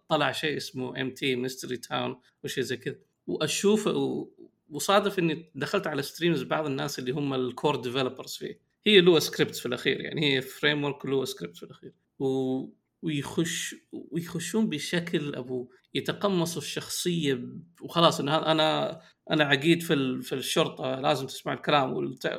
طلع 0.09 0.31
شيء 0.31 0.57
اسمه 0.57 1.01
MT 1.01 1.35
Mystery 1.35 1.77
Town 1.77 2.19
وشيء 2.43 2.63
زي 2.63 2.77
كذا. 2.77 2.95
وأشوف 3.27 3.87
و... 3.87 4.29
وصادف 4.69 5.19
إني 5.19 5.51
دخلت 5.55 5.87
على 5.87 6.01
streams 6.01 6.43
بعض 6.43 6.65
الناس 6.65 6.99
اللي 6.99 7.11
هم 7.11 7.33
ال 7.33 7.42
core 7.42 7.75
developers 7.75 8.35
فيه. 8.35 8.59
هي 8.85 9.01
Lua 9.01 9.19
script 9.19 9.55
في 9.55 9.65
الأخير 9.65 10.01
يعني 10.01 10.35
هي 10.35 10.41
framework 10.41 11.05
Lua 11.05 11.25
script 11.25 11.57
في 11.57 11.63
الأخير. 11.63 11.93
و... 12.19 12.65
ويخش 13.01 13.75
ويخشون 13.91 14.69
بشكل 14.69 15.35
أبو 15.35 15.69
يتقمصوا 15.93 16.61
الشخصية 16.61 17.39
وخلاص 17.81 18.19
ان 18.19 18.29
هذا 18.29 18.51
أنا 18.51 18.99
أنا 19.31 19.43
عقيد 19.43 19.81
في. 19.83 20.21
في 20.21 20.35
الشرطة 20.35 20.99
لازم 20.99 21.27
تسمع 21.27 21.53
الكلام. 21.53 21.93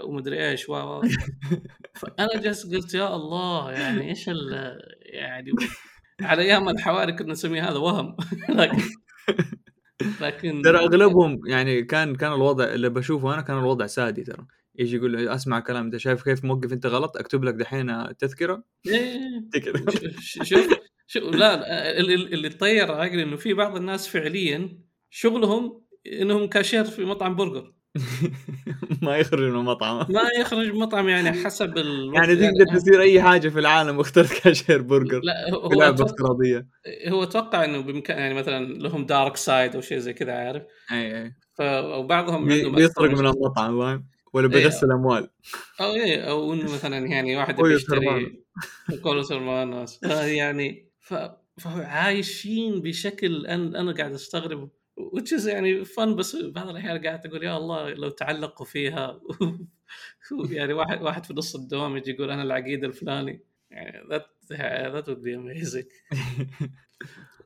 ومدري 0.04 0.50
إيش 0.50 0.68
و- 0.68 1.00
فأنا 2.00 2.40
جالس 2.42 2.66
قلت 2.74 2.94
يا 2.94 3.16
الله 3.16 3.72
يعني 3.72 4.08
إيش 4.08 4.28
ال... 4.28 4.78
يعني 5.00 5.52
على 6.20 6.42
أيام 6.42 6.68
الحواري 6.68 7.12
كنا 7.12 7.32
نسميه 7.32 7.70
هذا 7.70 7.78
وهم 7.78 8.16
لكن 8.48 8.82
لكن 10.20 10.62
ترى 10.64 10.78
أغلبهم 10.78 11.40
يعني 11.46 11.82
كان 11.82 12.14
كان 12.14 12.32
الوضع 12.32 12.64
اللي 12.64 12.90
بشوفه 12.90 13.34
أنا 13.34 13.42
كان 13.42 13.58
الوضع 13.58 13.86
سادي 13.86 14.22
ترى 14.24 14.46
يجي 14.80 14.96
يقول 14.96 15.12
لي 15.12 15.34
أسمع 15.34 15.60
كلام 15.60 15.84
أنت 15.84 15.96
شايف 15.96 16.22
كيف 16.22 16.44
موقف 16.44 16.72
أنت 16.72 16.86
غلط؟ 16.86 17.16
أكتب 17.16 17.44
لك 17.44 17.54
دحين 17.54 18.16
تذكرة؟ 18.16 18.64
إيه. 18.86 19.20
كذا 19.52 19.84
ش- 20.20 20.38
شوف 20.48 20.68
شوف 21.06 21.24
لا 21.34 21.98
اللي, 22.00 22.14
اللي 22.14 22.48
طير 22.48 22.92
عقلي 22.92 23.22
إنه 23.22 23.36
في 23.36 23.54
بعض 23.54 23.76
الناس 23.76 24.08
فعليا 24.08 24.78
شغلهم 25.10 25.82
إنهم 26.06 26.46
كاشير 26.46 26.84
في 26.84 27.04
مطعم 27.04 27.36
برجر. 27.36 27.72
ما 29.02 29.16
يخرج 29.16 29.40
من 29.42 29.58
المطعم. 29.58 30.06
ما 30.12 30.22
يخرج 30.40 30.74
مطعم 30.74 31.08
يعني 31.08 31.32
حسب 31.32 31.76
يعني 32.14 32.36
تقدر 32.36 32.76
تصير 32.76 33.00
أي 33.00 33.22
حاجة 33.22 33.48
في 33.48 33.58
العالم 33.58 33.98
واخترت 33.98 34.32
كاشير 34.42 34.82
برجر 34.82 35.20
لا 35.24 35.54
هو 35.54 35.80
لعبه 35.80 36.04
افتراضية. 36.04 36.66
هو 37.08 37.22
أتوقع 37.22 37.64
إنه 37.64 37.80
بإمكان 37.80 38.18
يعني 38.18 38.34
مثلا 38.34 38.64
لهم 38.66 39.06
dark 39.06 39.36
side 39.36 39.74
أو 39.74 39.80
شيء 39.80 39.98
زي 39.98 40.12
كذا 40.12 40.32
عارف؟ 40.32 40.62
اي 40.92 41.22
اي 41.22 41.32
ف 41.58 41.60
وبعضهم 41.84 42.44
بي- 42.44 42.54
عندهم 42.54 42.74
بيسرق 42.74 43.10
من 43.10 43.26
المطعم 43.26 43.78
فاهم؟ 43.80 44.06
ولا 44.32 44.46
إيه. 44.48 44.62
بيغسل 44.62 44.92
اموال 44.92 45.30
أو 45.80 45.92
إيه 45.92 46.20
أو 46.30 46.54
إنه 46.54 46.74
مثلا 46.74 47.06
يعني 47.06 47.36
واحد 47.36 47.56
بيشتري 47.56 48.00
سلمان. 48.00 48.36
Call 49.02 49.24
سلمان 49.24 49.86
آه 50.04 50.24
يعني 50.24 50.88
ف... 50.98 51.14
فعايشين 51.60 52.80
بشكل 52.80 53.46
أنا 53.46 53.80
أنا 53.80 53.92
قاعد 53.92 54.12
أستغرب 54.12 54.70
which 55.00 55.38
is 55.40 55.46
يعني 55.46 55.84
فن 55.84 56.16
بس 56.16 56.36
بعض 56.36 56.68
الأحيان 56.68 57.02
قاعد 57.06 57.20
تقول 57.20 57.44
يا 57.44 57.56
الله 57.56 57.90
لو 57.90 58.08
تعلقوا 58.08 58.66
فيها. 58.66 59.20
يعني 60.50 60.72
واحد 60.72 61.02
واحد 61.02 61.26
في 61.26 61.34
نص 61.34 61.54
الدوام 61.56 61.96
يجي 61.96 62.10
يقول 62.10 62.30
أنا 62.30 62.42
العقيد 62.42 62.84
الفلاني. 62.84 63.44
يعني 63.70 64.08
that 64.10 64.22
that 64.56 65.04
would 65.06 65.22
be 65.22 65.34
amazing. 65.36 65.86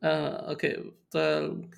آه، 0.05 0.51
okay. 0.51 0.93
طيب 1.11 1.70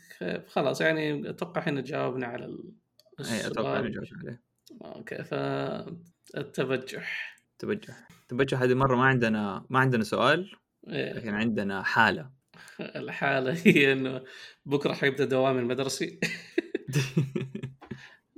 خلاص 0.46 0.80
يعني 0.80 1.30
أتوقع 1.30 1.60
إحنا 1.60 1.80
جاوبنا 1.80 2.26
على 2.26 2.44
ال- 2.44 2.72
اي 3.20 3.46
أتوقع 3.46 3.78
السؤال. 3.80 3.92
جاوبت 3.92 4.12
عليه. 4.24 4.42
okay 4.84 5.24
فالتبجح 5.24 7.36
تبجح 7.58 8.08
تبجح 8.28 8.62
هذه 8.62 8.74
مرة 8.74 8.96
ما 8.96 9.04
عندنا 9.04 9.66
ما 9.70 9.78
عندنا 9.78 10.04
سؤال 10.04 10.50
إيه، 10.88 11.12
لكن 11.12 11.34
عندنا 11.34 11.82
حالة. 11.82 12.30
الحالة 12.80 13.60
هي 13.64 13.92
إنه 13.92 14.24
بكرة 14.66 14.92
حيبدا 14.92 15.24
دوامي 15.24 15.60
المدرسي 15.60 16.20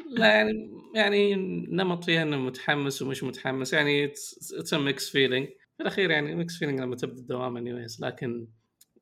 لا 0.08 0.26
يعني 0.26 0.70
يعني 0.94 1.34
نمط 1.70 2.04
فيها 2.04 2.22
إنه 2.22 2.36
متحمس 2.36 3.02
ومش 3.02 3.22
متحمس 3.22 3.72
يعني 3.72 4.04
it's 4.04 4.74
mixed 4.74 5.10
feeling 5.10 5.46
في 5.46 5.82
الأخير 5.82 6.10
يعني 6.10 6.34
mixed 6.34 6.56
feeling 6.56 6.80
لما 6.80 6.96
تبدأ 6.96 7.20
الدوام 7.20 7.56
anyways 7.56 8.04
لكن 8.04 8.48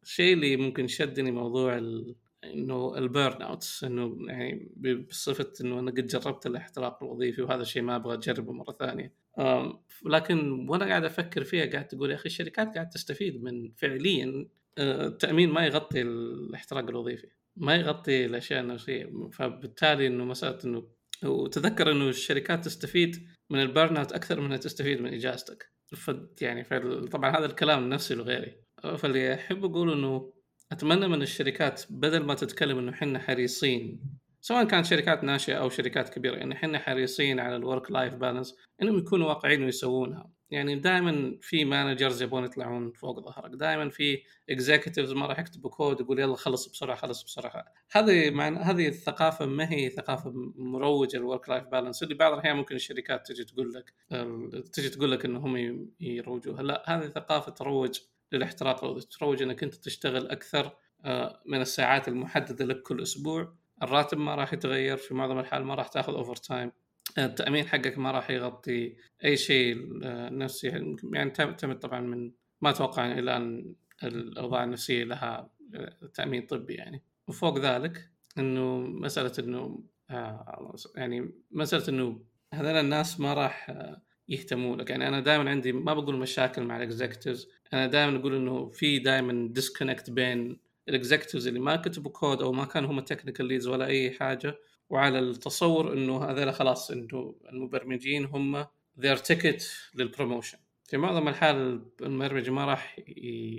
الشيء 0.02 0.34
اللي 0.34 0.56
ممكن 0.56 0.86
شدني 0.86 1.30
موضوع 1.30 1.78
ال... 1.78 2.16
إنه 2.52 2.98
ال 2.98 3.42
burnout 3.42 3.80
إنه 3.84 4.16
يعني 4.28 4.72
بصفة 5.08 5.52
إنه 5.60 5.78
أنا 5.78 5.90
قد 5.90 6.06
جربت 6.06 6.46
الاحتراق 6.46 7.02
الوظيفي 7.02 7.42
وهذا 7.42 7.62
الشيء 7.62 7.82
ما 7.82 7.96
أبغى 7.96 8.14
أجربه 8.14 8.52
مرة 8.52 8.76
ثانية. 8.80 9.14
لكن 10.06 10.68
وأنا 10.68 10.84
قاعد 10.84 11.04
أفكر 11.04 11.44
فيها 11.44 11.66
قاعد 11.66 11.88
تقول 11.88 12.10
يا 12.10 12.14
أخي 12.14 12.26
الشركات 12.26 12.74
قاعد 12.74 12.88
تستفيد 12.88 13.42
من 13.42 13.72
فعليا 13.72 14.48
آه، 14.78 15.06
التامين 15.06 15.50
ما 15.50 15.66
يغطي 15.66 16.02
الاحتراق 16.02 16.88
الوظيفي 16.88 17.26
ما 17.56 17.76
يغطي 17.76 18.26
الأشياء 18.26 18.60
النفسية. 18.60 19.10
فبالتالي 19.32 20.06
إنه 20.06 20.24
مسألة 20.24 20.58
إنه 20.64 20.88
وتذكر 21.24 21.92
إنه 21.92 22.08
الشركات 22.08 22.64
تستفيد 22.64 23.28
من 23.50 23.60
ال 23.60 23.96
burnout 23.96 24.12
أكثر 24.12 24.40
من 24.40 24.60
تستفيد 24.60 25.00
من 25.00 25.14
إجازتك. 25.14 25.76
ف 25.86 26.10
يعني 26.40 26.64
طبعا 27.06 27.38
هذا 27.38 27.46
الكلام 27.46 27.88
نفسي 27.88 28.14
لغيري 28.14 28.54
فاللي 28.98 29.34
أحب 29.34 29.64
أقول 29.64 29.92
إنه 29.92 30.32
أتمنى 30.72 31.08
من 31.08 31.22
الشركات 31.22 31.82
بدل 31.90 32.22
ما 32.22 32.34
تتكلم 32.34 32.78
إنه 32.78 32.92
إحنا 32.92 33.18
حريصين 33.18 34.00
سواء 34.40 34.64
كانت 34.64 34.86
شركات 34.86 35.24
ناشئة 35.24 35.54
أو 35.54 35.68
شركات 35.68 36.08
كبيرة 36.08 36.42
إنه 36.42 36.54
إحنا 36.54 36.78
حريصين 36.78 37.40
على 37.40 37.56
ال 37.56 37.90
work-life 37.90 38.14
balance 38.14 38.56
إنهم 38.82 38.98
يكونوا 38.98 39.28
واقعيين 39.28 39.64
ويسوونها. 39.64 40.30
يعني 40.50 40.76
دائما 40.76 41.38
في 41.42 41.64
managers 41.64 42.22
يبغون 42.22 42.44
يطلعون 42.44 42.92
فوق 42.92 43.20
ظهرك 43.20 43.50
دائما 43.54 43.90
في 43.90 44.22
executives 44.50 45.12
ما 45.12 45.26
راح 45.26 45.38
يكتبوا 45.38 45.70
كود 45.70 46.00
يقول 46.00 46.18
يلا 46.18 46.36
خلص 46.36 46.68
بسرعة 46.68 46.96
خلص 46.96 47.24
بسرعة. 47.24 47.64
هذه 47.92 48.30
معنى 48.30 48.58
هذه 48.58 48.88
الثقافة 48.88 49.46
ما 49.46 49.72
هي 49.72 49.90
ثقافة 49.90 50.32
مروجة 50.56 51.16
لل 51.16 51.48
work-life 51.48 51.64
balance 51.64 52.02
اللي 52.02 52.14
بعض 52.14 52.32
الأحيان 52.32 52.56
ممكن 52.56 52.74
الشركات 52.74 53.26
تجي 53.26 53.44
تقول 53.44 53.72
لك 53.72 53.92
تجي 54.72 54.88
تقول 54.88 55.12
لك 55.12 55.24
إنهم 55.24 55.86
يروجوها. 56.00 56.62
لا 56.62 56.84
هذه 56.86 57.06
ثقافة 57.08 57.52
تروج 57.52 57.98
للاحتراق 58.32 58.84
الوظيفي 58.84 59.06
تروج 59.08 59.42
إنك 59.42 59.62
أنت 59.62 59.74
تشتغل 59.74 60.28
أكثر 60.28 60.76
آه، 61.04 61.42
من 61.46 61.60
الساعات 61.60 62.08
المحددة 62.08 62.64
لك 62.64 62.82
كل 62.82 63.02
أسبوع. 63.02 63.54
الراتب 63.82 64.18
ما 64.18 64.34
راح 64.34 64.52
يتغير 64.52 64.96
في 64.96 65.14
معظم 65.14 65.38
الحال 65.38 65.64
ما 65.64 65.74
راح 65.74 65.88
تأخذ 65.88 66.14
overtime 66.14 66.72
التأمين 67.18 67.68
حقك 67.68 67.98
ما 67.98 68.10
راح 68.10 68.30
يغطي 68.30 68.96
أي 69.24 69.36
شيء 69.36 70.00
آه، 70.04 70.28
نفسي. 70.28 70.96
يعني 71.12 71.30
تعتمد 71.30 71.78
طبعا 71.78 72.00
من 72.00 72.32
ما 72.60 72.70
أتوقع 72.70 73.18
الان 73.18 73.74
الأوضاع 74.02 74.64
النفسية 74.64 75.04
لها 75.04 75.50
آه، 75.74 76.06
تأمين 76.14 76.46
طبي 76.46 76.74
يعني. 76.74 77.02
وفوق 77.28 77.58
ذلك 77.58 78.10
إنه 78.38 78.78
مسألة 78.78 79.32
إنه 79.38 79.84
آه، 80.10 80.74
يعني 80.96 81.30
مسألة 81.50 81.88
إنه 81.88 82.20
هذول 82.54 82.76
الناس 82.76 83.20
ما 83.20 83.34
راح 83.34 83.70
آه، 83.70 84.02
يهتموا 84.28 84.76
لك. 84.76 84.90
يعني 84.90 85.08
أنا 85.08 85.20
دائما 85.20 85.50
عندي 85.50 85.72
ما 85.72 85.94
بقول 85.94 86.16
مشاكل 86.16 86.62
مع 86.62 86.76
ال 86.76 86.83
executives 86.83 87.48
أنا 87.72 87.86
دائما 87.86 88.18
أقول 88.18 88.34
إنه 88.34 88.68
في 88.68 88.98
دائما 88.98 89.48
disconnect 89.52 90.10
بين 90.10 90.58
ال 90.88 90.94
executives 90.94 91.46
اللي 91.46 91.60
ما 91.60 91.76
كتبوا 91.76 92.10
كود 92.10 92.42
أو 92.42 92.52
ما 92.52 92.64
كانوا 92.64 92.90
هم 92.90 93.00
technical 93.00 93.46
leads 93.46 93.66
ولا 93.66 93.86
أي 93.86 94.10
حاجة 94.10 94.58
وعلى 94.90 95.18
التصور 95.18 95.92
إنه 95.92 96.24
هذول 96.24 96.54
خلاص 96.54 96.90
انه 96.90 97.34
المبرمجين 97.52 98.24
هم 98.24 98.64
their 99.00 99.18
ticket 99.18 99.64
لل 99.94 100.06
promotion 100.06 100.58
في 100.84 100.96
معظم 100.96 101.28
الحال 101.28 101.82
المبرمج 102.00 102.50
ما 102.50 102.64
راح 102.64 102.98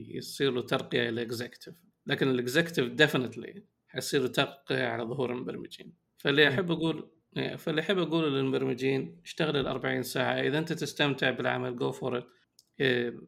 يصير 0.09 0.51
له 0.51 0.61
ترقية 0.61 1.09
إلى 1.09 1.21
executive 1.21 1.73
لكن 2.07 2.29
ال 2.29 2.35
executive 2.35 2.87
definitely 2.87 3.63
حيصير 3.87 4.21
له 4.21 4.27
ترقية 4.27 4.87
على 4.87 5.03
ظهور 5.03 5.31
المبرمجين. 5.31 5.93
فاللي 6.17 6.47
أحب 6.47 6.71
أقول 6.71 7.09
فاللي 7.57 7.81
أحب 7.81 7.97
أقوله 7.97 8.27
للمبرمجين 8.27 9.21
اشتغل 9.23 9.57
ال 9.57 9.67
40 9.67 10.03
ساعة. 10.03 10.33
إذا 10.33 10.57
أنت 10.57 10.73
تستمتع 10.73 11.29
بالعمل 11.29 11.75
go 11.75 11.91
for 11.91 12.11
it 12.11 12.23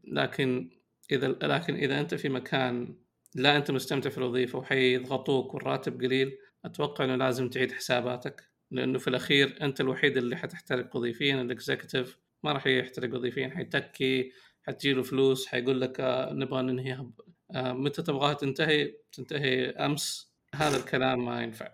لكن 0.03 0.69
إذا 1.11 1.27
لكن 1.27 1.75
إذا 1.75 1.99
أنت 1.99 2.15
في 2.15 2.29
مكان 2.29 2.95
لا 3.35 3.57
أنت 3.57 3.71
مستمتع 3.71 4.09
في 4.09 4.17
الوظيفة 4.17 4.59
وحيضغطوك 4.59 5.53
والراتب 5.53 6.01
قليل 6.01 6.37
أتوقع 6.65 7.05
إنه 7.05 7.15
لازم 7.15 7.49
تعيد 7.49 7.71
حساباتك. 7.71 8.49
لأنه 8.71 8.99
في 8.99 9.07
الأخير 9.07 9.57
أنت 9.61 9.81
الوحيد 9.81 10.17
اللي 10.17 10.35
حتحترق 10.35 10.95
وظيفيا 10.95 11.41
الاكزكتيف 11.41 12.17
ما 12.43 12.51
راح 12.51 12.67
يحترق 12.67 13.15
وظيفيا 13.15 13.49
حيتكي 13.49 14.31
حتجيله 14.63 15.03
فلوس 15.03 15.47
حيقول 15.47 15.81
لك 15.81 15.99
آه، 15.99 16.33
نبغى 16.33 16.61
ننهيها 16.61 17.11
آه، 17.51 17.73
متى 17.73 18.01
تبغاها 18.01 18.33
تنتهي؟ 18.33 18.93
تنتهي 19.11 19.69
أمس. 19.69 20.33
هذا 20.55 20.77
الكلام 20.77 21.25
ما 21.25 21.41
ينفع. 21.43 21.71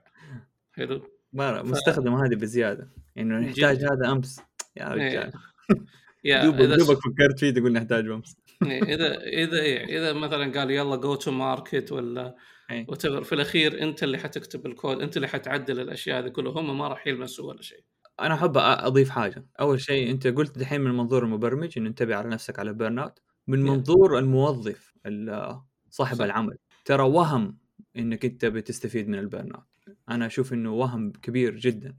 حلو؟ 0.72 1.02
مره 1.34 1.62
مستخدم 1.62 2.14
هذه 2.14 2.36
بزيادة. 2.36 2.90
إنه 3.18 3.40
نحتاج 3.40 3.78
جداً. 3.78 3.94
هذا 3.94 4.12
أمس. 4.12 4.42
يا 4.78 4.94
إيه. 4.94 5.10
رجال. 5.10 5.34
دوبك 6.26 6.98
فكرت 6.98 7.40
فيه 7.40 7.52
تقول 7.52 7.72
نحتاج 7.74 8.10
امس 8.10 8.38
إيه، 8.64 8.84
إذا 8.84 9.22
إذا 9.24 9.60
إيه، 9.62 9.98
إذا 9.98 10.14
مثلا 10.14 10.60
قال 10.60 10.72
يلا 10.72 10.96
go 10.96 11.16
to 11.16 11.32
market 11.32 11.92
ولا 11.92 12.36
إيه. 12.72 12.86
whatever 12.86 13.22
في 13.24 13.36
الأخير 13.36 13.82
أنت 13.84 14.04
اللي 14.04 14.18
حتكتب 14.18 14.66
الكود 14.66 15.02
أنت 15.02 15.16
اللي 15.18 15.28
حتعدل 15.28 15.80
الأشياء 15.80 16.20
هذه 16.24 16.28
كلها 16.30 16.52
هم 16.52 16.78
ما 16.78 16.88
راح 16.88 17.08
يلمسوا 17.08 17.50
ولا 17.50 17.62
شيء. 17.62 17.84
أنا 18.20 18.34
أحب 18.34 18.58
أضيف 18.58 19.10
حاجة. 19.10 19.46
أول 19.60 19.82
شيء 19.82 20.12
أنت 20.12 20.28
قلت 20.28 20.60
دحين 20.60 20.82
من 20.82 20.92
منظور 20.92 21.24
المبرمج 21.24 21.74
انه 21.78 21.90
انتبه 21.90 22.16
على 22.16 22.30
نفسك 22.30 22.60
على 22.60 22.74
burnout 22.74 23.20
من. 23.48 23.64
منظور 23.64 24.20
الموظف 24.20 24.94
ال- 25.06 25.62
صاحب. 25.90 26.22
العمل. 26.22 26.58
ترى 26.86 27.04
وهم 27.04 27.58
إنك 27.98 28.26
أنت 28.26 28.46
بتستفيد 28.46 29.08
من 29.08 29.20
ال 29.20 29.52
burnout 29.52 29.64
أنا 30.10 30.26
أشوف 30.26 30.54
إنه 30.54 30.74
وهم 30.74 31.12
كبير 31.12 31.56
جدا. 31.56 31.96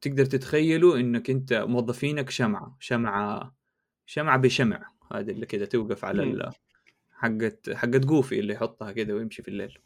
تقدر 0.00 0.24
تتخيلوا 0.24 0.96
إنك 0.98 1.30
أنت 1.30 1.52
موظفينك 1.52 2.30
شمعة 2.30 2.76
شمعة 2.80 3.54
شمعة 4.06 4.36
بشمع 4.38 4.90
هذه 5.12 5.30
اللي 5.30 5.46
كده 5.46 5.64
توقف 5.66 6.04
على 6.04 6.50
حقت 7.10 7.70
حقت 7.70 8.04
جوفي 8.06 8.38
اللي 8.38 8.52
يحطها 8.54 8.92
كده 8.92 9.14
ويمشي 9.14 9.42
في 9.42 9.48
الليل. 9.48 9.78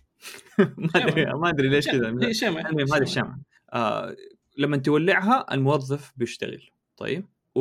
ما 0.58 0.90
أدري 0.94 1.24
ما 1.24 1.48
أدري 1.48 1.68
ليش 1.68 1.88
كذا 1.88 2.16
هي 2.22 2.34
شمع 2.34 2.60
المهم 2.60 2.78
هذه 2.80 2.86
شمع. 2.88 2.98
الشمعة 2.98 3.38
آه 3.72 4.16
لما 4.58 4.76
تولعها 4.76 5.54
الموظف 5.54 6.12
بيشتغل. 6.16 6.70
طيب؟ 6.96 7.26
و... 7.54 7.60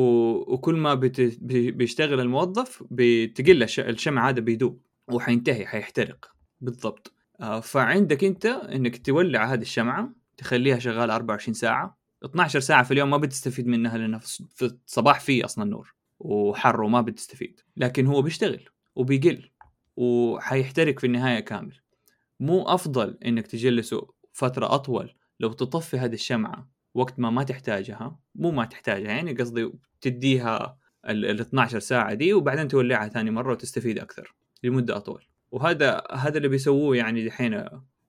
وكل 0.54 0.74
ما 0.74 0.94
بت... 0.94 1.20
بي- 1.20 1.70
بيشتغل 1.70 2.20
الموظف 2.20 2.84
بتقل 2.90 3.62
الش... 3.62 3.80
الشمع 3.80 4.28
هذا 4.28 4.40
بيدوب 4.40 4.82
وحينتهي 5.12 5.66
حيحترق. 5.66 6.32
بالضبط. 6.60 7.12
آه 7.40 7.60
فعندك 7.60 8.24
أنت 8.24 8.46
إنك 8.46 9.06
تولع 9.06 9.52
هذه 9.52 9.62
الشمعة 9.62 10.12
تخليها 10.40 10.78
شغالة 10.78 11.14
24 11.14 11.54
ساعة. 11.54 11.98
12 12.24 12.60
ساعة 12.60 12.82
في 12.82 12.90
اليوم 12.90 13.10
ما 13.10 13.16
بتستفيد 13.16 13.66
منها 13.66 13.98
لأنها 13.98 14.18
في 14.18 14.26
الص- 14.26 14.46
في 14.54 14.64
الصباح 14.64 15.20
فيه 15.20 15.44
أصلا 15.44 15.64
نور. 15.64 15.94
وحر 16.18 16.82
وما 16.82 17.00
بتستفيد. 17.00 17.60
لكن 17.76 18.06
هو 18.06 18.22
بيشتغل 18.22 18.68
وبيقل 18.94 19.50
وحيحترق 19.96 20.98
في 20.98 21.06
النهاية 21.06 21.40
كامل. 21.40 21.76
مو 22.40 22.62
أفضل 22.62 23.18
إنك 23.26 23.46
تجلسه 23.46 24.08
فترة 24.32 24.74
أطول 24.74 25.14
لو 25.40 25.52
تطفي 25.52 25.98
هذه 25.98 26.14
الشمعة 26.14 26.68
وقت 26.94 27.18
ما 27.20 27.30
ما 27.30 27.42
تحتاجها. 27.42 28.18
مو 28.34 28.50
ما 28.50 28.64
تحتاجها 28.64 29.08
يعني 29.10 29.32
قصدي 29.32 29.72
تديها 30.00 30.78
ال 31.08 31.40
12 31.40 31.78
ساعة 31.78 32.14
دي 32.14 32.32
وبعدين 32.32 32.68
تولعها 32.68 33.08
ثاني 33.08 33.30
مرة 33.30 33.52
وتستفيد 33.52 33.98
أكثر 33.98 34.34
لمدة 34.62 34.96
أطول. 34.96 35.24
وهذا 35.50 36.02
هذا 36.12 36.36
اللي 36.36 36.48
بيسووه 36.48 36.96
يعني 36.96 37.24
دحين. 37.26 37.54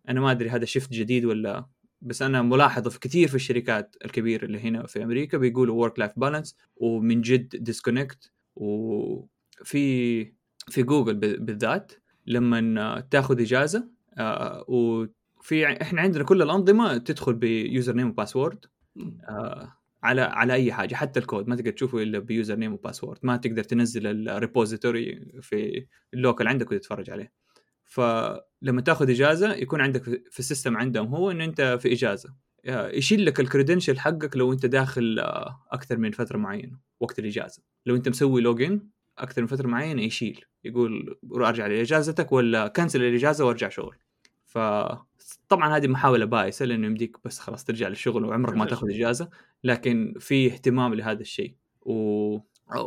أنا 0.09 0.21
ما 0.21 0.31
أدري 0.31 0.49
هذا 0.49 0.65
shift 0.65 0.91
جديد 0.93 1.25
ولا 1.25 1.65
بس 2.01 2.21
أنا 2.21 2.41
ملاحظة 2.41 2.89
في 2.89 2.99
كثير 2.99 3.27
في 3.27 3.35
الشركات 3.35 3.95
الكبيرة 4.05 4.45
اللي 4.45 4.59
هنا 4.59 4.85
في 4.87 5.03
أمريكا 5.03 5.37
بيقولوا 5.37 5.81
work-life 5.81 6.11
balance 6.17 6.57
ومن 6.75 7.21
جد 7.21 7.63
disconnect 7.63 8.31
وفي 8.55 10.23
في 10.69 10.83
جوجل 10.83 11.15
بالذات 11.15 11.91
لما 12.27 12.99
تاخذ 13.11 13.41
إجازة 13.41 13.89
آه 14.17 14.65
وفي 14.67 15.81
إحنا 15.81 16.01
عندنا 16.01 16.23
كل 16.23 16.41
الأنظمة 16.41 16.97
تدخل 16.97 17.33
ب 17.33 17.95
username 17.95 18.09
و 18.09 18.15
password. 18.15 18.65
آه 19.29 19.77
على 20.03 20.21
على 20.21 20.53
أي 20.53 20.73
حاجة 20.73 20.95
حتى 20.95 21.19
الكود 21.19 21.47
ما 21.47 21.55
تقدر 21.55 21.71
تشوفه 21.71 21.97
إلا 22.03 22.19
ب 22.19 22.55
username 22.55 22.73
و 22.73 22.78
password 22.78 23.19
ما 23.23 23.37
تقدر 23.37 23.63
تنزل 23.63 24.29
ال 24.29 24.39
repository 24.39 25.31
في 25.41 25.85
ال 26.13 26.19
local 26.19 26.47
عندك 26.47 26.71
وتتفرج 26.71 27.09
عليه 27.09 27.31
فلما 27.91 28.81
تاخذ 28.85 29.09
إجازة 29.09 29.53
يكون 29.53 29.81
عندك 29.81 30.03
في 30.03 30.39
ال 30.39 30.45
system 30.45 30.77
عندهم 30.77 31.15
هو 31.15 31.31
ان 31.31 31.41
أنت 31.41 31.77
في 31.81 31.93
إجازة. 31.93 32.33
آه، 32.65 32.89
يشيل 32.89 33.25
لك 33.25 33.39
ال 33.39 33.45
credential 33.45 33.99
حقك 33.99 34.37
لو 34.37 34.53
أنت 34.53 34.65
داخل 34.65 35.19
آه، 35.19 35.63
أكثر 35.71 35.97
من 35.97 36.11
فترة 36.11 36.37
معينة 36.37 36.79
وقت 36.99 37.19
الإجازة. 37.19 37.63
لو 37.85 37.95
أنت 37.95 38.09
مسوي 38.09 38.41
login 38.41 38.87
أكثر 39.17 39.41
من 39.41 39.47
فترة 39.47 39.67
معينة 39.67 40.01
يشيل 40.01 40.45
يقول 40.63 41.19
أرجع 41.35 41.67
لإجازتك 41.67 42.31
ولا 42.31 42.67
cancel 42.67 43.03
الإجازة 43.03 43.45
وأرجع 43.45 43.69
شغل. 43.69 43.95
ف 44.45 44.57
طبعا 45.49 45.77
هذه 45.77 45.87
محاولة 45.87 46.25
بائسه 46.25 46.65
لأنه 46.65 46.87
يمديك 46.87 47.17
بس 47.25 47.39
خلاص 47.39 47.63
ترجع 47.63 47.87
للشغل 47.87 48.25
وعمرك 48.25 48.53
ما 48.53 48.65
تاخذ 48.65 48.89
إجازة 48.89 49.29
لكن 49.63 50.13
في 50.19 50.53
اهتمام 50.53 50.93
لهذا 50.93 51.21
الشيء. 51.21 51.55
و 51.81 52.37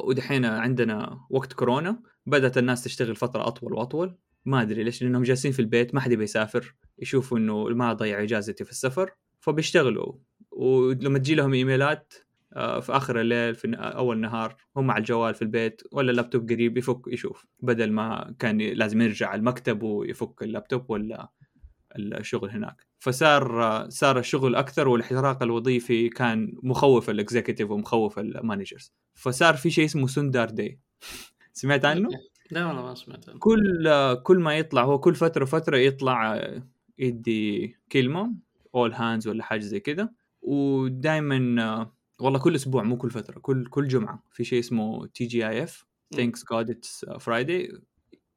ودحين 0.05 0.44
عندنا 0.44 1.20
وقت 1.30 1.52
كورونا 1.52 2.02
بدأت 2.26 2.59
الناس 2.59 2.84
تشتغل 2.84 3.16
فترة 3.16 3.46
أطول 3.46 3.72
وأطول. 3.72 4.16
ما 4.45 4.62
أدري 4.62 4.84
ليش 4.84 5.03
لأنهم 5.03 5.22
جالسين 5.22 5.53
في 5.53 5.61
البيت 5.61 5.95
ما 5.95 6.01
حد 6.01 6.12
بيسافر 6.12 6.74
يشوفوا 6.99 7.38
إنه 7.38 7.64
ما 7.64 7.90
اضيع 7.90 8.22
إجازتي 8.22 8.64
في 8.64 8.70
السفر 8.70 9.11
فبيشتغلوا. 9.40 10.12
ولما 10.51 11.18
تجي 11.18 11.34
لهم 11.34 11.55
إيميلات 11.55 12.14
آه، 12.53 12.80
في 12.80 12.92
آخر 12.92 13.20
الليل 13.20 13.55
في 13.55 13.74
أول 13.76 14.20
نهار 14.20 14.57
هم 14.76 14.90
على 14.90 15.01
الجوال 15.01 15.34
في 15.34 15.42
البيت 15.42 15.82
ولا 15.92 16.11
اللابتوب 16.11 16.51
قريب 16.51 16.78
يفك 16.78 17.01
يشوف. 17.09 17.47
بدل 17.61 17.92
ما 17.92 18.34
كان 18.38 18.59
لازم 18.59 19.01
يرجع 19.01 19.34
المكتب 19.34 19.82
ويفك 19.82 20.42
اللابتوب 20.42 20.90
ولا 20.90 21.30
الشغل 21.97 22.51
هناك. 22.51 22.86
فصار 22.99 23.86
صار 23.90 24.18
الشغل 24.18 24.55
أكثر 24.55 24.88
والاحتراق 24.88 25.42
الوظيفي 25.42 26.09
كان 26.09 26.53
مخوف 26.62 27.11
ال 27.11 27.16
executive 27.16 27.70
ومخوف 27.70 28.18
ال 28.18 28.27
managers 28.27 28.93
فصار 29.14 29.55
في 29.57 29.70
شيء 29.70 29.84
اسمه 29.84 30.07
Sundar 30.07 30.51
day 30.51 30.78
سمعت 31.53 31.84
عنه؟ 31.84 32.09
لا 32.51 32.66
والله 32.66 32.82
ما 32.82 32.95
سمعت 32.95 33.30
كل 33.38 33.88
كل 34.22 34.38
ما 34.38 34.59
يطلع 34.59 34.82
هو 34.82 34.99
كل 34.99 35.14
فترة 35.14 35.42
وفترة 35.42 35.76
يطلع 35.76 36.49
يدي 36.99 37.76
كلمة 37.92 38.34
all 38.74 38.93
hands 38.93 39.28
ولا 39.28 39.42
حاجة 39.42 39.61
زي 39.61 39.80
كذا 39.80 40.11
ودائما 40.42 41.90
والله 42.20 42.38
كل 42.38 42.55
أسبوع 42.55 42.82
مو 42.82 42.97
كل 42.97 43.11
فترة 43.11 43.38
كل 43.38 43.66
كل 43.66 43.88
جمعة 43.88 44.22
في 44.30 44.45
شيء 44.45 44.59
اسمه 44.59 45.07
TGIF 45.07 45.87
thanks 46.16 46.45
God 46.53 46.70
it's 46.70 47.05
Friday 47.05 47.78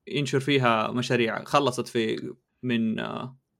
ينشر 0.08 0.40
فيها 0.40 0.92
مشاريع 0.92 1.44
خلصت 1.44 1.88
في 1.88 2.34
من 2.64 2.96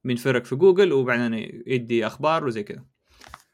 من 0.04 0.16
فرق 0.16 0.46
في 0.46 0.56
جوجل 0.56 0.94
وبعدين 0.94 1.34
يدي 1.68 2.08
أخبار 2.08 2.46
وزي 2.46 2.64
كذا 2.64 2.86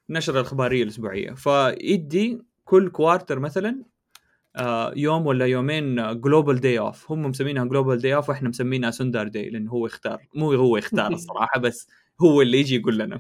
نشر 0.10 0.36
الأخبارية 0.40 0.84
الأسبوعية. 0.84 1.32
فيدي 1.32 2.42
كل 2.64 2.90
quarter 2.90 3.40
مثلا 3.40 3.84
يوم 4.96 5.26
ولا 5.26 5.46
يومين 5.46 6.20
global 6.22 6.60
day 6.60 6.80
off 6.80 7.12
هم 7.12 7.22
مسمينها 7.22 7.66
global 7.66 7.98
day 7.98 8.16
off 8.16 8.30
وإحنا 8.30 8.50
مسمينها 8.50 8.92
Sundar 8.92 9.28
day 9.28 9.50
لأنه 9.50 9.72
هو 9.72 9.86
يختار. 9.86 10.28
مو 10.36 10.54
هو 10.54 10.78
يختار 10.78 11.14
الصراحة 11.14 11.60
بس 11.60 11.88
هو 12.22 12.42
اللي 12.42 12.60
يجي 12.60 12.76
يقول 12.76 12.98
لنا. 12.98 13.20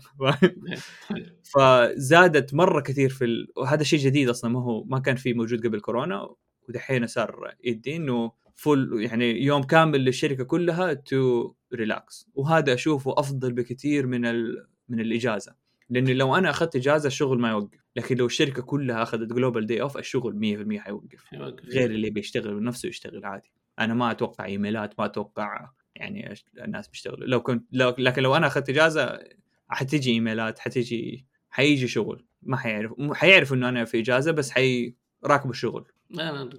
فزادت 1.53 2.53
مرة 2.53 2.81
كثير 2.81 3.09
في 3.09 3.25
ال... 3.25 3.47
وهذا 3.57 3.83
شيء 3.83 3.99
جديد 3.99 4.29
أصلا 4.29 4.51
ما 4.51 4.63
هو 4.63 4.83
ما 4.83 4.99
كان 4.99 5.15
فيه 5.15 5.33
موجود 5.33 5.67
قبل 5.67 5.79
كورونا. 5.79 6.29
ودحين 6.69 7.07
صار 7.07 7.55
يدي 7.63 7.95
انه 7.95 8.31
full 8.55 9.03
يعني 9.03 9.43
يوم 9.43 9.63
كامل 9.63 10.05
للشركة 10.05 10.43
كلها 10.43 10.93
to 10.93 11.53
relax 11.73 12.29
وهذا 12.33 12.73
أشوفه 12.73 13.13
أفضل 13.17 13.53
بكثير 13.53 14.07
من 14.07 14.25
ال... 14.25 14.67
من 14.89 14.99
الإجازة. 14.99 15.62
لأنه 15.89 16.13
لو 16.13 16.35
أنا 16.35 16.49
أخذت 16.49 16.75
إجازة 16.75 17.07
الشغل 17.07 17.39
ما 17.39 17.49
يوقف. 17.49 17.79
لكن 17.95 18.17
لو 18.17 18.25
الشركة 18.25 18.61
كلها 18.61 19.03
أخذت 19.03 19.33
global 19.33 19.65
day 19.65 19.81
off 19.81 19.97
الشغل 19.97 20.35
100% 20.35 20.79
حيوقف. 20.79 21.33
غير 21.69 21.91
اللي 21.91 22.09
بيشتغل 22.09 22.59
بنفسه 22.59 22.89
يشتغل 22.89 23.25
عادي. 23.25 23.53
أنا 23.79 23.93
ما 23.93 24.11
أتوقع 24.11 24.45
إيميلات 24.45 24.99
ما 24.99 25.05
أتوقع 25.05 25.69
يعني 25.95 26.33
الناس 26.57 26.87
بيشتغلوا. 26.87 27.27
لو 27.27 27.41
كنت 27.41 27.67
لو 27.71 27.95
لكن 27.97 28.21
لو 28.21 28.35
أنا 28.35 28.47
أخذت 28.47 28.69
إجازة 28.69 29.19
حتيجي 29.67 30.11
إيميلات 30.11 30.59
حتيجي 30.59 31.25
حيجي 31.49 31.87
شغل. 31.87 32.25
ما 32.41 32.57
حيعرف 32.57 32.93
حيعرف 33.13 33.53
إنه 33.53 33.69
أنا 33.69 33.85
في 33.85 33.99
إجازة 33.99 34.31
بس 34.31 34.51
حي 34.51 34.95
راكب 35.25 35.49
الشغل. 35.49 35.85
لا 36.09 36.49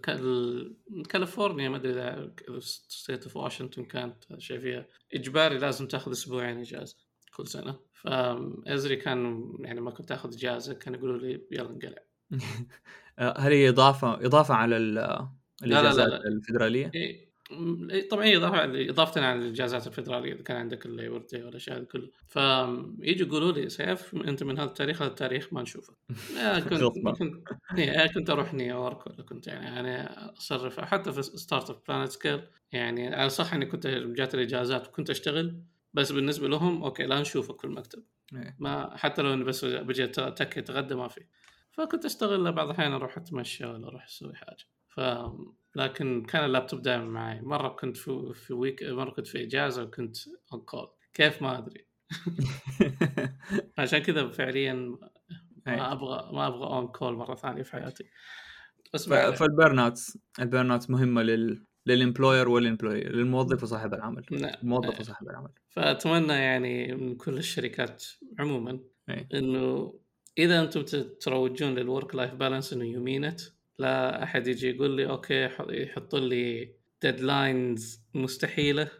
كاليفورنيا 1.09 1.69
ما 1.69 1.77
أدري 1.77 1.93
إذا 1.93 2.31
ستيت 2.61 3.25
أوف 3.25 3.37
واشنطن 3.37 3.85
كانت 3.85 4.15
شيء 4.39 4.61
فيها 4.61 4.87
إجباري 5.15 5.59
لازم 5.59 5.87
تأخذ 5.87 6.11
أسبوعين 6.11 6.59
إجازة. 6.59 6.97
كل 7.37 7.47
سنه 7.47 7.77
فازري 7.93 8.97
كان 8.97 9.53
يعني 9.61 9.81
ما 9.81 9.91
كنت 9.91 10.13
آخذ 10.13 10.35
اجازه 10.35 10.75
كانوا 10.75 10.99
يقولوا 10.99 11.19
لي 11.19 11.47
يلا 11.51 11.71
انقلع. 11.71 12.03
هل 13.19 13.53
هي 13.53 13.69
إضافة 13.69 14.15
إضافة 14.15 14.55
على 14.55 14.77
الاجازات 14.77 16.07
لا 16.07 16.17
لا 16.17 16.17
لا. 16.17 16.29
الفدرالية؟ 16.29 16.91
إيه 16.95 17.35
طبعا 18.11 18.25
هي 18.25 18.37
إضافة 18.37 18.65
إضافة 18.91 19.21
على 19.21 19.39
الإجازات 19.39 19.87
الفدرالية 19.87 20.33
إذا 20.33 20.43
كان 20.43 20.57
عندك 20.57 20.87
ال 20.87 20.93
Labor 20.93 21.25
Day 21.33 21.43
والاشياء 21.43 21.79
هذه 21.79 21.85
كلها. 21.85 22.11
فيجوا 22.27 23.27
يقولوا 23.27 23.53
لي 23.53 23.69
سيف 23.69 24.15
أنت 24.15 24.43
من 24.43 24.59
هذا 24.59 24.69
التاريخ 24.69 25.03
هذا 25.03 25.11
التاريخ 25.11 25.53
ما 25.53 25.63
نشوفك. 25.63 25.95
كنت 26.71 26.83
كنت 27.19 28.15
كنت 28.15 28.31
أروح 28.31 28.55
نيويورك 28.55 29.07
ولا 29.07 29.23
كنت 29.23 29.47
يعني 29.47 29.65
يعني 29.65 30.07
أصرف 30.39 30.81
حتى 30.81 31.13
في 31.13 31.23
startup 31.23 31.81
PlanetScale 31.89 32.41
يعني 32.73 33.15
على 33.15 33.29
صح 33.29 33.55
إني 33.55 33.67
كنت 33.67 33.87
جات 33.87 34.35
الاجازات 34.35 34.89
وكنت 34.89 35.11
أشتغل. 35.11 35.63
بس 35.95 36.13
بالنسبة 36.13 36.49
لهم 36.49 36.83
okay 36.85 37.03
لا 37.03 37.21
نشوفك 37.21 37.61
في 37.61 37.67
المكتب. 37.67 38.05
إيه. 38.35 38.57
ما 38.59 38.97
حتى 38.97 39.23
لو 39.23 39.35
إني 39.35 39.45
بس 39.45 39.65
بجي 39.65 40.07
تكي 40.07 40.61
أتغدى 40.61 40.95
ما 40.95 41.09
في. 41.09 41.27
فكنت 41.73 42.05
أشتغل 42.05 42.53
بعض 42.53 42.67
الأحيان 42.67 42.93
أروح 42.93 43.17
أتمشى 43.17 43.67
ولا 43.67 43.89
أروح 43.89 44.05
أسوي 44.05 44.35
حاجة. 44.35 44.65
ف 44.89 45.01
لكن 45.77 46.25
كان 46.25 46.45
اللابتوب 46.45 46.83
دائما 46.83 47.05
معي. 47.05 47.41
مرة 47.41 47.69
كنت 47.69 47.97
في 47.97 48.33
في 48.35 48.53
week 48.53 48.83
مرة 48.83 49.11
كنت 49.11 49.27
في 49.27 49.43
إجازة 49.45 49.83
وكنت 49.83 50.17
on 50.53 50.61
call 50.61 50.89
كيف؟ 51.15 51.43
ما 51.43 51.59
أدري. 51.59 51.87
عشان 53.79 53.99
كذا 53.99 54.29
فعليا 54.29 54.73
ما 55.67 55.75
إيه. 55.75 55.93
أبغى 55.93 56.33
ما 56.33 56.47
أبغى 56.47 56.67
on 56.67 56.87
call 56.87 57.15
مرة 57.15 57.35
ثانية 57.35 57.63
في 57.63 57.73
حياتي. 57.73 58.05
بس 58.95 59.09
فال 59.09 59.32
burn 59.32 59.79
outs 59.79 60.19
ال 60.41 60.71
burnouts 60.71 60.91
مهمة 60.91 61.23
لل 61.23 61.67
لل 61.87 61.99
employee 61.99 62.49
وال 62.49 62.62
employer 62.62 63.17
للموظف 63.17 63.63
وصاحب 63.63 63.95
العمل. 63.95 64.25
نعم. 64.31 64.55
الموظف 64.63 65.01
وصاحب 65.01 65.29
العمل. 65.29 65.51
فأتمنى 65.69 66.33
يعني 66.33 66.95
من 66.95 67.17
كل 67.17 67.39
الشركات 67.39 68.05
عموما 68.39 68.81
أي. 69.11 69.29
إنه 69.35 69.95
إذا 70.39 70.63
أنتم 70.63 70.83
تروجون 71.21 71.75
لل 71.75 72.15
work-life 72.15 72.35
balance 72.35 72.73
إنه 72.73 72.85
you 72.85 73.03
mean 73.03 73.28
it 73.28 73.41
لا 73.79 74.23
أحد 74.23 74.47
يجي 74.47 74.71
يقول 74.71 74.97
لي 74.97 75.07
okay 75.07 75.49
يحط 75.69 76.15
لي 76.15 76.75
deadlines 77.03 78.01
مستحيلة. 78.15 78.91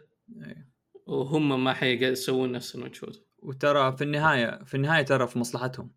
أي. 0.43 0.65
وهم 1.05 1.63
ما 1.63 1.73
حيسوون 1.73 2.51
نفس 2.51 2.75
المجهود. 2.75 3.15
وترى 3.39 3.97
في 3.97 4.03
النهاية 4.03 4.63
في 4.63 4.77
النهاية 4.77 5.01
ترى 5.01 5.27
في 5.27 5.39
مصلحتهم. 5.39 5.91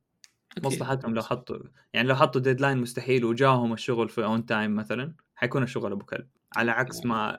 أكيد. 0.53 0.66
مصلحتهم 0.66 1.14
لو 1.14 1.22
حطوا 1.22 1.57
يعني 1.93 2.09
لو 2.09 2.14
حطوا 2.14 2.41
deadline 2.40 2.78
مستحيل 2.78 3.24
وجاهم 3.24 3.72
الشغل 3.72 4.09
في 4.09 4.24
on 4.24 4.46
time 4.46 4.76
مثلا 4.76 5.14
حيكون 5.34 5.62
الشغل 5.62 5.93
أبو 5.93 6.05
كلب. 6.05 6.28
على 6.57 6.70
عكس 6.70 7.05
ما 7.05 7.38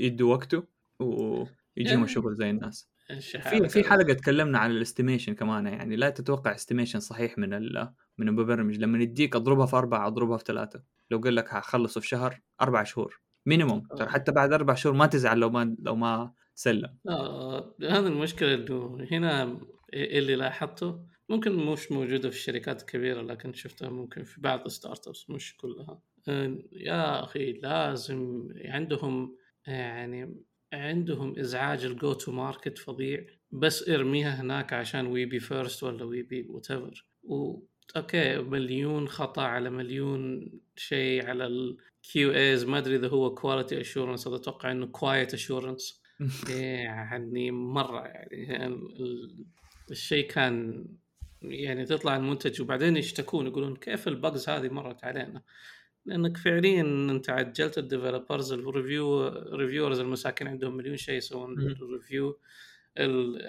يدوا 0.00 0.34
وقته 0.34 0.64
ويجيهم 0.98 1.48
يعني 1.76 2.04
الشغل 2.04 2.34
زي 2.34 2.50
الناس. 2.50 2.88
في 3.20 3.68
في 3.68 3.84
حلقة 3.84 4.12
تكلمنا 4.12 4.58
عن 4.58 4.70
ال 4.70 4.76
estimation 4.76 5.34
كمان 5.34 5.66
يعني 5.66 5.96
لا 5.96 6.10
تتوقع 6.10 6.54
estimation 6.54 7.00
صحيح 7.00 7.38
من 7.38 7.50
من 8.18 8.28
المبرمج. 8.28 8.78
لما 8.78 9.02
يديك 9.02 9.36
اضربها 9.36 9.66
في 9.66 9.76
أربعة 9.76 10.06
اضربها 10.06 10.36
في 10.36 10.44
ثلاثة. 10.46 10.82
لو 11.10 11.18
قال 11.18 11.34
لك 11.34 11.54
هخلصه 11.54 12.00
في 12.00 12.08
شهر 12.08 12.40
أربع 12.60 12.82
شهور. 12.82 13.20
minimum 13.46 13.82
ترى 13.98 14.08
حتى 14.08 14.32
بعد 14.32 14.52
أربع 14.52 14.74
شهور 14.74 14.96
ما 14.96 15.06
تزعل 15.06 15.38
لو 15.38 15.50
ما 15.50 15.76
لو 15.78 15.96
ما 15.96 16.32
سلم. 16.54 16.98
آه 17.08 17.74
هذا 17.82 18.08
المشكلة 18.08 18.54
إنه 18.54 19.06
هنا 19.10 19.60
اللي 19.94 20.36
لاحظته 20.36 21.00
ممكن 21.28 21.52
مش 21.66 21.92
موجودة 21.92 22.30
في 22.30 22.36
الشركات 22.36 22.80
الكبيرة 22.80 23.22
لكن 23.22 23.52
شفتها 23.52 23.88
ممكن 23.88 24.24
في 24.24 24.40
بعض 24.40 24.64
ال 24.64 25.08
startups 25.08 25.30
مش 25.30 25.56
كلها. 25.56 26.00
يا 26.72 27.24
أخي 27.24 27.52
لازم 27.52 28.48
عندهم 28.64 29.36
يعني 29.66 30.44
عندهم 30.72 31.38
إزعاج 31.38 31.84
ال 31.84 32.12
go-to-market 32.12 32.78
فظيع. 32.78 33.26
بس 33.52 33.88
ارميها 33.88 34.40
هناك 34.40 34.72
عشان 34.72 35.06
we 35.06 35.24
be 35.24 35.40
first 35.40 35.82
ولا 35.82 36.04
we 36.04 36.22
be 36.22 36.46
whatever 36.48 37.06
okay 37.96 38.38
مليون 38.38 39.08
خطأ 39.08 39.42
على 39.42 39.70
مليون 39.70 40.52
شيء 40.76 41.26
على 41.26 41.46
ال 41.46 42.32
QAs 42.32 42.64
ما 42.64 42.78
أدري 42.78 42.96
إذا 42.96 43.08
هو 43.08 43.34
quality 43.34 43.80
assurance 43.80 44.26
أتوقع 44.26 44.72
إنه 44.72 44.86
quality 44.86 45.34
assurance 45.34 46.02
يعني 46.50 47.50
مرة 47.50 48.04
يعني 48.30 48.78
الشيء 49.90 50.28
كان 50.28 50.86
يعني 51.42 51.84
تطلع 51.84 52.16
المنتج 52.16 52.62
وبعدين 52.62 52.96
يشتكون 52.96 53.46
يقولون 53.46 53.76
كيف 53.76 54.08
ال 54.08 54.16
bugs 54.16 54.48
هذه 54.48 54.68
مرت 54.68 55.04
علينا؟ 55.04 55.42
لأنك 56.06 56.36
فعليا 56.36 56.80
أنت 57.10 57.30
عجلت 57.30 57.78
ال 57.78 57.85
developers 57.85 58.52
ال 58.52 58.63
review 58.63 59.28
reviewers 59.28 60.00
المساكين 60.00 60.48
عندهم 60.48 60.76
مليون 60.76 60.96
شيء 60.96 61.14
يسوون 61.14 61.76
review 61.92 62.38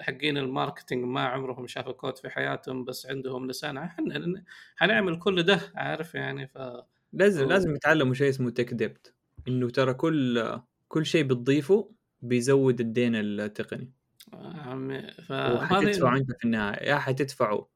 حقين 0.00 0.38
ال 0.38 0.45
marketing 0.45 1.04
ما 1.04 1.20
عمرهم 1.20 1.66
شافوا 1.66 1.92
كود 1.92 2.18
في 2.18 2.30
حياتهم 2.30 2.84
بس 2.84 3.06
عندهم 3.06 3.46
لسان. 3.46 3.76
إحنا 3.76 4.44
حنعمل 4.76 5.18
كل 5.18 5.42
ده 5.42 5.60
عارف 5.74 6.14
يعني؟ 6.14 6.46
ف 6.46 6.58
لازم 7.12 7.46
و... 7.46 7.48
لازم 7.48 7.74
يتعلموا 7.74 8.14
شيء 8.14 8.28
اسمه 8.28 8.50
tech 8.50 8.74
debt 8.74 9.14
إنه 9.48 9.70
ترى 9.70 9.94
كل 9.94 10.60
كل 10.88 11.06
شيء 11.06 11.24
بتضيفه 11.24 11.92
بيزود 12.22 12.80
الدين 12.80 13.14
التقني. 13.14 13.92
عمي 14.32 15.02
ف... 15.02 15.30
وحتدفعوا 15.32 16.18
انت 16.18 16.32
في 16.32 16.44
النهاية. 16.44 16.88
يا 16.88 16.98
حتدفعوا. 16.98 17.60
آه، 17.60 17.68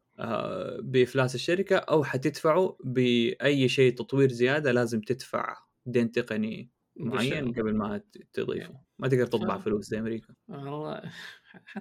بإفلاس 0.83 1.35
الشركة 1.35 1.77
أو 1.77 2.05
حتدفعوا 2.05 2.73
بأي 2.85 3.69
شيء 3.69 3.95
تطوير 3.95 4.29
زيادة 4.33 4.73
لازم 4.73 5.01
تدفع 5.01 5.57
دين 5.87 6.11
تقني 6.13 6.71
معين 6.97 7.53
قبل 7.53 7.75
ما 7.77 8.01
تضيفه. 8.33 8.75
ما 8.99 9.09
تقدر 9.09 9.27
تطبع 9.27 9.59
فلوس 9.59 9.85
زي 9.85 9.99
أمريكا. 9.99 10.35
والله 10.49 11.03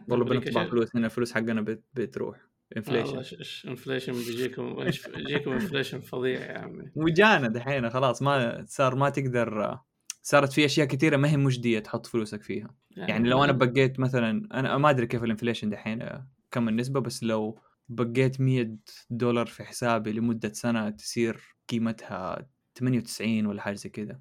والله 0.10 0.26
بنطبع 0.26 0.70
فلوس 0.70 0.96
هنا 0.96 1.06
الفلوس 1.06 1.32
حقنا 1.34 1.62
بت- 1.62 1.84
بتروح. 1.94 2.38
والله 2.78 3.00
inflation 3.02 3.70
inflation 3.70 4.14
بيجيكم 4.14 4.86
بيجيكم 5.16 5.52
inflation 5.52 6.00
فظيع 6.00 6.40
يا 6.52 6.58
عمي. 6.58 6.92
وجانا 6.96 7.48
دحين 7.48 7.90
خلاص 7.90 8.22
ما 8.22 8.66
صار 8.68 8.96
ما 8.96 9.10
تقدر 9.10 9.78
صارت 10.22 10.54
في 10.54 10.66
أشياء 10.66 10.88
كثيرة 10.88 11.18
ما 11.18 11.30
هي 11.32 11.38
مجديه 11.38 11.80
تحط 11.80 12.06
فلوسك 12.06 12.44
فيها. 12.44 12.76
يعني 12.98 13.30
لو 13.30 13.44
أنا 13.44 13.52
بقيت 13.52 14.00
مثلا 14.00 14.48
أنا 14.54 14.78
ما 14.78 14.90
أدري 14.90 15.08
كيف 15.08 15.24
ال 15.24 15.28
inflation 15.28 15.70
دحين 15.70 16.02
آه، 16.02 16.28
كم 16.52 16.70
النسبة 16.70 17.00
بس 17.00 17.24
لو 17.24 17.60
بقيت 17.90 18.42
100 18.42 18.78
دولار 19.10 19.46
في 19.46 19.64
حسابي 19.64 20.12
لمدة 20.12 20.54
سنة 20.54 20.90
تصير 20.90 21.56
قيمتها 21.70 22.50
98 22.80 23.46
ولا 23.46 23.62
حاجة 23.62 23.76
زي 23.76 23.90
كذا. 23.90 24.20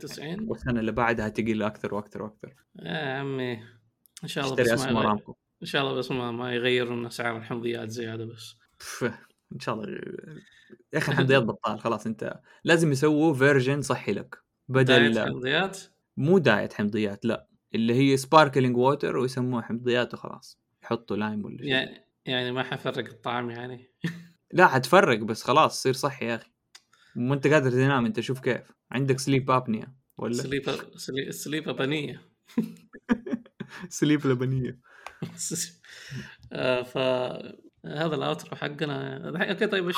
90 0.00 0.48
والسنة 0.48 0.80
اللي 0.80 0.92
بعدها 0.92 1.28
تقل 1.28 1.62
أكثر 1.62 1.94
وأكثر 1.94 2.22
وأكثر. 2.22 2.54
يا 2.82 3.18
عمي 3.18 3.52
إن 4.22 4.28
شاء 4.28 4.44
الله 4.44 4.56
بس 4.56 4.84
ما 4.84 5.00
يغير... 5.00 5.18
إن 5.62 5.66
شاء 5.66 5.82
الله 5.82 5.94
بس 5.94 6.10
ما, 6.10 6.30
ما 6.30 6.54
يغيروا 6.54 6.96
من 6.96 7.06
اسعار 7.06 7.36
الحمضيات 7.36 7.88
زيادة 7.88 8.24
بس. 8.24 8.54
إن 9.52 9.60
شاء 9.60 9.74
الله. 9.74 9.88
يا 10.92 10.98
أخي 10.98 11.12
الحمضيات 11.12 11.42
بطال 11.42 11.80
خلاص 11.80 12.06
أنت 12.06 12.40
لازم 12.64 12.92
يسووا 12.92 13.34
version 13.34 13.82
صحي 13.82 14.12
لك. 14.12 14.38
diet 14.68 14.90
بدل 14.90 15.20
حمضيات؟ 15.20 15.78
مو 16.16 16.38
diet 16.38 16.72
حمضيات 16.72 17.24
لا. 17.24 17.48
اللي 17.74 17.94
هي 17.94 18.16
sparkling 18.16 18.76
water 18.76 19.16
ويسموها 19.16 19.62
حمضيات 19.62 20.14
وخلاص. 20.14 20.60
يحطوا 20.82 21.16
lime 21.16 21.44
ولا 21.44 21.56
شيء. 21.56 21.66
يعني 21.66 22.05
يعني 22.26 22.52
ما 22.52 22.62
حفرق 22.62 23.08
الطعم 23.08 23.50
يعني. 23.50 23.94
لا 24.52 24.66
حتفرق 24.66 25.18
بس 25.18 25.42
خلاص 25.42 25.82
صير 25.82 25.92
صحي 25.92 26.26
يا 26.26 26.34
أخي. 26.34 26.50
مو 27.16 27.34
أنت 27.34 27.46
قادر 27.46 27.70
تنام 27.70 28.04
أنت 28.06 28.20
شوف 28.20 28.40
كيف. 28.40 28.72
عندك 28.92 29.18
sleep 29.18 29.50
apnea 29.50 29.94
ولا؟ 30.18 30.32
sleep 30.34 30.96
sl- 30.96 31.32
sleep 31.32 31.72
apnea 31.72 32.22
sleep 33.88 34.26
apnea. 34.26 34.80
آه، 36.52 36.82
ف 36.82 36.98
هذا 37.86 38.14
ال 38.14 38.21
outro 38.21 38.56
حقنا. 38.56 39.50
okay 39.50 39.66
طيب 39.66 39.86
إيش؟ 39.86 39.96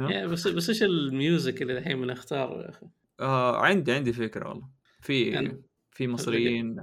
يعني 0.00 0.26
بس 0.26 0.48
بس 0.48 0.68
إيش 0.68 0.82
ال 0.82 0.95
music 0.95 1.62
اللي 1.62 1.78
الحين 1.78 2.00
بنختاره 2.00 2.62
يا 2.62 2.68
أخي؟ 2.70 2.86
آه 3.20 3.56
عندي 3.56 3.92
عندي 3.92 4.12
فكرة 4.12 4.48
والله. 4.48 4.68
في 5.00 5.22
يعني- 5.30 5.62
في 5.90 6.08
مصريين 6.08 6.76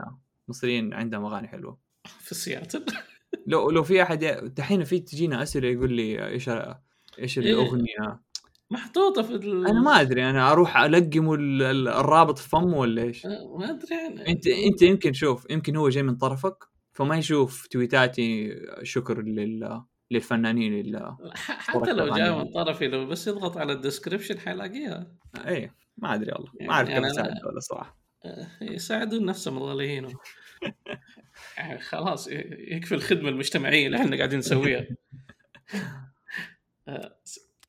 مصريين 0.48 0.94
عندهم 0.94 1.26
أغاني 1.26 1.48
حلوة. 1.48 1.80
في 2.26 2.36
سياتل 2.36 2.86
لو 3.48 3.70
لو 3.72 3.84
في 3.84 4.02
أحد 4.04 4.26
دحين 4.58 4.84
في 4.84 5.00
تجينا 5.00 5.44
أسئلة 5.44 5.68
يقول 5.68 5.94
لي 5.94 6.28
إيش 6.28 6.50
إيش 7.20 7.40
إيه. 7.40 7.46
الأغنية؟ 7.54 8.20
محطوطة 8.72 9.22
في 9.22 9.32
ال... 9.34 9.68
أنا 9.68 9.82
ما 9.82 10.02
أدري 10.02 10.30
أنا 10.30 10.52
أروح 10.52 10.78
ألقم 10.78 11.34
ال- 11.34 11.62
ال- 11.62 11.88
الرابط 11.88 12.38
في 12.38 12.50
فمه 12.50 12.78
ولا 12.78 13.02
إيش؟ 13.02 13.26
آه، 13.26 13.58
ما 13.58 13.70
أدري 13.70 13.96
يعني 13.96 14.28
أنت 14.30 14.48
أنت 14.48 14.82
يمكن 14.82 15.14
شوف 15.14 15.48
يمكن 15.50 15.76
هو 15.76 15.90
جاي 15.90 16.04
من 16.04 16.16
طرفك 16.16 16.56
فما 16.94 17.18
يشوف 17.18 17.68
تويتاتي 17.68 18.56
شكر 18.84 19.22
لل 19.22 19.82
للفنانين 20.12 20.80
اللي 20.80 21.18
ح- 21.36 21.60
حتى 21.72 21.94
لو 21.94 22.16
جاء. 22.16 22.38
من 22.38 22.52
طرفي 22.52 22.88
لو 22.88 23.06
بس 23.06 23.28
يضغط 23.28 23.58
على 23.58 23.74
الديسكربشن 23.74 24.40
حيلاقيها. 24.40 25.12
إيه 25.48 25.76
ما 25.98 26.14
أدري 26.16 26.32
والله. 26.32 26.52
يعني 26.56 26.68
ما 26.68 26.74
أعرف 26.74 26.90
كيف 26.90 26.98
أنا- 27.00 27.06
اساعد 27.06 27.46
ولا 27.46 27.60
صراحة. 27.60 28.00
آه، 28.26 28.48
يساعدون 28.62 29.26
نفسهم 29.26 29.58
الله 29.58 29.74
لا 29.74 29.84
يهينهم. 29.84 30.14
يعني 31.60 31.80
خلاص 31.92 32.28
يكفي 32.72 32.96
الخدمة 32.96 33.30
المجتمعية 33.30 33.86
اللي 33.88 33.98
إحنا 33.98 34.18
قاعدين 34.18 34.40
نسويها. 34.40 34.88
آه، 36.88 37.20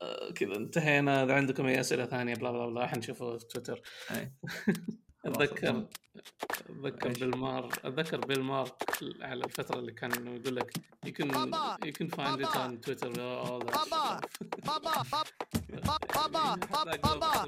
آه، 0.01 0.31
كذا 0.31 0.55
انتهينا. 0.55 1.23
إذا 1.23 1.33
عندكم 1.33 1.65
أي 1.65 1.79
أسئلة 1.79 2.05
ثانية 2.05 2.35
بلا 2.35 2.51
بلا 2.51 2.65
بلا 2.65 2.87
حنشوفه 2.87 3.37
في 3.37 3.45
تويتر. 3.45 3.81
أي. 4.11 4.31
أتذكر. 5.25 5.87
أتذكر؟ 6.85 7.09
بالمار 7.09 7.69
أتذكر 7.85 8.17
بالمار 8.17 8.69
على 9.21 9.43
الفترة 9.45 9.79
اللي 9.79 9.91
كان 9.91 10.13
إنه 10.13 10.31
يقول 10.31 10.55
لك 10.55 10.73
you 11.05 11.09
can 11.09 11.25
بابا! 11.25 11.77
you 11.85 11.91
can 11.91 12.09
find 12.15 12.39
it 12.39 12.41
بابا! 12.41 12.67
on 12.67 12.77
Twitter 12.85 13.07
all 13.07 13.59
that 13.59 13.77
بابا! 13.77 14.19
بابا! 14.65 15.03
بابا! 15.11 15.23
بابا! 16.15 16.55
بابا. 17.03 17.45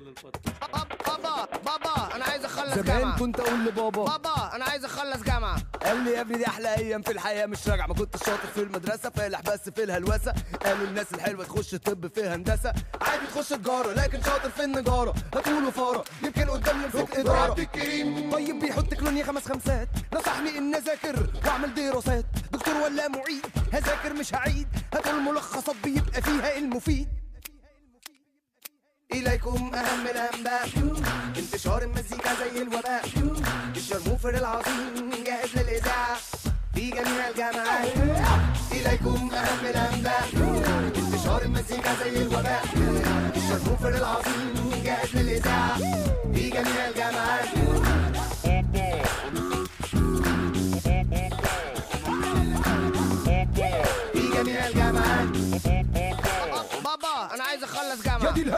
بابا! 1.08 1.48
بابا! 1.66 2.16
أنا 2.16 2.26
عايز 2.26 2.46
أخلص 2.46 2.74
زمان 2.74 2.86
جامعة. 2.86 3.20
كنت 3.20 3.40
أقول 3.40 3.66
لبابا. 3.66 4.04
بابا! 4.06 4.56
أنا 4.56 4.66
عايز 4.66 4.86
أخلص 4.86 5.24
جامعة. 5.24 5.62
قال 5.84 6.04
لي 6.04 6.12
يا 6.12 6.22
ابني 6.22 6.38
دي 6.38 6.48
أحلى 6.48 6.76
أيام 6.78 7.02
في 7.02 7.12
الحياة 7.12 7.46
مش 7.46 7.68
راجع. 7.68 7.88
ما 7.88 7.94
كنت 7.94 8.18
شاطر 8.18 8.48
في 8.56 8.62
المدرسة 8.62 9.10
فالح 9.10 9.42
بس 9.42 9.70
في 9.70 9.84
الهلوسة. 9.84 10.34
قالوا 10.66 10.88
الناس 10.88 11.14
الحلوة 11.14 11.46
تخش 11.46 11.76
طب 11.76 12.08
في 12.16 12.24
هندسة. 12.24 12.74
عادي 13.02 13.26
تخش 13.28 13.50
تجارة 13.50 13.94
لكن 13.94 14.22
شاطر 14.22 14.50
في 14.50 14.64
النجارة. 14.64 15.14
هتقول 15.36 15.66
وفاره 15.66 16.04
يمكن 16.24 16.50
قدام 16.50 16.82
يمسك 16.84 17.16
إدارة. 17.18 17.38
عبد 17.40 17.60
طيب 18.54 18.62
بيحط 18.62 18.94
كلوني 18.94 19.24
خمس 19.24 19.48
خمسات. 19.48 19.90
نصحني 20.14 20.58
إن 20.58 20.76
أذاكر 20.76 21.30
وأعمل 21.46 21.74
دراسات. 21.74 22.26
دكتور 22.52 22.76
ولا 22.76 23.08
معيد 23.08 23.46
هذاكر 23.74 24.14
مش 24.14 24.34
هعيد. 24.34 24.68
هاتوا 24.94 25.12
الملخصات 25.12 25.76
بيبقى 25.84 26.22
فيها 26.22 26.58
المفيد. 26.58 27.08
إليكم 29.14 29.72
أهم 29.76 30.08
الأنباء. 30.08 30.70
انتشار 31.38 31.82
المزيكا 31.84 32.34
زي 32.36 32.62
الوباء. 32.62 33.06
الشرموفر 33.76 34.30
العظيم 34.30 35.12
جاهز 35.26 35.58
للإذاعة. 35.58 36.18
في 36.76 36.90
جميع 36.90 37.30
الجامعات. 37.30 37.88
إليكم 38.72 39.32
أهم 39.34 39.66
الأنباء. 39.66 40.30
انتشار 40.98 41.42
المزيكا 41.42 41.96
زي 42.04 42.22
الوباء. 42.22 42.64
الشرموفر 43.36 43.90
العظيم 43.90 44.82
جاهز 44.86 45.16
للإذاعة. 45.16 45.78
في 46.34 46.50
جميع 46.50 46.88
الجامعات. 46.90 47.48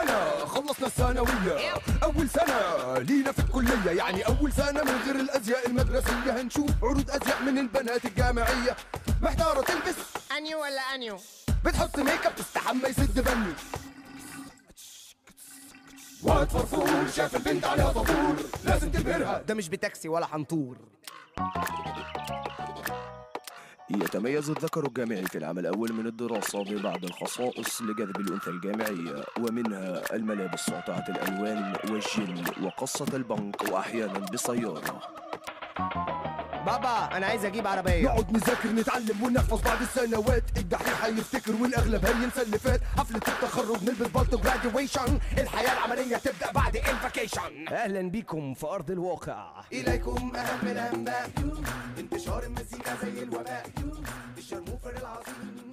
إحنا 0.02 0.46
خلصنا 0.46 0.86
الثانوية. 0.86 1.74
أول 2.02 2.28
سنة 2.28 2.98
لينا 2.98 3.32
في 3.32 3.38
الكلية. 3.38 3.90
يعني 3.90 4.26
أول 4.26 4.52
سنة 4.52 4.84
من 4.84 5.00
غير 5.06 5.14
الأزياء 5.14 5.66
المدرسية. 5.66 6.40
هنشوف 6.40 6.70
عروض 6.82 7.10
أزياء 7.10 7.42
من 7.42 7.58
البنات 7.58 8.04
الجامعية. 8.04 8.76
محتارة 9.22 9.60
تلبس. 9.60 9.96
انيو 10.36 10.62
ولا 10.62 10.80
انيو 10.94 11.16
بتحط 11.64 11.98
ميك 11.98 12.26
أب 12.26 12.36
تستحمى 12.36 12.88
يسد 12.88 13.20
بني. 13.20 13.52
واد 16.22 16.48
فرفور 16.50 17.10
شاف 17.16 17.36
البنت 17.36 17.64
عليها 17.64 17.92
طابور. 17.92 18.36
لازم 18.64 18.90
تبهرها. 18.90 19.42
ده 19.42 19.54
مش 19.54 19.68
بتاكسي 19.68 20.08
ولا 20.08 20.26
حنطور. 20.26 20.76
يتميز 23.90 24.50
الذكر 24.50 24.86
الجامعي 24.86 25.24
في 25.24 25.38
العام 25.38 25.58
الأول 25.58 25.92
من 25.92 26.06
الدراسة 26.06 26.64
ببعض 26.64 27.04
الخصائص 27.04 27.82
لجذب 27.82 28.20
الأنثى 28.20 28.50
الجامعية 28.50 29.24
ومنها 29.40 30.14
الملابس 30.14 30.60
ساطعة 30.60 31.04
الألوان 31.08 31.72
والجل 31.90 32.44
وقصة 32.62 33.16
البنك 33.16 33.62
وأحيانا 33.72 34.18
بسيارة. 34.32 35.00
بابا 36.66 37.16
أنا 37.16 37.26
عايز 37.26 37.44
أجيب 37.44 37.66
عربية. 37.66 38.02
نقعد 38.02 38.32
نذاكر 38.32 38.68
نتعلم 38.68 39.22
ونحفظ 39.22 39.62
بعد 39.62 39.80
السنوات. 39.82 40.44
الدحيح 40.56 41.04
هيفتكر 41.04 41.52
والاغلب 41.62 42.06
هينسى 42.06 42.42
اللي 42.42 42.58
فات 42.58 42.80
حفلة 42.96 43.16
التخرج 43.16 43.84
نلبس 43.84 44.06
بالطو 44.06 44.38
graduation 44.38 45.18
الحياة 45.38 45.72
العملية 45.72 46.16
تبدأ 46.16 46.52
بعد 46.52 46.76
ال 46.76 46.86
vacation 46.86 47.68
أهلا 47.68 48.10
بيكم 48.10 48.54
في 48.54 48.66
أرض 48.66 48.90
الواقع. 48.90 49.50
إليكم 49.72 50.36
أهم 50.36 50.68
الأنباء. 50.68 51.30
انتشار 51.98 52.42
المزيكا 52.42 52.96
زي 53.02 53.22
الوباء. 53.22 53.66
الشارموفرز 54.38 54.90
العظيم. 54.90 55.65